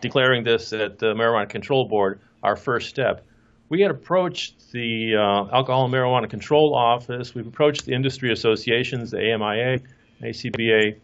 declaring 0.00 0.44
this 0.44 0.72
at 0.72 0.98
the 0.98 1.14
Marijuana 1.14 1.48
Control 1.48 1.86
Board 1.88 2.20
our 2.42 2.56
first 2.56 2.88
step. 2.88 3.26
We 3.68 3.82
had 3.82 3.90
approached 3.90 4.72
the 4.72 5.14
uh, 5.16 5.54
Alcohol 5.54 5.84
and 5.84 5.94
Marijuana 5.94 6.28
Control 6.28 6.74
Office. 6.74 7.34
We've 7.34 7.46
approached 7.46 7.84
the 7.84 7.92
industry 7.92 8.32
associations, 8.32 9.12
the 9.12 9.18
AMIA, 9.18 9.80
ACBA, 10.22 10.98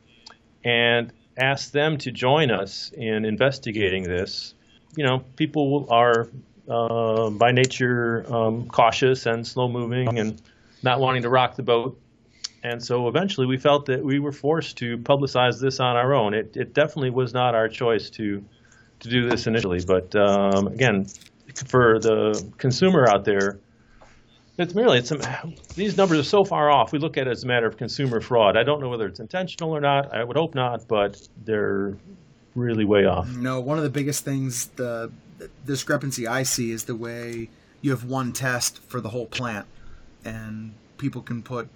and 0.64 1.12
asked 1.36 1.72
them 1.72 1.98
to 1.98 2.10
join 2.10 2.50
us 2.50 2.90
in 2.96 3.24
investigating 3.24 4.02
this. 4.02 4.54
You 4.96 5.04
know, 5.04 5.18
people 5.36 5.86
are 5.90 6.28
uh, 6.68 7.30
by 7.30 7.52
nature 7.52 8.24
um, 8.32 8.66
cautious 8.68 9.26
and 9.26 9.46
slow 9.46 9.68
moving 9.68 10.18
and 10.18 10.40
not 10.82 11.00
wanting 11.00 11.22
to 11.22 11.28
rock 11.28 11.56
the 11.56 11.62
boat. 11.62 12.00
And 12.62 12.82
so 12.82 13.06
eventually 13.08 13.46
we 13.46 13.58
felt 13.58 13.86
that 13.86 14.02
we 14.02 14.18
were 14.18 14.32
forced 14.32 14.78
to 14.78 14.98
publicize 14.98 15.60
this 15.60 15.78
on 15.78 15.96
our 15.96 16.14
own. 16.14 16.34
It, 16.34 16.56
it 16.56 16.74
definitely 16.74 17.10
was 17.10 17.32
not 17.32 17.54
our 17.54 17.68
choice 17.68 18.10
to, 18.10 18.44
to 19.00 19.08
do 19.08 19.28
this 19.28 19.46
initially. 19.46 19.84
But 19.86 20.16
um, 20.16 20.66
again, 20.66 21.06
for 21.66 22.00
the 22.00 22.44
consumer 22.58 23.06
out 23.08 23.24
there, 23.24 23.60
it's 24.58 24.74
merely 24.74 24.98
it's 24.98 25.10
a, 25.10 25.52
these 25.74 25.96
numbers 25.96 26.18
are 26.18 26.22
so 26.24 26.44
far 26.44 26.70
off. 26.70 26.92
We 26.92 26.98
look 26.98 27.16
at 27.16 27.26
it 27.26 27.30
as 27.30 27.44
a 27.44 27.46
matter 27.46 27.66
of 27.66 27.76
consumer 27.76 28.20
fraud. 28.20 28.56
I 28.56 28.62
don't 28.62 28.80
know 28.80 28.88
whether 28.88 29.06
it's 29.06 29.20
intentional 29.20 29.70
or 29.70 29.80
not. 29.80 30.14
I 30.14 30.24
would 30.24 30.36
hope 30.36 30.54
not, 30.54 30.86
but 30.88 31.20
they're 31.44 31.96
really 32.54 32.84
way 32.84 33.04
off. 33.04 33.28
No, 33.28 33.60
one 33.60 33.76
of 33.76 33.84
the 33.84 33.90
biggest 33.90 34.24
things, 34.24 34.68
the, 34.76 35.10
the 35.38 35.50
discrepancy 35.66 36.26
I 36.26 36.42
see 36.42 36.70
is 36.70 36.84
the 36.84 36.96
way 36.96 37.50
you 37.82 37.90
have 37.90 38.04
one 38.04 38.32
test 38.32 38.78
for 38.78 39.00
the 39.00 39.10
whole 39.10 39.26
plant, 39.26 39.66
and 40.24 40.72
people 40.96 41.20
can 41.22 41.42
put 41.42 41.68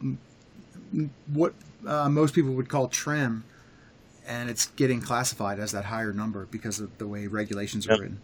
what 1.33 1.55
uh, 1.87 2.09
most 2.09 2.35
people 2.35 2.53
would 2.55 2.69
call 2.69 2.89
trim, 2.89 3.45
and 4.27 4.49
it's 4.49 4.67
getting 4.67 5.01
classified 5.01 5.59
as 5.59 5.73
that 5.73 5.85
higher 5.85 6.13
number 6.13 6.47
because 6.47 6.81
of 6.81 6.97
the 6.99 7.07
way 7.07 7.27
regulations 7.27 7.87
are 7.87 7.93
Yep. 7.93 8.01
written. 8.01 8.21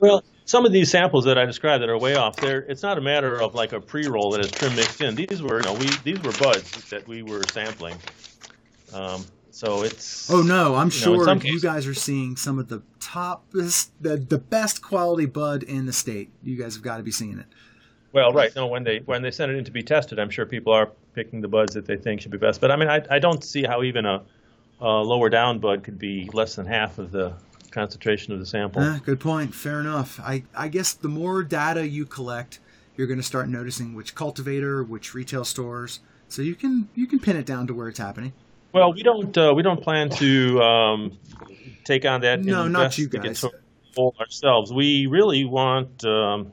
Well, 0.00 0.24
some 0.44 0.66
of 0.66 0.72
these 0.72 0.90
samples 0.90 1.24
that 1.24 1.38
I 1.38 1.46
described 1.46 1.82
that 1.82 1.88
are 1.88 1.98
way 1.98 2.14
off, 2.16 2.36
there 2.36 2.60
it's 2.60 2.82
not 2.82 2.98
a 2.98 3.00
matter 3.00 3.40
of 3.40 3.54
like 3.54 3.72
a 3.72 3.80
pre-roll 3.80 4.30
that 4.32 4.40
is 4.40 4.50
trim 4.50 4.74
mixed 4.76 5.00
in. 5.00 5.14
These 5.14 5.42
were, 5.42 5.58
you 5.58 5.64
know, 5.64 5.74
we 5.74 5.88
these 6.04 6.20
were 6.22 6.32
buds 6.32 6.88
that 6.90 7.06
we 7.08 7.22
were 7.22 7.42
sampling. 7.50 7.96
Um, 8.92 9.24
so 9.50 9.82
it's 9.82 10.30
Oh 10.30 10.42
no, 10.42 10.74
I'm 10.74 10.88
You 10.88 10.90
sure 10.90 11.24
some 11.24 11.40
you 11.42 11.60
guys 11.60 11.86
are 11.86 11.94
seeing 11.94 12.36
some 12.36 12.58
of 12.58 12.68
the 12.68 12.82
top, 13.00 13.50
the 13.52 13.88
the 14.00 14.38
best 14.38 14.82
quality 14.82 15.26
bud 15.26 15.62
in 15.62 15.86
the 15.86 15.92
state. 15.92 16.30
You 16.42 16.56
guys 16.56 16.74
have 16.74 16.82
got 16.82 16.98
to 16.98 17.02
be 17.02 17.12
seeing 17.12 17.38
it. 17.38 17.46
Well, 18.12 18.32
right. 18.32 18.54
No, 18.54 18.66
when 18.66 18.84
they 18.84 18.98
when 18.98 19.22
they 19.22 19.30
send 19.30 19.50
it 19.50 19.56
in 19.56 19.64
to 19.64 19.72
be 19.72 19.82
tested, 19.82 20.18
I'm 20.18 20.30
sure 20.30 20.46
people 20.46 20.72
are 20.72 20.90
picking 21.14 21.40
the 21.40 21.48
buds 21.48 21.74
that 21.74 21.86
they 21.86 21.96
think 21.96 22.20
should 22.20 22.30
be 22.30 22.38
best. 22.38 22.60
But 22.60 22.70
I 22.70 22.76
mean, 22.76 22.88
I, 22.88 23.02
I 23.10 23.18
don't 23.18 23.42
see 23.42 23.64
how 23.64 23.82
even 23.82 24.06
a, 24.06 24.22
a 24.80 24.88
lower 24.88 25.28
down 25.28 25.58
bud 25.58 25.82
could 25.82 25.98
be 25.98 26.28
less 26.32 26.54
than 26.56 26.66
half 26.66 26.98
of 26.98 27.10
the 27.10 27.34
concentration 27.74 28.32
of 28.32 28.38
the 28.38 28.46
sample. 28.46 28.82
Eh, 28.82 28.98
good 29.04 29.20
point. 29.20 29.54
Fair 29.54 29.80
enough. 29.80 30.20
I, 30.20 30.44
I 30.56 30.68
guess 30.68 30.94
the 30.94 31.08
more 31.08 31.42
data 31.42 31.86
you 31.86 32.06
collect, 32.06 32.60
you're 32.96 33.06
going 33.06 33.18
to 33.18 33.24
start 33.24 33.48
noticing 33.48 33.94
which 33.94 34.14
cultivator, 34.14 34.82
which 34.84 35.12
retail 35.12 35.44
stores, 35.44 36.00
so 36.28 36.40
you 36.40 36.54
can 36.54 36.88
you 36.94 37.06
can 37.06 37.18
pin 37.18 37.36
it 37.36 37.44
down 37.44 37.66
to 37.66 37.74
where 37.74 37.88
it's 37.88 37.98
happening. 37.98 38.32
Well, 38.72 38.92
we 38.92 39.02
don't 39.02 39.36
uh, 39.36 39.52
we 39.54 39.62
don't 39.62 39.82
plan 39.82 40.10
to 40.10 40.62
um, 40.62 41.18
take 41.84 42.04
on 42.06 42.22
that 42.22 42.40
No, 42.44 42.66
not 42.66 42.96
you 42.96 43.08
guys. 43.08 43.44
ourselves. 44.18 44.72
We 44.72 45.06
really 45.06 45.44
want 45.44 46.04
um, 46.04 46.52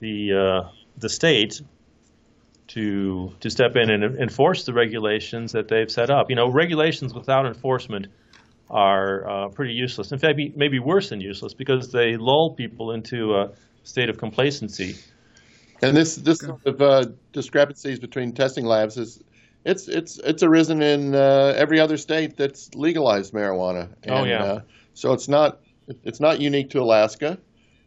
the 0.00 0.32
uh, 0.32 0.68
the 0.98 1.08
state 1.08 1.60
to 2.68 3.34
to 3.40 3.50
step 3.50 3.76
in 3.76 3.90
and 3.90 4.18
enforce 4.18 4.64
the 4.64 4.72
regulations 4.72 5.52
that 5.52 5.68
they've 5.68 5.90
set 5.90 6.10
up. 6.10 6.30
You 6.30 6.36
know, 6.36 6.48
regulations 6.48 7.12
without 7.12 7.46
enforcement 7.46 8.06
are 8.70 9.28
uh, 9.28 9.48
pretty 9.48 9.72
useless. 9.72 10.12
In 10.12 10.18
fact, 10.18 10.36
maybe, 10.36 10.52
maybe 10.56 10.78
worse 10.78 11.08
than 11.08 11.20
useless 11.20 11.54
because 11.54 11.90
they 11.90 12.16
lull 12.16 12.54
people 12.54 12.92
into 12.92 13.34
a 13.34 13.50
state 13.82 14.10
of 14.10 14.18
complacency. 14.18 14.96
And 15.80 15.96
this 15.96 16.16
this 16.16 16.38
sort 16.38 16.66
of 16.66 16.82
uh, 16.82 17.06
discrepancies 17.32 18.00
between 18.00 18.32
testing 18.32 18.66
labs 18.66 18.96
is 18.96 19.22
it's 19.64 19.88
it's 19.88 20.18
it's 20.18 20.42
arisen 20.42 20.82
in 20.82 21.14
uh, 21.14 21.54
every 21.56 21.78
other 21.80 21.96
state 21.96 22.36
that's 22.36 22.74
legalized 22.74 23.32
marijuana. 23.32 23.88
And, 24.02 24.10
Oh, 24.12 24.24
yeah. 24.24 24.42
Uh, 24.42 24.60
so 24.94 25.12
it's 25.12 25.28
not 25.28 25.60
it's 26.04 26.20
not 26.20 26.40
unique 26.40 26.70
to 26.70 26.80
Alaska. 26.80 27.38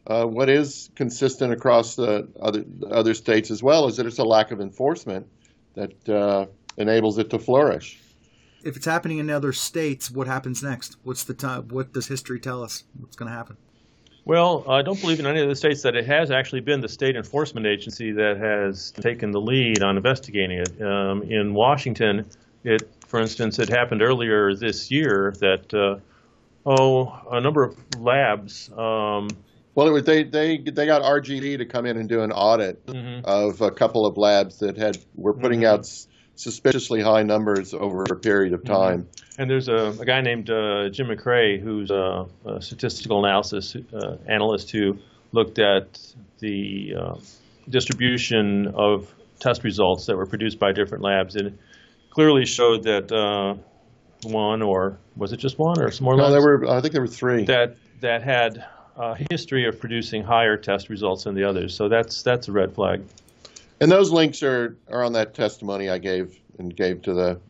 Uh, 0.08 0.26
what 0.26 0.50
is 0.50 0.90
consistent 0.96 1.54
across 1.54 1.96
the 1.96 2.28
other 2.42 2.64
other 2.90 3.14
states 3.14 3.52
as 3.52 3.62
well 3.62 3.88
is 3.88 3.98
that 3.98 4.06
it's 4.06 4.20
a 4.20 4.24
lack 4.24 4.52
of 4.52 4.62
enforcement 4.62 5.28
that 5.76 6.10
uh, 6.10 6.46
enables 6.78 7.18
it 7.18 7.30
to 7.32 7.40
flourish. 7.40 8.00
If 8.64 8.76
it's 8.78 8.86
happening 8.86 9.18
in 9.20 9.30
other 9.30 9.54
states, 9.54 10.12
what 10.12 10.28
happens 10.28 10.62
next? 10.64 10.98
What's 11.04 11.24
the 11.24 11.34
time? 11.34 11.68
What 11.70 11.94
does 11.94 12.08
history 12.08 12.40
tell 12.40 12.64
us? 12.64 12.84
What's 13.00 13.16
going 13.16 13.30
to 13.32 13.36
happen? 13.38 13.58
Well, 14.24 14.64
I 14.70 14.84
don't 14.84 15.02
believe 15.02 15.20
in 15.20 15.26
any 15.26 15.42
of 15.42 15.50
the 15.50 15.56
states 15.56 15.82
that 15.82 15.96
it 15.96 16.06
has 16.06 16.30
actually 16.30 16.62
been 16.62 16.80
the 16.80 16.88
state 16.90 17.16
enforcement 17.16 17.66
agency 17.66 18.12
that 18.12 18.38
has 18.38 18.92
taken 18.92 19.32
the 19.32 19.42
lead 19.42 19.82
on 19.82 19.98
investigating 19.98 20.60
it. 20.60 20.82
Um, 20.82 21.24
in 21.24 21.56
Washington, 21.56 22.28
it, 22.64 22.84
for 23.08 23.20
instance, 23.20 23.58
it 23.58 23.68
happened 23.70 24.04
earlier 24.04 24.56
this 24.56 24.92
year 24.92 25.34
that, 25.40 25.74
uh, 25.74 26.00
oh, 26.68 27.20
a 27.32 27.42
number 27.42 27.64
of 27.64 27.76
labs. 27.98 28.70
Um, 28.78 29.30
Well, 29.74 29.88
it 29.88 29.92
was, 29.92 30.04
they 30.04 30.24
they 30.24 30.58
they 30.58 30.86
got 30.86 31.02
RGD 31.02 31.58
to 31.58 31.66
come 31.66 31.86
in 31.86 31.98
and 31.98 32.08
do 32.10 32.22
an 32.22 32.32
audit 32.34 32.86
mhm. 32.88 33.24
of 33.24 33.62
a 33.62 33.72
couple 33.72 34.06
of 34.06 34.18
labs 34.18 34.60
that 34.60 34.76
had 34.78 34.98
were 35.16 35.34
putting 35.34 35.64
out 35.66 35.80
s- 35.80 36.08
suspiciously 36.42 37.02
high 37.02 37.24
numbers 37.24 37.74
over 37.74 38.04
a 38.04 38.16
period 38.16 38.54
of 38.54 38.64
time. 38.64 39.08
And 39.38 39.50
there's 39.50 39.68
a, 39.68 39.96
a 40.00 40.06
guy 40.06 40.22
named 40.22 40.50
uh, 40.50 40.90
Jim 40.90 41.08
MacRae 41.08 41.60
who's 41.62 41.92
a, 41.92 42.26
a 42.46 42.62
statistical 42.62 43.24
analysis 43.24 43.76
uh, 43.76 44.18
analyst 44.28 44.72
who 44.72 44.98
looked 45.32 45.60
at 45.60 46.00
the 46.40 46.94
uh, 47.00 47.16
distribution 47.70 48.68
of 48.76 49.14
test 49.40 49.64
results 49.64 50.06
that 50.08 50.18
were 50.18 50.26
produced 50.26 50.60
by 50.60 50.72
different 50.72 51.04
labs 51.04 51.36
and 51.36 51.58
clearly 52.10 52.46
showed 52.46 52.84
that 52.84 53.12
uh, 53.12 53.56
one 54.24 54.62
or 54.62 54.98
was 55.16 55.34
it 55.34 55.38
just 55.38 55.58
one 55.58 55.80
or 55.80 55.92
some 55.92 56.06
more 56.06 56.16
No, 56.18 56.24
labs 56.24 56.34
there 56.34 56.42
were 56.42 56.70
I 56.70 56.82
think 56.82 56.94
there 56.94 57.02
were 57.02 57.08
three. 57.08 57.46
that 57.46 57.76
that 58.02 58.24
had 58.24 58.64
a 58.98 59.16
history 59.30 59.68
of 59.68 59.80
producing 59.80 60.24
higher 60.24 60.58
test 60.58 60.90
results 60.90 61.24
than 61.24 61.36
the 61.36 61.44
others. 61.44 61.76
So 61.76 61.88
that's 61.88 62.24
that's 62.24 62.48
a 62.48 62.52
red 62.52 62.74
flag. 62.74 63.02
And 63.82 63.92
those 63.92 64.12
links 64.12 64.44
are, 64.44 64.78
are 64.90 65.04
on 65.04 65.14
that 65.14 65.34
testimony 65.34 65.90
I 65.90 65.98
gave 65.98 66.40
and 66.60 66.74
gave 66.74 67.02
to 67.02 67.14
the 67.14 67.42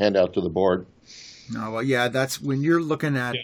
handout 0.00 0.32
to 0.34 0.40
the 0.40 0.48
board. 0.48 0.86
No, 1.52 1.70
well, 1.70 1.82
yeah, 1.82 2.08
that's 2.08 2.40
when 2.40 2.62
you're 2.62 2.80
looking 2.80 3.16
at 3.16 3.36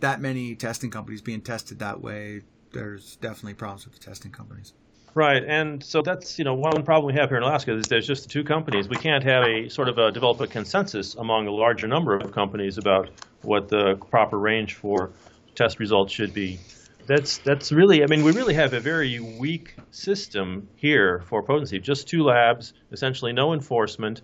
that 0.00 0.20
many 0.20 0.56
testing 0.56 0.90
companies 0.90 1.22
being 1.22 1.40
tested 1.40 1.78
that 1.78 2.02
way. 2.02 2.42
There's 2.72 3.16
definitely 3.16 3.54
problems 3.54 3.84
with 3.84 3.94
the 3.94 4.04
testing 4.04 4.32
companies. 4.32 4.72
Right, 5.14 5.44
and 5.44 5.84
so 5.84 6.00
that's 6.02 6.38
you 6.38 6.44
know 6.44 6.54
one 6.54 6.82
problem 6.84 7.14
we 7.14 7.20
have 7.20 7.28
here 7.28 7.36
in 7.36 7.42
Alaska 7.42 7.76
is 7.76 7.86
there's 7.86 8.06
just 8.06 8.24
the 8.24 8.30
two 8.30 8.44
companies. 8.44 8.88
We 8.88 8.96
can't 8.96 9.22
have 9.24 9.44
a 9.44 9.68
sort 9.68 9.88
of 9.88 9.98
a 9.98 10.10
develop 10.10 10.40
a 10.40 10.46
consensus 10.46 11.14
among 11.14 11.46
a 11.46 11.52
larger 11.52 11.86
number 11.86 12.16
of 12.16 12.32
companies 12.32 12.78
about 12.78 13.10
what 13.42 13.68
the 13.68 13.96
proper 14.10 14.38
range 14.38 14.74
for 14.74 15.10
test 15.54 15.78
results 15.78 16.12
should 16.12 16.32
be. 16.32 16.58
That's 17.06 17.38
that's 17.38 17.72
really. 17.72 18.02
I 18.02 18.06
mean, 18.06 18.22
we 18.24 18.32
really 18.32 18.54
have 18.54 18.72
a 18.74 18.80
very 18.80 19.20
weak 19.20 19.74
system 19.90 20.68
here 20.76 21.22
for 21.28 21.42
potency. 21.42 21.78
Just 21.78 22.08
two 22.08 22.22
labs, 22.22 22.72
essentially 22.92 23.32
no 23.32 23.52
enforcement. 23.52 24.22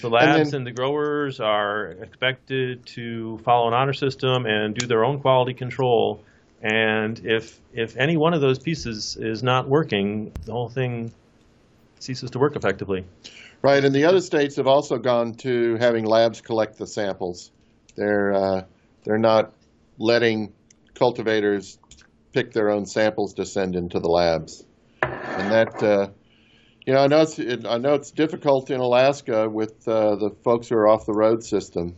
The 0.00 0.08
labs 0.08 0.50
then- 0.50 0.58
and 0.58 0.66
the 0.66 0.72
growers 0.72 1.40
are 1.40 1.88
expected 2.02 2.86
to 2.86 3.38
follow 3.38 3.68
an 3.68 3.74
honor 3.74 3.92
system 3.92 4.46
and 4.46 4.74
do 4.74 4.86
their 4.86 5.04
own 5.04 5.20
quality 5.20 5.54
control. 5.54 6.24
And 6.62 7.20
if 7.24 7.60
if 7.72 7.96
any 7.96 8.16
one 8.16 8.34
of 8.34 8.40
those 8.40 8.58
pieces 8.58 9.16
is 9.18 9.42
not 9.42 9.68
working, 9.68 10.32
the 10.44 10.52
whole 10.52 10.68
thing 10.68 11.12
ceases 12.00 12.30
to 12.30 12.38
work 12.38 12.56
effectively. 12.56 13.04
Right, 13.62 13.84
and 13.84 13.94
the 13.94 14.04
other 14.04 14.20
states 14.22 14.56
have 14.56 14.66
also 14.66 14.96
gone 14.98 15.34
to 15.36 15.76
having 15.76 16.06
labs 16.06 16.40
collect 16.40 16.78
the 16.78 16.86
samples. 16.86 17.50
They're 17.96 18.32
uh, 18.32 18.64
they're 19.04 19.18
not 19.18 19.52
letting 19.98 20.52
cultivators 20.94 21.78
pick 22.32 22.52
their 22.52 22.70
own 22.70 22.86
samples 22.86 23.34
to 23.34 23.46
send 23.46 23.76
into 23.76 24.00
the 24.00 24.08
labs, 24.08 24.64
and 25.02 25.52
that 25.52 25.82
uh, 25.82 26.08
you 26.86 26.92
know 26.92 27.00
I 27.00 27.06
know 27.06 27.22
it's 27.22 27.38
it, 27.38 27.66
I 27.66 27.78
know 27.78 27.94
it's 27.94 28.10
difficult 28.10 28.70
in 28.70 28.80
Alaska 28.80 29.48
with 29.48 29.86
uh, 29.88 30.16
the 30.16 30.30
folks 30.42 30.68
who 30.68 30.76
are 30.76 30.88
off 30.88 31.06
the 31.06 31.12
road 31.12 31.44
system, 31.44 31.96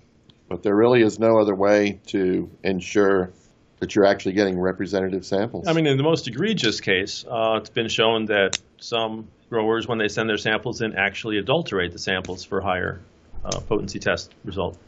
but 0.49 0.63
there 0.63 0.75
really 0.75 1.03
is 1.03 1.19
no 1.19 1.39
other 1.39 1.55
way 1.55 2.01
to 2.07 2.51
ensure 2.63 3.33
that 3.81 3.97
you're 3.97 4.07
actually 4.07 4.35
getting 4.35 4.61
representative 4.61 5.27
samples. 5.27 5.67
I 5.67 5.73
mean, 5.73 5.89
in 5.89 5.97
the 5.97 6.05
most 6.05 6.29
egregious 6.29 6.81
case, 6.81 7.25
uh, 7.29 7.59
it's 7.61 7.71
been 7.71 7.89
shown 7.89 8.27
that 8.27 8.57
some 8.79 9.27
growers, 9.51 9.89
when 9.89 9.99
they 9.99 10.07
send 10.07 10.29
their 10.29 10.39
samples 10.39 10.81
in, 10.81 10.97
actually 10.97 11.39
adulterate 11.39 11.93
the 11.93 11.99
samples 11.99 12.45
for 12.45 12.61
higher 12.61 13.01
uh, 13.45 13.59
potency 13.61 13.99
test 13.99 14.33
result. 14.45 14.79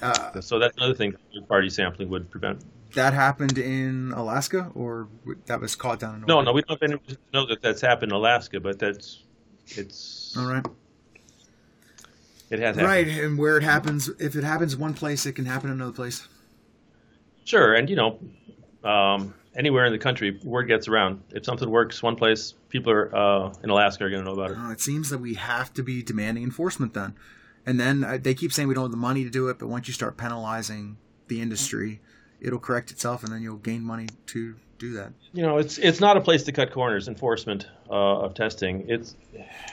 Uh, 0.00 0.40
So 0.40 0.60
that's 0.60 0.76
another 0.76 0.94
thing 0.94 1.16
third-party 1.34 1.70
sampling 1.70 2.08
would 2.10 2.30
prevent. 2.30 2.62
That 2.94 3.12
happened 3.14 3.58
in 3.58 4.12
Alaska, 4.16 4.70
or 4.74 5.08
that 5.46 5.60
was 5.60 5.74
caught 5.76 6.00
down 6.00 6.16
in 6.16 6.20
No, 6.22 6.36
Oregon? 6.36 6.44
no, 6.46 6.52
we 6.52 6.62
don't 6.62 6.80
have 6.82 6.90
any- 6.90 7.16
know 7.32 7.46
that 7.46 7.62
that's 7.62 7.80
happened 7.80 8.12
in 8.12 8.16
Alaska, 8.16 8.60
but 8.60 8.78
that's 8.78 9.22
it's 9.68 10.34
All 10.36 10.46
right. 10.46 10.66
it 12.50 12.58
has 12.58 12.76
happened. 12.76 12.86
Right, 12.86 13.06
and 13.08 13.38
where 13.38 13.56
it 13.56 13.62
happens, 13.62 14.08
if 14.18 14.34
it 14.36 14.44
happens 14.44 14.76
one 14.76 14.94
place, 14.94 15.26
it 15.26 15.32
can 15.32 15.44
happen 15.46 15.70
another 15.70 15.92
place. 15.92 16.26
Sure, 17.44 17.74
and 17.74 17.88
you 17.88 17.96
know, 17.96 18.18
um, 18.84 19.34
anywhere 19.56 19.84
in 19.86 19.92
the 19.92 19.98
country, 19.98 20.38
word 20.44 20.64
gets 20.64 20.88
around. 20.88 21.22
If 21.30 21.44
something 21.44 21.68
works 21.70 22.02
one 22.02 22.16
place, 22.16 22.54
people 22.68 22.92
are 22.92 23.14
uh, 23.14 23.54
in 23.62 23.70
Alaska 23.70 24.04
are 24.04 24.10
going 24.10 24.24
to 24.24 24.28
know 24.30 24.34
about 24.40 24.52
it. 24.52 24.56
Uh, 24.58 24.70
it 24.70 24.80
seems 24.80 25.10
that 25.10 25.18
we 25.18 25.34
have 25.34 25.72
to 25.74 25.82
be 25.82 26.02
demanding 26.02 26.42
enforcement 26.44 26.94
then. 26.94 27.14
And 27.66 27.78
then 27.78 28.04
uh, 28.04 28.18
they 28.20 28.34
keep 28.34 28.52
saying 28.52 28.68
we 28.68 28.74
don't 28.74 28.84
have 28.84 28.90
the 28.90 28.96
money 28.96 29.22
to 29.24 29.30
do 29.30 29.48
it, 29.48 29.58
but 29.58 29.68
once 29.68 29.86
you 29.86 29.92
start 29.94 30.16
penalizing 30.16 30.96
the 31.28 31.40
industry, 31.42 32.00
it'll 32.40 32.58
correct 32.58 32.90
itself, 32.90 33.22
and 33.24 33.32
then 33.32 33.42
you'll 33.42 33.56
gain 33.56 33.82
money 33.82 34.06
to 34.26 34.54
do 34.78 34.94
that. 34.94 35.12
you 35.32 35.42
know, 35.42 35.58
it's 35.58 35.78
it's 35.78 36.00
not 36.00 36.16
a 36.16 36.20
place 36.20 36.44
to 36.44 36.52
cut 36.52 36.72
corners. 36.72 37.06
Enforcement 37.06 37.66
uh, 37.90 38.20
of 38.20 38.34
testing, 38.34 38.86
it's 38.88 39.14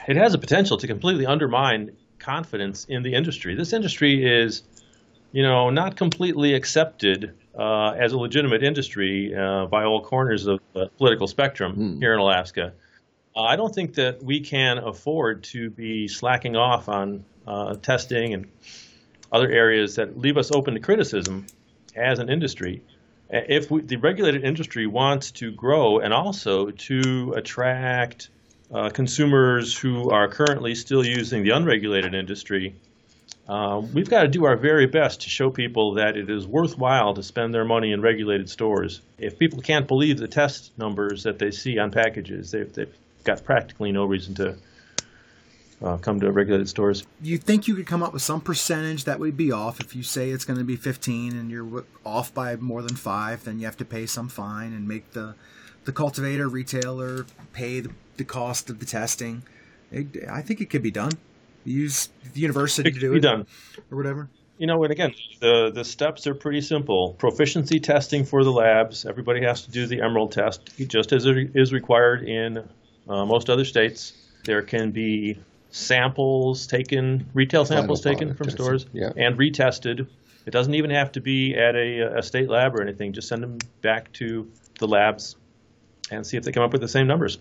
it 0.06 0.16
has 0.16 0.34
a 0.34 0.38
potential 0.38 0.76
to 0.76 0.86
completely 0.86 1.26
undermine 1.26 1.96
confidence 2.18 2.84
in 2.84 3.02
the 3.02 3.14
industry. 3.14 3.54
This 3.54 3.72
industry 3.72 4.26
is, 4.26 4.62
you 5.32 5.42
know, 5.42 5.70
not 5.70 5.96
completely 5.96 6.54
accepted 6.54 7.34
uh, 7.58 7.90
as 7.90 8.12
a 8.12 8.18
legitimate 8.18 8.62
industry 8.62 9.34
uh, 9.34 9.66
by 9.66 9.84
all 9.84 10.02
corners 10.04 10.46
of 10.46 10.60
the 10.74 10.88
political 10.98 11.26
spectrum 11.26 11.98
here 12.00 12.12
in 12.12 12.18
Alaska. 12.18 12.72
Uh, 13.34 13.42
I 13.42 13.56
don't 13.56 13.74
think 13.74 13.94
that 13.94 14.22
we 14.22 14.40
can 14.40 14.78
afford 14.78 15.44
to 15.44 15.70
be 15.70 16.08
slacking 16.08 16.56
off 16.56 16.88
on 16.88 17.24
uh, 17.46 17.74
testing 17.76 18.34
and 18.34 18.46
other 19.30 19.50
areas 19.50 19.96
that 19.96 20.18
leave 20.18 20.36
us 20.36 20.50
open 20.50 20.74
to 20.74 20.80
criticism 20.80 21.46
as 21.98 22.18
an 22.18 22.30
industry. 22.30 22.82
Uh, 23.32 23.40
If 23.48 23.70
we, 23.70 23.82
the 23.82 23.96
regulated 23.96 24.44
industry 24.44 24.86
wants 24.86 25.30
to 25.32 25.50
grow 25.50 25.98
and 25.98 26.12
also 26.12 26.70
to 26.70 27.34
attract 27.36 28.30
uh, 28.72 28.90
consumers 28.90 29.76
who 29.76 30.10
are 30.10 30.28
currently 30.28 30.74
still 30.74 31.04
using 31.04 31.42
the 31.42 31.50
unregulated 31.50 32.14
industry, 32.14 32.74
uh, 33.48 33.80
we've 33.94 34.10
got 34.10 34.22
to 34.22 34.28
do 34.28 34.44
our 34.44 34.56
very 34.56 34.86
best 34.86 35.22
to 35.22 35.30
show 35.30 35.50
people 35.50 35.94
that 35.94 36.16
it 36.16 36.28
is 36.28 36.46
worthwhile 36.46 37.14
to 37.14 37.22
spend 37.22 37.54
their 37.54 37.64
money 37.64 37.92
in 37.92 38.02
regulated 38.02 38.48
stores. 38.50 39.00
If 39.18 39.38
people 39.38 39.60
can't 39.60 39.88
believe 39.88 40.18
the 40.18 40.28
test 40.28 40.76
numbers 40.76 41.22
that 41.22 41.38
they 41.38 41.50
see 41.50 41.78
on 41.78 41.90
packages, 41.90 42.50
they've, 42.50 42.70
they've 42.72 42.94
got 43.24 43.44
practically 43.44 43.90
no 43.90 44.04
reason 44.04 44.34
to 44.34 44.56
uh, 45.82 45.96
come 45.96 46.20
to 46.20 46.30
regulated 46.32 46.68
stores. 46.68 47.04
You 47.22 47.38
think 47.38 47.68
you 47.68 47.74
could 47.74 47.86
come 47.86 48.02
up 48.02 48.12
with 48.12 48.22
some 48.22 48.40
percentage 48.40 49.04
that 49.04 49.20
would 49.20 49.36
be 49.36 49.52
off 49.52 49.80
if 49.80 49.94
you 49.94 50.02
say 50.02 50.30
it's 50.30 50.44
going 50.44 50.58
to 50.58 50.64
be 50.64 50.76
15 50.76 51.32
and 51.36 51.50
you're 51.50 51.84
off 52.04 52.32
by 52.34 52.56
more 52.56 52.82
than 52.82 52.96
five, 52.96 53.44
then 53.44 53.58
you 53.58 53.66
have 53.66 53.76
to 53.78 53.84
pay 53.84 54.06
some 54.06 54.28
fine 54.28 54.72
and 54.72 54.86
make 54.88 55.12
the 55.12 55.34
the 55.84 55.92
cultivator 55.92 56.48
retailer 56.48 57.24
pay 57.54 57.80
the, 57.80 57.90
the 58.18 58.24
cost 58.24 58.68
of 58.68 58.78
the 58.78 58.84
testing. 58.84 59.42
It, 59.90 60.08
I 60.28 60.42
think 60.42 60.60
it 60.60 60.68
could 60.68 60.82
be 60.82 60.90
done. 60.90 61.12
Use 61.64 62.10
the 62.34 62.40
university 62.40 62.90
It 62.90 62.94
to 62.94 63.00
do 63.00 63.10
be 63.12 63.18
it 63.18 63.20
done. 63.20 63.46
or 63.90 63.96
whatever. 63.96 64.28
You 64.58 64.66
know, 64.66 64.82
and 64.82 64.92
again, 64.92 65.14
the 65.40 65.70
the 65.72 65.84
steps 65.84 66.26
are 66.26 66.34
pretty 66.34 66.60
simple. 66.60 67.14
Proficiency 67.14 67.78
testing 67.80 68.24
for 68.24 68.42
the 68.44 68.50
labs. 68.52 69.06
Everybody 69.06 69.42
has 69.42 69.62
to 69.62 69.70
do 69.70 69.86
the 69.86 70.02
Emerald 70.02 70.32
test, 70.32 70.70
just 70.88 71.12
as 71.12 71.24
it 71.24 71.52
is 71.54 71.72
required 71.72 72.24
in 72.28 72.58
uh, 73.08 73.24
most 73.24 73.48
other 73.48 73.64
states. 73.64 74.12
There 74.44 74.62
can 74.62 74.90
be 74.90 75.38
samples 75.70 76.66
taken, 76.66 77.28
retail 77.34 77.64
samples 77.64 78.02
Final 78.02 78.18
taken 78.18 78.34
from 78.34 78.50
stores, 78.50 78.86
yeah. 78.92 79.12
and 79.16 79.38
retested. 79.38 80.06
It 80.46 80.50
doesn't 80.50 80.74
even 80.74 80.90
have 80.90 81.12
to 81.12 81.20
be 81.20 81.54
at 81.54 81.74
a, 81.76 82.18
a 82.18 82.22
state 82.22 82.48
lab 82.48 82.74
or 82.74 82.82
anything. 82.82 83.12
Just 83.12 83.28
send 83.28 83.42
them 83.42 83.58
back 83.82 84.12
to 84.14 84.50
the 84.78 84.88
labs 84.88 85.36
and 86.10 86.26
see 86.26 86.36
if 86.36 86.44
they 86.44 86.52
come 86.52 86.62
up 86.62 86.72
with 86.72 86.80
the 86.80 86.88
same 86.88 87.06
numbers. 87.06 87.38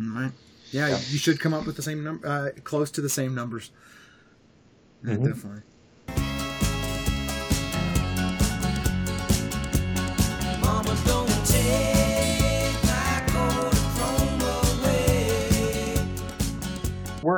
All 0.00 0.08
right. 0.08 0.32
Yeah, 0.72 0.88
you 0.88 1.18
should 1.18 1.38
come 1.38 1.54
up 1.54 1.64
with 1.66 1.76
the 1.76 1.82
same 1.82 2.02
number, 2.02 2.26
uh, 2.26 2.50
close 2.64 2.90
to 2.92 3.00
the 3.00 3.08
same 3.08 3.34
numbers. 3.34 3.70
Yeah, 5.04 5.14
Mhm. 5.14 5.24
Definitely. 5.26 5.62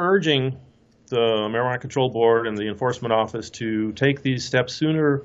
Urging 0.08 0.56
the 1.08 1.16
Marijuana 1.16 1.80
Control 1.80 2.10
Board 2.10 2.46
and 2.46 2.56
the 2.56 2.68
Enforcement 2.68 3.12
Office 3.12 3.50
to 3.50 3.92
take 3.92 4.22
these 4.22 4.44
steps 4.44 4.74
sooner 4.74 5.22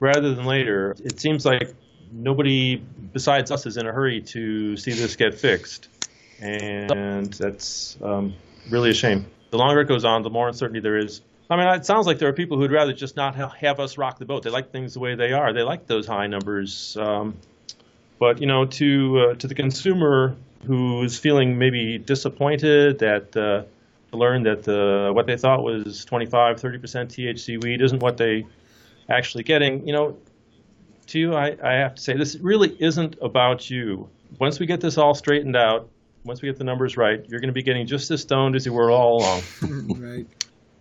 rather 0.00 0.34
than 0.34 0.44
later. 0.44 0.94
It 1.02 1.20
seems 1.20 1.44
like 1.44 1.74
nobody 2.12 2.76
besides 2.76 3.50
us 3.50 3.66
is 3.66 3.76
in 3.76 3.86
a 3.86 3.92
hurry 3.92 4.22
to 4.22 4.76
see 4.76 4.92
this 4.92 5.16
get 5.16 5.34
fixed, 5.34 5.88
and 6.40 7.32
that's 7.32 7.96
um, 8.02 8.34
really 8.70 8.90
a 8.90 8.94
shame. 8.94 9.26
The 9.50 9.58
longer 9.58 9.80
it 9.80 9.88
goes 9.88 10.04
on, 10.04 10.22
the 10.22 10.30
more 10.30 10.48
uncertainty 10.48 10.80
there 10.80 10.98
is. 10.98 11.22
I 11.48 11.56
mean, 11.56 11.68
it 11.68 11.86
sounds 11.86 12.06
like 12.06 12.18
there 12.18 12.28
are 12.28 12.32
people 12.32 12.58
who'd 12.58 12.72
rather 12.72 12.92
just 12.92 13.16
not 13.16 13.36
have 13.36 13.78
us 13.78 13.96
rock 13.96 14.18
the 14.18 14.24
boat. 14.24 14.42
They 14.42 14.50
like 14.50 14.72
things 14.72 14.94
the 14.94 15.00
way 15.00 15.14
they 15.14 15.32
are. 15.32 15.52
They 15.52 15.62
like 15.62 15.86
those 15.86 16.06
high 16.06 16.26
numbers. 16.26 16.96
Um, 16.96 17.36
but 18.18 18.40
you 18.40 18.46
know, 18.46 18.64
to 18.64 19.20
uh, 19.20 19.34
to 19.36 19.46
the 19.46 19.54
consumer 19.54 20.36
who's 20.66 21.18
feeling 21.18 21.58
maybe 21.58 21.98
disappointed 21.98 22.98
that 22.98 23.36
uh, 23.36 23.62
to 24.16 24.20
learn 24.20 24.42
that 24.44 24.62
the 24.62 25.10
what 25.12 25.26
they 25.26 25.36
thought 25.36 25.62
was 25.62 26.04
25, 26.04 26.60
30 26.60 26.78
percent 26.78 27.10
THC 27.10 27.62
weed 27.62 27.80
isn't 27.82 28.00
what 28.00 28.16
they 28.16 28.46
actually 29.08 29.44
getting. 29.44 29.86
You 29.86 29.92
know, 29.92 30.16
to 31.06 31.18
you, 31.18 31.34
I, 31.34 31.56
I 31.62 31.74
have 31.74 31.94
to 31.96 32.02
say 32.02 32.16
this 32.16 32.36
really 32.36 32.76
isn't 32.80 33.16
about 33.22 33.70
you. 33.70 34.08
Once 34.38 34.58
we 34.58 34.66
get 34.66 34.80
this 34.80 34.98
all 34.98 35.14
straightened 35.14 35.56
out, 35.56 35.88
once 36.24 36.42
we 36.42 36.48
get 36.48 36.58
the 36.58 36.64
numbers 36.64 36.96
right, 36.96 37.24
you're 37.28 37.40
going 37.40 37.48
to 37.48 37.54
be 37.54 37.62
getting 37.62 37.86
just 37.86 38.10
as 38.10 38.22
stoned 38.22 38.56
as 38.56 38.66
you 38.66 38.72
were 38.72 38.90
all 38.90 39.18
along. 39.18 39.42
right. 40.00 40.26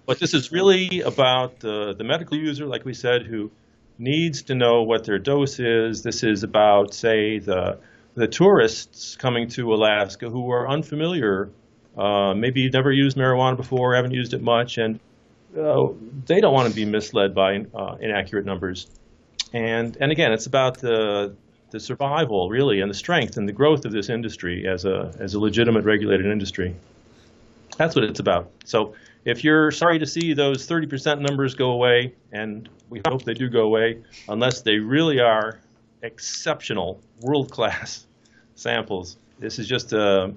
But 0.05 0.19
this 0.19 0.33
is 0.33 0.51
really 0.51 1.01
about 1.01 1.59
the, 1.59 1.95
the 1.95 2.03
medical 2.03 2.37
user, 2.37 2.65
like 2.65 2.85
we 2.85 2.93
said, 2.93 3.23
who 3.23 3.51
needs 3.97 4.43
to 4.43 4.55
know 4.55 4.83
what 4.83 5.03
their 5.03 5.19
dose 5.19 5.59
is. 5.59 6.03
This 6.03 6.23
is 6.23 6.43
about, 6.43 6.93
say, 6.93 7.39
the 7.39 7.79
the 8.15 8.27
tourists 8.27 9.17
coming 9.17 9.49
to 9.49 9.73
Alaska 9.73 10.29
who 10.29 10.49
are 10.49 10.69
unfamiliar, 10.69 11.49
uh, 11.97 12.33
maybe 12.33 12.61
you've 12.61 12.73
never 12.73 12.91
used 12.91 13.17
marijuana 13.17 13.55
before, 13.55 13.95
haven't 13.95 14.11
used 14.11 14.33
it 14.33 14.41
much, 14.41 14.77
and 14.77 14.99
uh, 15.57 15.87
they 16.25 16.41
don't 16.41 16.53
want 16.53 16.69
to 16.69 16.75
be 16.75 16.85
misled 16.85 17.33
by 17.33 17.65
uh, 17.73 17.95
inaccurate 17.99 18.45
numbers. 18.45 18.87
And 19.53 19.97
and 19.99 20.11
again, 20.11 20.33
it's 20.33 20.45
about 20.45 20.79
the 20.79 21.35
the 21.71 21.79
survival, 21.79 22.49
really, 22.49 22.81
and 22.81 22.89
the 22.89 22.95
strength 22.95 23.37
and 23.37 23.47
the 23.47 23.53
growth 23.53 23.85
of 23.85 23.91
this 23.91 24.09
industry 24.09 24.67
as 24.67 24.85
a 24.85 25.13
as 25.19 25.33
a 25.33 25.39
legitimate 25.39 25.85
regulated 25.85 26.25
industry. 26.25 26.75
That's 27.77 27.95
what 27.95 28.03
it's 28.05 28.19
about. 28.19 28.51
So 28.63 28.95
if 29.25 29.43
you're 29.43 29.71
sorry 29.71 29.99
to 29.99 30.05
see 30.05 30.33
those 30.33 30.67
30% 30.67 31.19
numbers 31.19 31.55
go 31.55 31.71
away, 31.71 32.13
and 32.31 32.69
we 32.89 33.01
hope 33.05 33.23
they 33.23 33.33
do 33.33 33.49
go 33.49 33.61
away, 33.61 34.01
unless 34.29 34.61
they 34.61 34.77
really 34.77 35.19
are 35.19 35.59
exceptional, 36.03 37.01
world 37.21 37.51
class 37.51 38.05
samples, 38.55 39.17
this 39.39 39.59
is 39.59 39.67
just 39.67 39.91
a, 39.93 40.33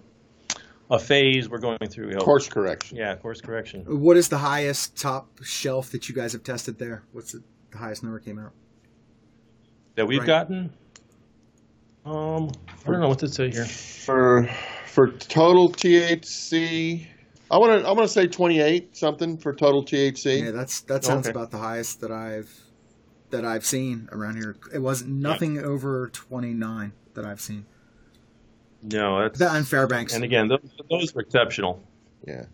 a 0.91 0.99
phase 0.99 1.49
we're 1.49 1.59
going 1.59 1.79
through. 1.89 2.09
we 2.09 2.15
hope. 2.15 2.23
Course 2.23 2.49
correction. 2.49 2.97
Yeah, 2.97 3.15
course 3.17 3.41
correction. 3.41 3.85
What 4.01 4.17
is 4.17 4.29
the 4.29 4.39
highest 4.39 4.97
top 4.97 5.29
shelf 5.43 5.91
that 5.91 6.09
you 6.09 6.15
guys 6.15 6.33
have 6.33 6.43
tested 6.43 6.79
there? 6.79 7.03
What's 7.13 7.33
the, 7.33 7.43
the 7.71 7.79
highest 7.79 8.03
number 8.03 8.19
came 8.19 8.39
out? 8.39 8.53
That 9.97 10.07
we've 10.07 10.19
Right. 10.21 10.27
gotten, 10.27 10.71
Um, 12.07 12.51
I 12.87 12.91
don't 12.91 13.01
know 13.01 13.09
what 13.09 13.19
to 13.19 13.29
say 13.29 13.51
here. 13.51 13.65
For 13.67 14.49
for 14.87 15.09
total 15.13 15.69
THC, 15.71 17.07
I 17.51 17.59
want 17.59 17.83
to 17.83 17.87
I 17.89 17.93
want 17.93 18.07
to 18.09 18.13
say 18.13 18.27
28 18.27 18.97
something 18.97 19.37
for 19.37 19.53
total 19.55 19.85
THC. 19.85 20.45
Yeah, 20.45 20.51
that's 20.53 20.81
that 20.83 21.05
sounds 21.05 21.27
Okay. 21.27 21.37
about 21.37 21.51
the 21.51 21.59
highest 21.59 22.01
that 22.01 22.11
I've 22.11 22.51
that 23.31 23.45
I've 23.45 23.67
seen 23.67 24.09
around 24.11 24.37
here. 24.37 24.57
It 24.73 24.79
wasn't 24.79 25.11
nothing 25.11 25.59
over 25.59 26.09
29 26.09 26.93
that 27.15 27.27
I've 27.27 27.41
seen. 27.43 27.67
No, 28.83 29.23
that's 29.23 29.39
That 29.39 29.57
and 29.57 29.67
Fairbanks. 29.67 30.15
and 30.15 30.25
again, 30.25 30.49
those, 30.49 30.61
those 30.91 31.17
are 31.17 31.21
exceptional. 31.21 31.83
Yeah. 32.27 32.45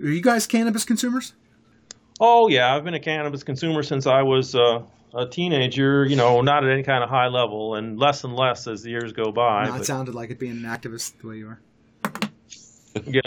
Are 0.00 0.08
you 0.08 0.20
guys 0.20 0.46
cannabis 0.46 0.84
consumers? 0.84 1.32
Oh 2.20 2.48
yeah, 2.48 2.74
I've 2.74 2.84
been 2.84 2.94
a 2.94 3.00
cannabis 3.00 3.42
consumer 3.42 3.82
since 3.82 4.06
I 4.06 4.22
was 4.22 4.54
uh, 4.54 4.82
a 5.14 5.26
teenager. 5.26 6.04
You 6.04 6.16
know, 6.16 6.40
not 6.42 6.64
at 6.64 6.70
any 6.70 6.82
kind 6.82 7.02
of 7.02 7.10
high 7.10 7.26
level, 7.26 7.74
and 7.74 7.98
less 7.98 8.24
and 8.24 8.34
less 8.34 8.66
as 8.66 8.82
the 8.82 8.90
years 8.90 9.12
go 9.12 9.32
by. 9.32 9.64
no, 9.64 9.74
it 9.74 9.78
but, 9.78 9.86
sounded 9.86 10.14
like 10.14 10.30
it 10.30 10.38
being 10.38 10.52
an 10.52 10.62
activist 10.62 11.18
the 11.20 11.28
way 11.28 11.36
you 11.36 11.48
are. 11.48 11.60
yeah, 13.06 13.20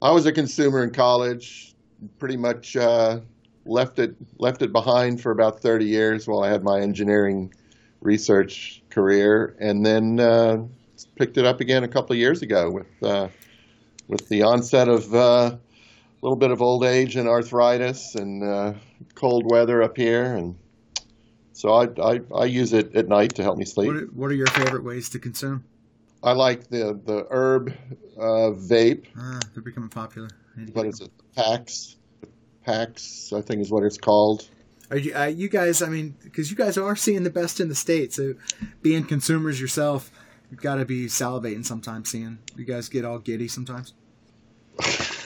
I 0.00 0.10
was 0.10 0.24
a 0.26 0.32
consumer 0.32 0.82
in 0.82 0.90
college. 0.90 1.74
Pretty 2.18 2.36
much 2.36 2.76
uh, 2.76 3.20
left 3.66 3.98
it 3.98 4.14
left 4.38 4.62
it 4.62 4.72
behind 4.72 5.20
for 5.20 5.30
about 5.30 5.60
30 5.60 5.84
years 5.84 6.26
while 6.26 6.42
I 6.42 6.50
had 6.50 6.62
my 6.62 6.80
engineering 6.80 7.52
research 8.00 8.82
career, 8.90 9.56
and 9.60 9.84
then 9.84 10.20
uh, 10.20 10.64
picked 11.16 11.36
it 11.36 11.44
up 11.44 11.60
again 11.60 11.84
a 11.84 11.88
couple 11.88 12.12
of 12.12 12.18
years 12.18 12.42
ago 12.42 12.70
with 12.70 13.02
uh, 13.02 13.28
with 14.08 14.28
the 14.28 14.42
onset 14.42 14.88
of 14.88 15.14
uh, 15.14 15.18
a 15.18 15.58
little 16.24 16.36
bit 16.36 16.50
of 16.50 16.62
old 16.62 16.84
age 16.84 17.16
and 17.16 17.28
arthritis 17.28 18.14
and 18.14 18.42
uh, 18.42 18.72
cold 19.14 19.44
weather 19.50 19.82
up 19.82 19.96
here, 19.96 20.34
and 20.34 20.56
so 21.52 21.72
I, 21.72 21.88
I 22.02 22.20
I 22.34 22.44
use 22.46 22.72
it 22.72 22.96
at 22.96 23.08
night 23.08 23.34
to 23.36 23.42
help 23.42 23.58
me 23.58 23.64
sleep. 23.64 23.88
What 23.88 23.96
are, 23.96 24.06
what 24.06 24.30
are 24.30 24.34
your 24.34 24.46
favorite 24.48 24.84
ways 24.84 25.08
to 25.10 25.18
consume? 25.18 25.64
I 26.22 26.32
like 26.32 26.68
the 26.68 26.98
the 27.04 27.26
herb 27.30 27.74
uh, 28.16 28.50
vape. 28.56 29.04
Ah, 29.18 29.38
they're 29.52 29.62
becoming 29.62 29.90
popular. 29.90 30.30
I 30.56 30.60
need 30.60 30.68
to 30.68 30.72
What 30.72 30.86
it? 30.86 31.10
PAX. 31.36 31.96
PAX, 32.64 33.30
I 33.34 33.42
think 33.42 33.60
is 33.60 33.70
what 33.70 33.82
it's 33.84 33.98
called. 33.98 34.48
Are 34.90 34.96
you, 34.96 35.14
uh, 35.14 35.24
you 35.24 35.48
guys? 35.50 35.82
I 35.82 35.88
mean, 35.88 36.14
because 36.22 36.50
you 36.50 36.56
guys 36.56 36.78
are 36.78 36.96
seeing 36.96 37.22
the 37.22 37.30
best 37.30 37.60
in 37.60 37.68
the 37.68 37.74
state. 37.74 38.14
So, 38.14 38.34
being 38.80 39.04
consumers 39.04 39.60
yourself, 39.60 40.10
you've 40.50 40.62
got 40.62 40.76
to 40.76 40.86
be 40.86 41.06
salivating 41.06 41.64
sometimes. 41.66 42.10
Seeing 42.10 42.38
you 42.56 42.64
guys 42.64 42.88
get 42.88 43.04
all 43.04 43.18
giddy 43.18 43.48
sometimes, 43.48 43.92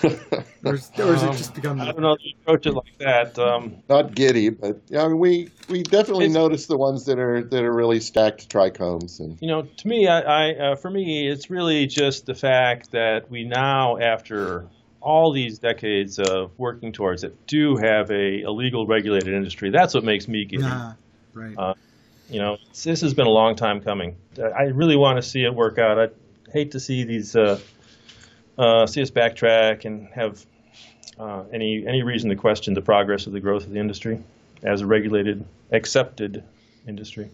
or 0.65 0.75
is, 0.75 0.91
or 0.99 1.15
is 1.15 1.23
it 1.23 1.29
Um, 1.29 1.37
just 1.37 1.55
become? 1.55 1.81
I 1.81 1.87
don't 1.87 2.01
know 2.01 2.13
if 2.13 2.25
you 2.25 2.33
approach 2.43 2.67
it 2.67 2.73
like 2.73 2.99
that. 2.99 3.39
Um, 3.39 3.77
Not 3.89 4.15
giddy, 4.15 4.49
but 4.51 4.81
yeah, 4.89 5.05
I 5.05 5.09
mean, 5.09 5.19
we 5.19 5.51
we 5.69 5.83
definitely 5.83 6.29
notice 6.29 6.67
the 6.67 6.77
ones 6.77 7.05
that 7.07 7.19
are 7.19 7.43
that 7.43 7.63
are 7.65 7.73
really 7.73 8.01
stacked 8.01 8.49
trichomes, 8.49 9.21
and 9.21 9.39
you 9.41 9.49
know, 9.49 9.63
to 9.63 9.89
me, 9.89 10.07
I, 10.09 10.21
I 10.21 10.55
uh, 10.55 10.77
for 10.77 10.91
me, 10.91 11.29
it's 11.29 11.51
really 11.51 11.87
just 11.87 12.27
the 12.27 12.35
fact 12.35 12.93
that 12.93 13.31
we 13.31 13.45
now, 13.45 13.99
after 13.99 14.67
all 15.01 15.33
these 15.33 15.59
decades 15.59 16.19
of 16.19 16.51
working 16.59 16.93
towards 16.93 17.23
it, 17.25 17.47
do 17.47 17.77
have 17.77 18.11
a, 18.11 18.43
a 18.43 18.51
legal 18.51 18.87
regulated 18.87 19.33
industry. 19.33 19.71
That's 19.71 19.95
what 19.95 20.03
makes 20.05 20.27
me 20.27 20.45
giddy. 20.45 20.63
Nah, 20.65 20.95
right. 21.35 21.55
Uh, 21.57 21.75
You 22.31 22.41
know, 22.41 22.59
this 22.85 23.01
has 23.01 23.15
been 23.15 23.27
a 23.27 23.31
long 23.31 23.57
time 23.57 23.81
coming. 23.81 24.17
I 24.39 24.65
really 24.65 24.97
want 24.97 25.17
to 25.17 25.23
see 25.23 25.45
it 25.45 25.55
work 25.55 25.79
out. 25.79 25.99
I 25.99 26.09
hate 26.53 26.73
to 26.73 26.81
see 26.81 27.05
these 27.05 27.35
uh, 27.35 27.59
uh, 28.59 28.87
see 28.87 29.03
us 29.03 29.11
backtrack 29.11 29.85
and 29.85 30.09
have 30.09 30.45
uh, 31.19 31.45
any 31.53 31.87
any 31.87 32.03
reason 32.03 32.31
to 32.31 32.37
question 32.37 32.75
the 32.75 32.83
progress 32.83 33.27
of 33.27 33.33
the 33.33 33.41
growth 33.41 33.65
of 33.65 33.71
the 33.71 33.79
industry 33.79 34.23
as 34.63 34.81
a 34.81 34.87
regulated, 34.87 35.45
accepted 35.73 36.43
industry. 36.87 37.31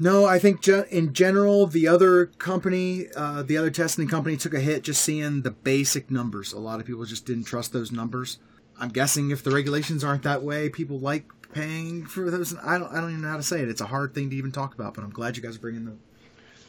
No, 0.00 0.26
I 0.26 0.38
think 0.38 0.66
in 0.68 1.12
general, 1.12 1.66
the 1.66 1.88
other 1.88 2.26
company, 2.26 3.06
uh, 3.16 3.42
the 3.42 3.56
other 3.56 3.70
testing 3.70 4.06
company 4.06 4.36
took 4.36 4.54
a 4.54 4.60
hit 4.60 4.84
just 4.84 5.02
seeing 5.02 5.42
the 5.42 5.50
basic 5.50 6.10
numbers. 6.10 6.52
A 6.52 6.58
lot 6.58 6.78
of 6.78 6.86
people 6.86 7.04
just 7.04 7.26
didn't 7.26 7.44
trust 7.44 7.72
those 7.72 7.90
numbers. 7.90 8.38
I'm 8.78 8.90
guessing 8.90 9.30
if 9.30 9.42
the 9.42 9.50
regulations 9.50 10.04
aren't 10.04 10.22
that 10.22 10.42
way, 10.42 10.68
people 10.68 11.00
like 11.00 11.26
paying 11.52 12.06
for 12.06 12.30
those. 12.30 12.56
I 12.62 12.78
don't, 12.78 12.92
I 12.92 13.00
don't 13.00 13.10
even 13.10 13.22
know 13.22 13.30
how 13.30 13.36
to 13.36 13.42
say 13.42 13.60
it. 13.60 13.68
It's 13.68 13.80
a 13.80 13.86
hard 13.86 14.14
thing 14.14 14.30
to 14.30 14.36
even 14.36 14.52
talk 14.52 14.74
about, 14.74 14.94
but 14.94 15.02
I'm 15.02 15.10
glad 15.10 15.36
you 15.36 15.42
guys 15.42 15.56
are 15.56 15.60
bringing 15.60 15.84
the. 15.84 15.96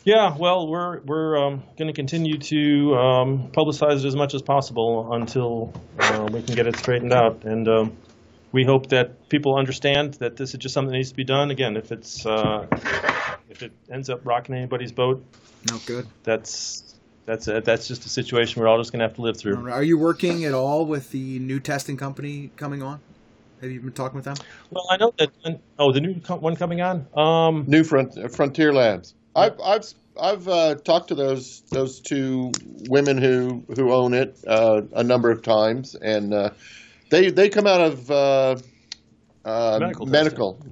Yeah, 0.06 0.36
well, 0.38 0.68
we're 0.68 1.00
we're 1.02 1.38
um, 1.38 1.64
going 1.78 1.88
to 1.88 1.93
continue 1.93 2.38
to 2.38 2.95
um, 2.95 3.52
publicize 3.52 4.00
it 4.00 4.06
as 4.06 4.16
much 4.16 4.34
as 4.34 4.41
possible 4.41 5.14
until 5.14 5.74
uh, 6.00 6.28
we 6.32 6.41
can 6.41 6.56
get 6.56 6.68
it 6.68 6.78
straightened 6.78 7.12
out, 7.14 7.43
and 7.43 7.68
um, 7.68 7.97
we 8.52 8.64
hope 8.64 8.88
that 8.89 9.28
people 9.30 9.56
understand 9.58 10.16
that 10.16 10.38
this 10.38 10.54
is 10.54 10.60
just 10.60 10.74
something 10.74 10.91
that 10.91 10.97
needs 10.97 11.10
to 11.10 11.16
be 11.16 11.26
done. 11.26 11.52
Again, 11.52 11.76
if 11.76 11.91
it's 11.91 12.26
uh, 12.26 12.66
if 13.50 13.62
it 13.62 13.74
ends 13.91 14.10
up 14.10 14.26
rocking 14.26 14.56
anybody's 14.56 14.91
boat, 14.93 15.24
No 15.70 15.78
good. 15.86 16.08
that's 16.24 16.95
that's 17.26 17.47
a, 17.50 17.60
that's 17.62 17.88
just 17.88 18.06
a 18.06 18.10
situation 18.10 18.62
we're 18.62 18.70
all 18.70 18.78
just 18.80 18.91
going 18.93 19.02
to 19.02 19.06
have 19.06 19.16
to 19.16 19.22
live 19.22 19.38
through. 19.38 19.70
Are 19.70 19.84
you 19.84 19.97
working 19.97 20.45
at 20.45 20.54
all 20.54 20.86
with 20.86 21.12
the 21.12 21.39
new 21.39 21.60
testing 21.60 21.97
company 21.97 22.52
coming 22.56 22.82
on? 22.82 23.02
Have 23.62 23.70
you 23.70 23.82
been 23.82 23.91
talking 23.91 24.16
with 24.16 24.26
them? 24.26 24.38
Well, 24.72 24.88
I 24.89 24.95
know 24.95 25.14
that. 25.20 25.60
Oh, 25.78 25.91
the 25.91 26.00
new 26.00 26.22
co- 26.22 26.38
one 26.38 26.56
coming 26.56 26.80
on. 26.80 27.06
Um, 27.14 27.66
New 27.68 27.84
front, 27.84 28.32
Frontier 28.34 28.72
Labs. 28.74 29.14
I've 29.40 29.60
I've 29.62 29.94
I've 30.20 30.48
uh, 30.48 30.76
talked 30.76 31.10
to 31.10 31.16
those 31.16 31.62
those 31.72 32.00
two 32.00 32.52
women 32.90 33.18
who 33.18 33.64
who 33.76 33.92
own 33.92 34.14
it 34.14 34.38
uh, 34.48 34.82
a 34.94 35.04
number 35.04 35.32
of 35.32 35.42
times, 35.42 35.96
and 35.96 36.34
uh, 36.34 36.50
they 37.10 37.32
they 37.32 37.50
come 37.50 37.68
out 37.68 37.82
of 37.82 38.12
uh, 38.12 38.56
uh, 39.46 39.78
Medical 39.80 40.06
medical. 40.06 40.66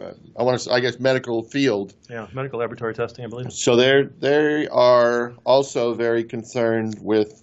uh, 0.00 0.12
I 0.38 0.42
want 0.42 0.60
to 0.60 0.72
I 0.72 0.80
guess 0.80 0.98
medical 1.00 1.42
field. 1.42 1.94
yeah, 2.10 2.26
medical 2.32 2.58
laboratory 2.58 2.94
testing, 2.94 3.24
I 3.24 3.28
believe. 3.28 3.52
So 3.52 3.76
they're 3.76 4.04
they 4.04 4.68
are 4.68 5.34
also 5.44 5.94
very 5.94 6.24
concerned 6.24 6.98
with 7.00 7.38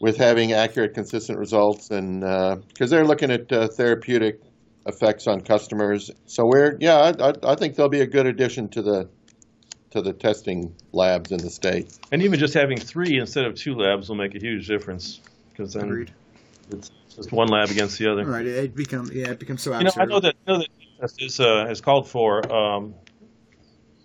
with 0.00 0.16
having 0.16 0.52
accurate, 0.52 0.94
consistent 0.94 1.38
results, 1.38 1.90
and 1.90 2.20
because 2.68 2.90
they're 2.90 3.06
looking 3.06 3.30
at 3.30 3.52
uh, 3.52 3.68
therapeutic 3.68 4.40
effects 4.86 5.26
on 5.26 5.40
customers. 5.40 6.10
So 6.26 6.44
we're 6.44 6.76
yeah, 6.80 6.96
I, 6.96 7.28
I, 7.28 7.52
I 7.52 7.54
think 7.54 7.76
they'll 7.76 7.88
be 7.88 8.00
a 8.00 8.06
good 8.06 8.26
addition 8.26 8.68
to 8.70 8.82
the 8.82 9.08
to 9.92 10.02
the 10.02 10.12
testing 10.12 10.74
labs 10.92 11.32
in 11.32 11.38
the 11.38 11.50
state. 11.50 11.98
And 12.10 12.22
even 12.22 12.38
just 12.38 12.54
having 12.54 12.78
three 12.78 13.18
instead 13.18 13.44
of 13.44 13.54
two 13.54 13.74
labs 13.74 14.08
will 14.08 14.16
make 14.16 14.34
a 14.34 14.38
huge 14.38 14.66
difference 14.66 15.20
because 15.50 15.74
then 15.74 15.84
Agreed. 15.84 16.10
it's 16.70 16.90
just 17.14 17.30
one 17.30 17.48
lab 17.48 17.70
against 17.70 17.98
the 17.98 18.10
other. 18.10 18.24
Right. 18.24 18.46
It, 18.46 18.64
it 18.64 18.74
become 18.74 19.10
yeah, 19.12 19.30
it 19.30 19.38
becomes 19.38 19.62
so 19.62 19.76
You 19.76 19.84
know, 19.84 19.92
I 19.96 20.04
know 20.06 20.20
that 20.20 20.34
I 20.46 20.50
know 20.50 20.58
that 20.58 20.68
DHS 21.00 21.22
is 21.22 21.40
uh, 21.40 21.66
has 21.66 21.80
called 21.80 22.08
for 22.08 22.50
um, 22.52 22.94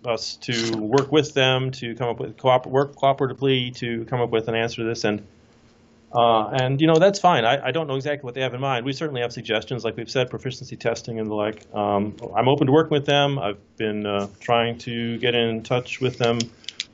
us 0.04 0.36
to 0.36 0.76
work 0.76 1.10
with 1.10 1.34
them 1.34 1.70
to 1.72 1.94
come 1.94 2.08
up 2.08 2.20
with 2.20 2.36
cooper- 2.36 2.68
work 2.68 2.94
cooperatively 2.94 3.74
to 3.76 4.04
come 4.04 4.20
up 4.20 4.30
with 4.30 4.48
an 4.48 4.54
answer 4.54 4.82
to 4.82 4.88
this, 4.88 5.04
and 5.04 5.26
uh, 6.12 6.48
and 6.48 6.80
you 6.80 6.86
know 6.86 6.98
that's 6.98 7.18
fine. 7.18 7.44
I, 7.44 7.66
I 7.66 7.70
don't 7.70 7.86
know 7.86 7.96
exactly 7.96 8.24
what 8.26 8.34
they 8.34 8.40
have 8.40 8.54
in 8.54 8.60
mind. 8.60 8.84
We 8.86 8.92
certainly 8.92 9.20
have 9.20 9.32
suggestions, 9.32 9.84
like 9.84 9.96
we've 9.96 10.10
said, 10.10 10.30
proficiency 10.30 10.76
testing 10.76 11.18
and 11.20 11.28
the 11.30 11.34
like. 11.34 11.72
Um, 11.74 12.16
I'm 12.34 12.48
open 12.48 12.66
to 12.66 12.72
working 12.72 12.92
with 12.92 13.06
them. 13.06 13.38
I've 13.38 13.58
been 13.76 14.06
uh, 14.06 14.28
trying 14.40 14.78
to 14.78 15.18
get 15.18 15.34
in 15.34 15.62
touch 15.62 16.00
with 16.00 16.18
them 16.18 16.38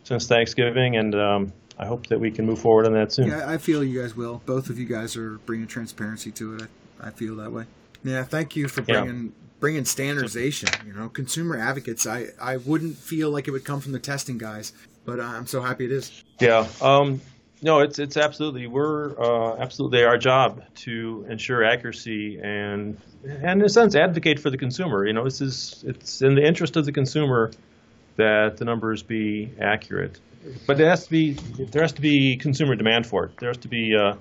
since 0.05 0.27
Thanksgiving, 0.27 0.97
and 0.97 1.15
um, 1.15 1.53
I 1.79 1.87
hope 1.87 2.07
that 2.09 2.19
we 2.19 2.31
can 2.31 2.45
move 2.45 2.59
forward 2.61 2.87
on 2.87 2.93
that 2.95 3.13
soon. 3.13 3.29
Yeah, 3.29 3.49
I 3.51 3.59
feel 3.59 3.83
you 3.85 4.01
guys 4.03 4.15
will. 4.17 4.43
Both 4.47 4.69
of 4.69 4.79
you 4.79 4.87
guys 4.87 5.17
are 5.17 5.39
bringing 5.47 5.67
transparency 5.67 6.31
to 6.33 6.57
it. 6.57 6.63
I, 7.01 7.09
I 7.09 7.11
feel 7.11 7.37
that 7.37 7.53
way. 7.53 7.65
Yeah, 8.03 8.25
thank 8.25 8.55
you 8.57 8.69
for 8.69 8.83
Yeah. 8.83 9.03
bringing 9.03 9.33
bringing 9.61 9.85
standardization. 9.85 10.69
You 10.87 10.93
know, 10.93 11.09
consumer 11.09 11.57
advocates. 11.59 12.07
I 12.07 12.27
I 12.41 12.59
wouldn't 12.59 12.97
feel 12.99 13.31
like 13.31 13.49
it 13.49 13.53
would 13.53 13.65
come 13.65 13.81
from 13.81 13.93
the 13.93 13.99
testing 13.99 14.37
guys, 14.39 14.73
but 15.07 15.21
I'm 15.21 15.47
so 15.47 15.63
happy 15.63 15.87
it 15.87 15.93
is. 15.93 16.23
Yeah. 16.41 16.67
Um, 16.83 17.21
no, 17.65 17.81
it's 17.81 17.99
it's 17.99 18.17
absolutely 18.17 18.67
we're 18.67 19.19
uh, 19.19 19.57
absolutely 19.59 20.05
our 20.05 20.19
job 20.19 20.63
to 20.87 21.27
ensure 21.29 21.65
accuracy 21.65 22.39
and 22.41 22.97
and 23.25 23.61
in 23.61 23.63
a 23.63 23.69
sense 23.69 23.95
advocate 23.97 24.39
for 24.39 24.51
the 24.51 24.59
consumer. 24.59 25.07
You 25.07 25.15
know, 25.15 25.25
this 25.25 25.41
is 25.41 25.83
it's 25.87 26.21
in 26.23 26.35
the 26.35 26.47
interest 26.47 26.77
of 26.77 26.85
the 26.85 26.93
consumer 26.93 27.51
that 28.17 28.59
the 28.59 28.65
numbers 28.65 29.03
be 29.03 29.51
accurate, 29.61 30.21
but 30.67 30.77
there 30.79 30.89
has 30.91 31.05
to 31.05 31.11
be 31.11 31.33
there 31.73 31.83
has 31.83 31.93
to 31.95 32.03
be 32.03 32.37
consumer 32.37 32.75
demand 32.77 33.07
for 33.07 33.25
it. 33.25 33.37
There 33.39 33.49
has 33.49 33.57
to 33.59 33.69
be 33.69 33.97
uh, 33.97 34.15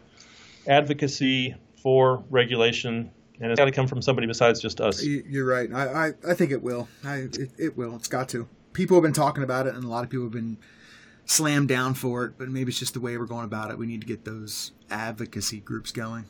advocacy 0.67 1.55
for 1.81 2.23
regulation, 2.29 3.11
and 3.41 3.51
it's 3.51 3.59
got 3.59 3.65
to 3.65 3.71
come 3.71 3.87
from 3.87 4.01
somebody 4.01 4.25
besides 4.27 4.61
just 4.61 4.79
us. 4.79 5.03
You- 5.03 5.23
You're 5.27 5.45
right. 5.45 5.69
I, 5.73 6.07
I, 6.07 6.13
I 6.29 6.33
think 6.33 6.51
it 6.51 6.61
will. 6.63 6.87
I 7.03 7.27
it, 7.33 7.51
it 7.57 7.77
will. 7.77 7.95
It's 7.95 8.07
got 8.07 8.29
to. 8.29 8.47
People 8.71 8.95
have 8.97 9.03
been 9.03 9.13
talking 9.13 9.43
about 9.43 9.67
it, 9.67 9.75
and 9.75 9.83
a 9.83 9.87
lot 9.87 10.03
of 10.03 10.09
people 10.09 10.25
have 10.25 10.33
been 10.33 10.57
slammed 11.25 11.67
down 11.67 11.93
for 11.93 12.25
it. 12.25 12.33
But 12.37 12.49
maybe 12.49 12.69
it's 12.69 12.79
just 12.79 12.93
the 12.93 12.99
way 12.99 13.17
we're 13.17 13.25
going 13.25 13.45
about 13.45 13.71
it. 13.71 13.77
We 13.77 13.85
need 13.85 14.01
to 14.01 14.07
get 14.07 14.25
those 14.25 14.71
advocacy 14.89 15.59
groups 15.59 15.91
going. 15.91 16.25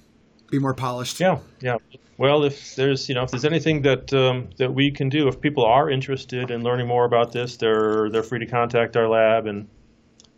be 0.50 0.60
more 0.60 0.74
polished. 0.74 1.20
Yeah, 1.20 1.40
yeah. 1.62 1.78
Well, 2.18 2.44
if 2.44 2.76
there's 2.76 3.10
you 3.10 3.16
know 3.16 3.24
if 3.24 3.32
there's 3.32 3.46
anything 3.46 3.82
that 3.84 4.14
um, 4.14 4.50
that 4.58 4.74
we 4.74 4.92
can 4.92 5.10
do, 5.10 5.28
if 5.28 5.42
people 5.42 5.66
are 5.66 5.90
interested 5.90 6.52
in 6.52 6.64
learning 6.64 6.88
more 6.88 7.06
about 7.06 7.32
this, 7.32 7.58
they're 7.58 8.10
they're 8.10 8.24
free 8.24 8.40
to 8.40 8.46
contact 8.46 8.96
our 8.96 9.08
lab. 9.08 9.48
And 9.48 9.68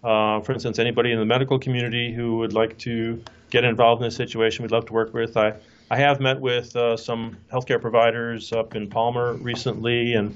uh, 0.04 0.40
for 0.42 0.54
instance, 0.54 0.80
anybody 0.80 1.12
in 1.12 1.20
the 1.20 1.26
medical 1.26 1.60
community 1.60 2.14
who 2.14 2.38
would 2.38 2.54
like 2.54 2.78
to 2.80 3.22
get 3.50 3.64
involved 3.64 4.02
in 4.02 4.08
this 4.08 4.16
situation, 4.16 4.64
we'd 4.64 4.72
love 4.72 4.86
to 4.86 4.94
work 4.94 5.14
with. 5.14 5.36
I 5.36 5.54
I 5.92 5.98
have 5.98 6.20
met 6.20 6.40
with 6.40 6.76
uh, 6.76 6.98
some 6.98 7.38
healthcare 7.52 7.80
providers 7.80 8.52
up 8.52 8.76
in 8.76 8.90
Palmer 8.90 9.34
recently, 9.34 10.14
and 10.14 10.36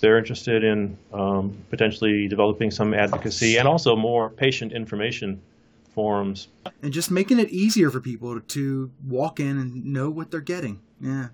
they're 0.00 0.18
interested 0.18 0.64
in 0.64 0.96
um, 1.12 1.56
potentially 1.70 2.28
developing 2.28 2.70
some 2.70 2.94
advocacy 2.94 3.56
and 3.56 3.66
also 3.66 3.96
more 3.96 4.30
patient 4.30 4.72
information 4.72 5.40
forums. 5.94 6.48
And 6.82 6.92
just 6.92 7.10
making 7.10 7.40
it 7.40 7.50
easier 7.50 7.90
for 7.90 8.00
people 8.00 8.40
to 8.40 8.90
walk 9.06 9.40
in 9.40 9.58
and 9.58 9.86
know 9.86 10.10
what 10.10 10.30
they're 10.30 10.40
getting. 10.40 10.80
Yeah. 11.00 11.28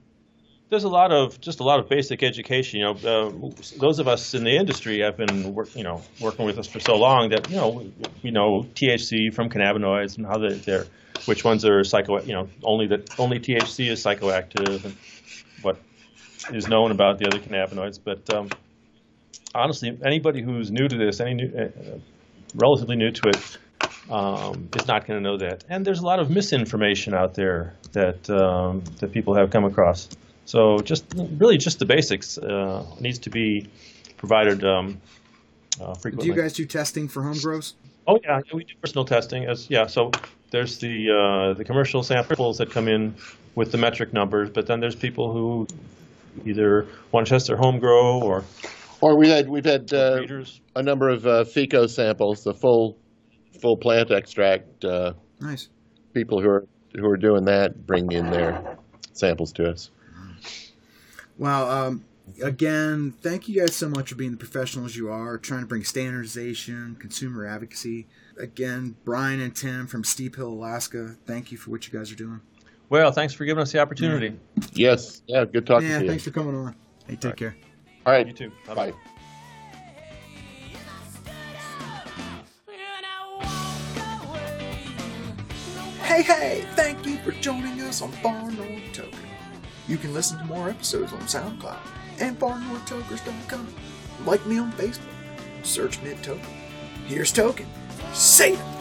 there's 0.71 0.85
a 0.85 0.89
lot 0.89 1.12
of 1.12 1.41
just 1.41 1.61
a 1.61 1.65
lot 1.65 1.81
of 1.81 1.89
basic 1.89 2.23
education. 2.23 2.81
You 2.81 2.87
know, 2.87 2.93
uh, 2.93 3.51
those 3.79 3.99
of 3.99 4.09
us 4.09 4.35
in 4.35 4.45
the 4.45 4.57
industry 4.57 5.01
have 5.01 5.17
been 5.17 5.55
work, 5.55 5.75
you 5.77 5.85
know 5.85 6.03
working 6.21 6.47
with 6.47 6.59
us 6.59 6.67
for 6.67 6.81
so 6.81 6.97
long 6.97 7.29
that 7.31 7.51
you 7.51 7.57
know 7.57 7.85
we 8.23 8.31
know 8.31 8.67
THC 8.75 9.33
from 9.33 9.51
cannabinoids 9.51 10.17
and 10.17 10.27
how 10.27 10.39
they, 10.39 10.55
they're 10.55 10.87
which 11.27 11.45
ones 11.45 11.65
are 11.65 11.85
psycho 11.85 12.21
you 12.23 12.33
know 12.33 12.49
only 12.62 12.87
that 12.87 13.19
only 13.19 13.39
THC 13.39 13.91
is 13.91 14.03
psychoactive 14.03 14.85
and 14.85 14.97
what 15.62 15.77
is 16.53 16.69
known 16.69 16.91
about 16.91 17.19
the 17.19 17.27
other 17.27 17.39
cannabinoids. 17.39 17.99
But 18.03 18.33
um, 18.33 18.51
honestly, 19.55 19.97
anybody 20.05 20.43
who's 20.43 20.71
new 20.71 20.89
to 20.89 20.97
this, 20.97 21.21
any 21.21 21.35
new, 21.35 21.57
uh, 21.57 21.99
relatively 22.55 22.97
new 22.97 23.11
to 23.11 23.29
it, 23.29 23.59
um, 24.11 24.69
is 24.77 24.87
not 24.87 25.07
going 25.07 25.19
to 25.19 25.23
know 25.23 25.39
that. 25.39 25.65
And 25.69 25.85
there's 25.85 26.01
a 26.01 26.05
lot 26.05 26.19
of 26.19 26.31
misinformation 26.31 27.15
out 27.15 27.35
there 27.35 27.75
that 27.93 28.29
um, 28.31 28.83
that 29.01 29.13
people 29.13 29.35
have 29.35 29.51
come 29.51 29.65
across. 29.65 30.09
So 30.45 30.79
just 30.79 31.05
really 31.17 31.57
just 31.57 31.79
the 31.79 31.87
basics 31.87 32.37
uh, 32.37 32.85
needs 33.01 33.19
to 33.21 33.31
be 33.31 33.67
provided 34.19 34.63
um, 34.65 35.01
uh, 35.81 35.95
Do 35.95 36.27
you 36.27 36.35
guys 36.35 36.53
do 36.53 36.67
testing 36.67 37.09
for 37.09 37.23
home 37.23 37.39
grows? 37.39 37.75
Oh 38.07 38.19
yeah, 38.23 38.41
yeah, 38.47 38.55
we 38.55 38.65
do 38.65 38.75
personal 38.81 39.05
testing 39.05 39.47
as 39.47 39.69
yeah. 39.71 39.87
So 39.87 40.11
there's 40.51 40.79
the 40.79 41.11
uh, 41.11 41.55
the 41.55 41.65
commercial 41.65 42.03
samples 42.03 42.59
that 42.59 42.71
come 42.71 42.89
in 42.89 43.15
with 43.55 43.73
the 43.73 43.79
metric 43.79 44.13
numbers, 44.13 44.51
but 44.51 44.67
then 44.67 44.81
there's 44.81 44.95
people 44.95 45.33
who 45.33 45.67
either 46.45 46.87
want 47.12 47.26
to 47.26 47.35
test 47.35 47.47
their 47.47 47.57
home 47.57 47.78
grow 47.78 48.20
or 48.20 48.45
Or 49.01 49.16
we 49.18 49.28
had 49.28 49.49
we've 49.49 49.64
had 49.64 49.93
uh, 49.93 50.22
a 50.76 50.82
number 50.82 51.09
of 51.09 51.26
uh, 51.26 51.45
FECO 51.45 51.89
samples, 51.89 52.45
the 52.45 52.55
full 52.55 52.97
full 53.61 53.76
plant 53.76 54.11
extract. 54.11 54.85
Uh, 54.85 55.12
Nice. 55.41 55.68
people 56.14 56.41
who 56.41 56.49
are 56.49 56.66
who 56.95 57.07
are 57.07 57.16
doing 57.16 57.45
that 57.45 57.87
bring 57.87 58.12
in 58.12 58.30
their 58.30 58.78
samples 59.12 59.53
to 59.55 59.68
us. 59.68 59.91
Well, 61.37 61.68
um, 61.68 62.05
again, 62.43 63.12
thank 63.20 63.49
you 63.49 63.61
guys 63.61 63.74
so 63.74 63.89
much 63.89 64.11
for 64.11 64.14
being 64.14 64.30
the 64.30 64.37
professionals 64.37 64.95
you 64.95 65.11
are, 65.11 65.37
trying 65.37 65.61
to 65.61 65.66
bring 65.66 65.82
standardization, 65.85 66.97
consumer 67.01 67.47
advocacy. 67.47 68.07
Again, 68.39 68.97
Brian 69.05 69.41
and 69.41 69.55
Tim 69.55 69.87
from 69.87 70.05
Steep 70.05 70.37
Hill, 70.37 70.49
Alaska, 70.49 71.16
thank 71.26 71.51
you 71.53 71.59
for 71.59 71.70
what 71.70 71.87
you 71.87 71.99
guys 71.99 72.12
are 72.12 72.16
doing. 72.16 72.41
Well, 72.91 73.11
thanks 73.12 73.35
for 73.35 73.45
giving 73.45 73.62
us 73.62 73.72
the 73.72 73.78
opportunity. 73.80 74.39
Yes, 74.72 75.22
yeah, 75.26 75.45
good 75.45 75.66
talking 75.66 75.89
yeah, 75.89 75.99
to 75.99 76.05
you. 76.05 76.11
thanks 76.11 76.24
for 76.24 76.30
coming 76.30 76.55
on. 76.55 76.74
Hey, 77.09 77.16
take 77.16 77.37
care. 77.37 77.57
All 78.07 78.12
right, 78.12 78.26
You 78.26 78.32
too. 78.32 78.53
bye 78.66 78.74
bye 78.74 78.93
Hey, 86.03 86.22
hey, 86.22 86.64
thank 86.74 87.05
you 87.07 87.16
for 87.18 87.32
joining 87.32 87.80
us 87.80 88.01
on 88.03 88.12
Far 88.12 88.51
North 88.51 88.93
Tokers. 88.93 89.14
You 89.89 89.97
can 89.97 90.14
listen 90.14 90.39
to 90.39 90.45
more 90.45 90.68
episodes 90.70 91.12
on 91.12 91.20
SoundCloud 91.20 91.78
and 92.20 92.39
farnorthtokers.com. 92.39 93.66
Like 94.24 94.45
me 94.47 94.59
on 94.59 94.70
Facebook. 94.72 95.01
Search 95.62 96.01
Mid 96.03 96.22
Token. 96.22 96.45
Here's 97.07 97.32
Token. 97.32 97.66
Say 98.12 98.53
it. 98.53 98.74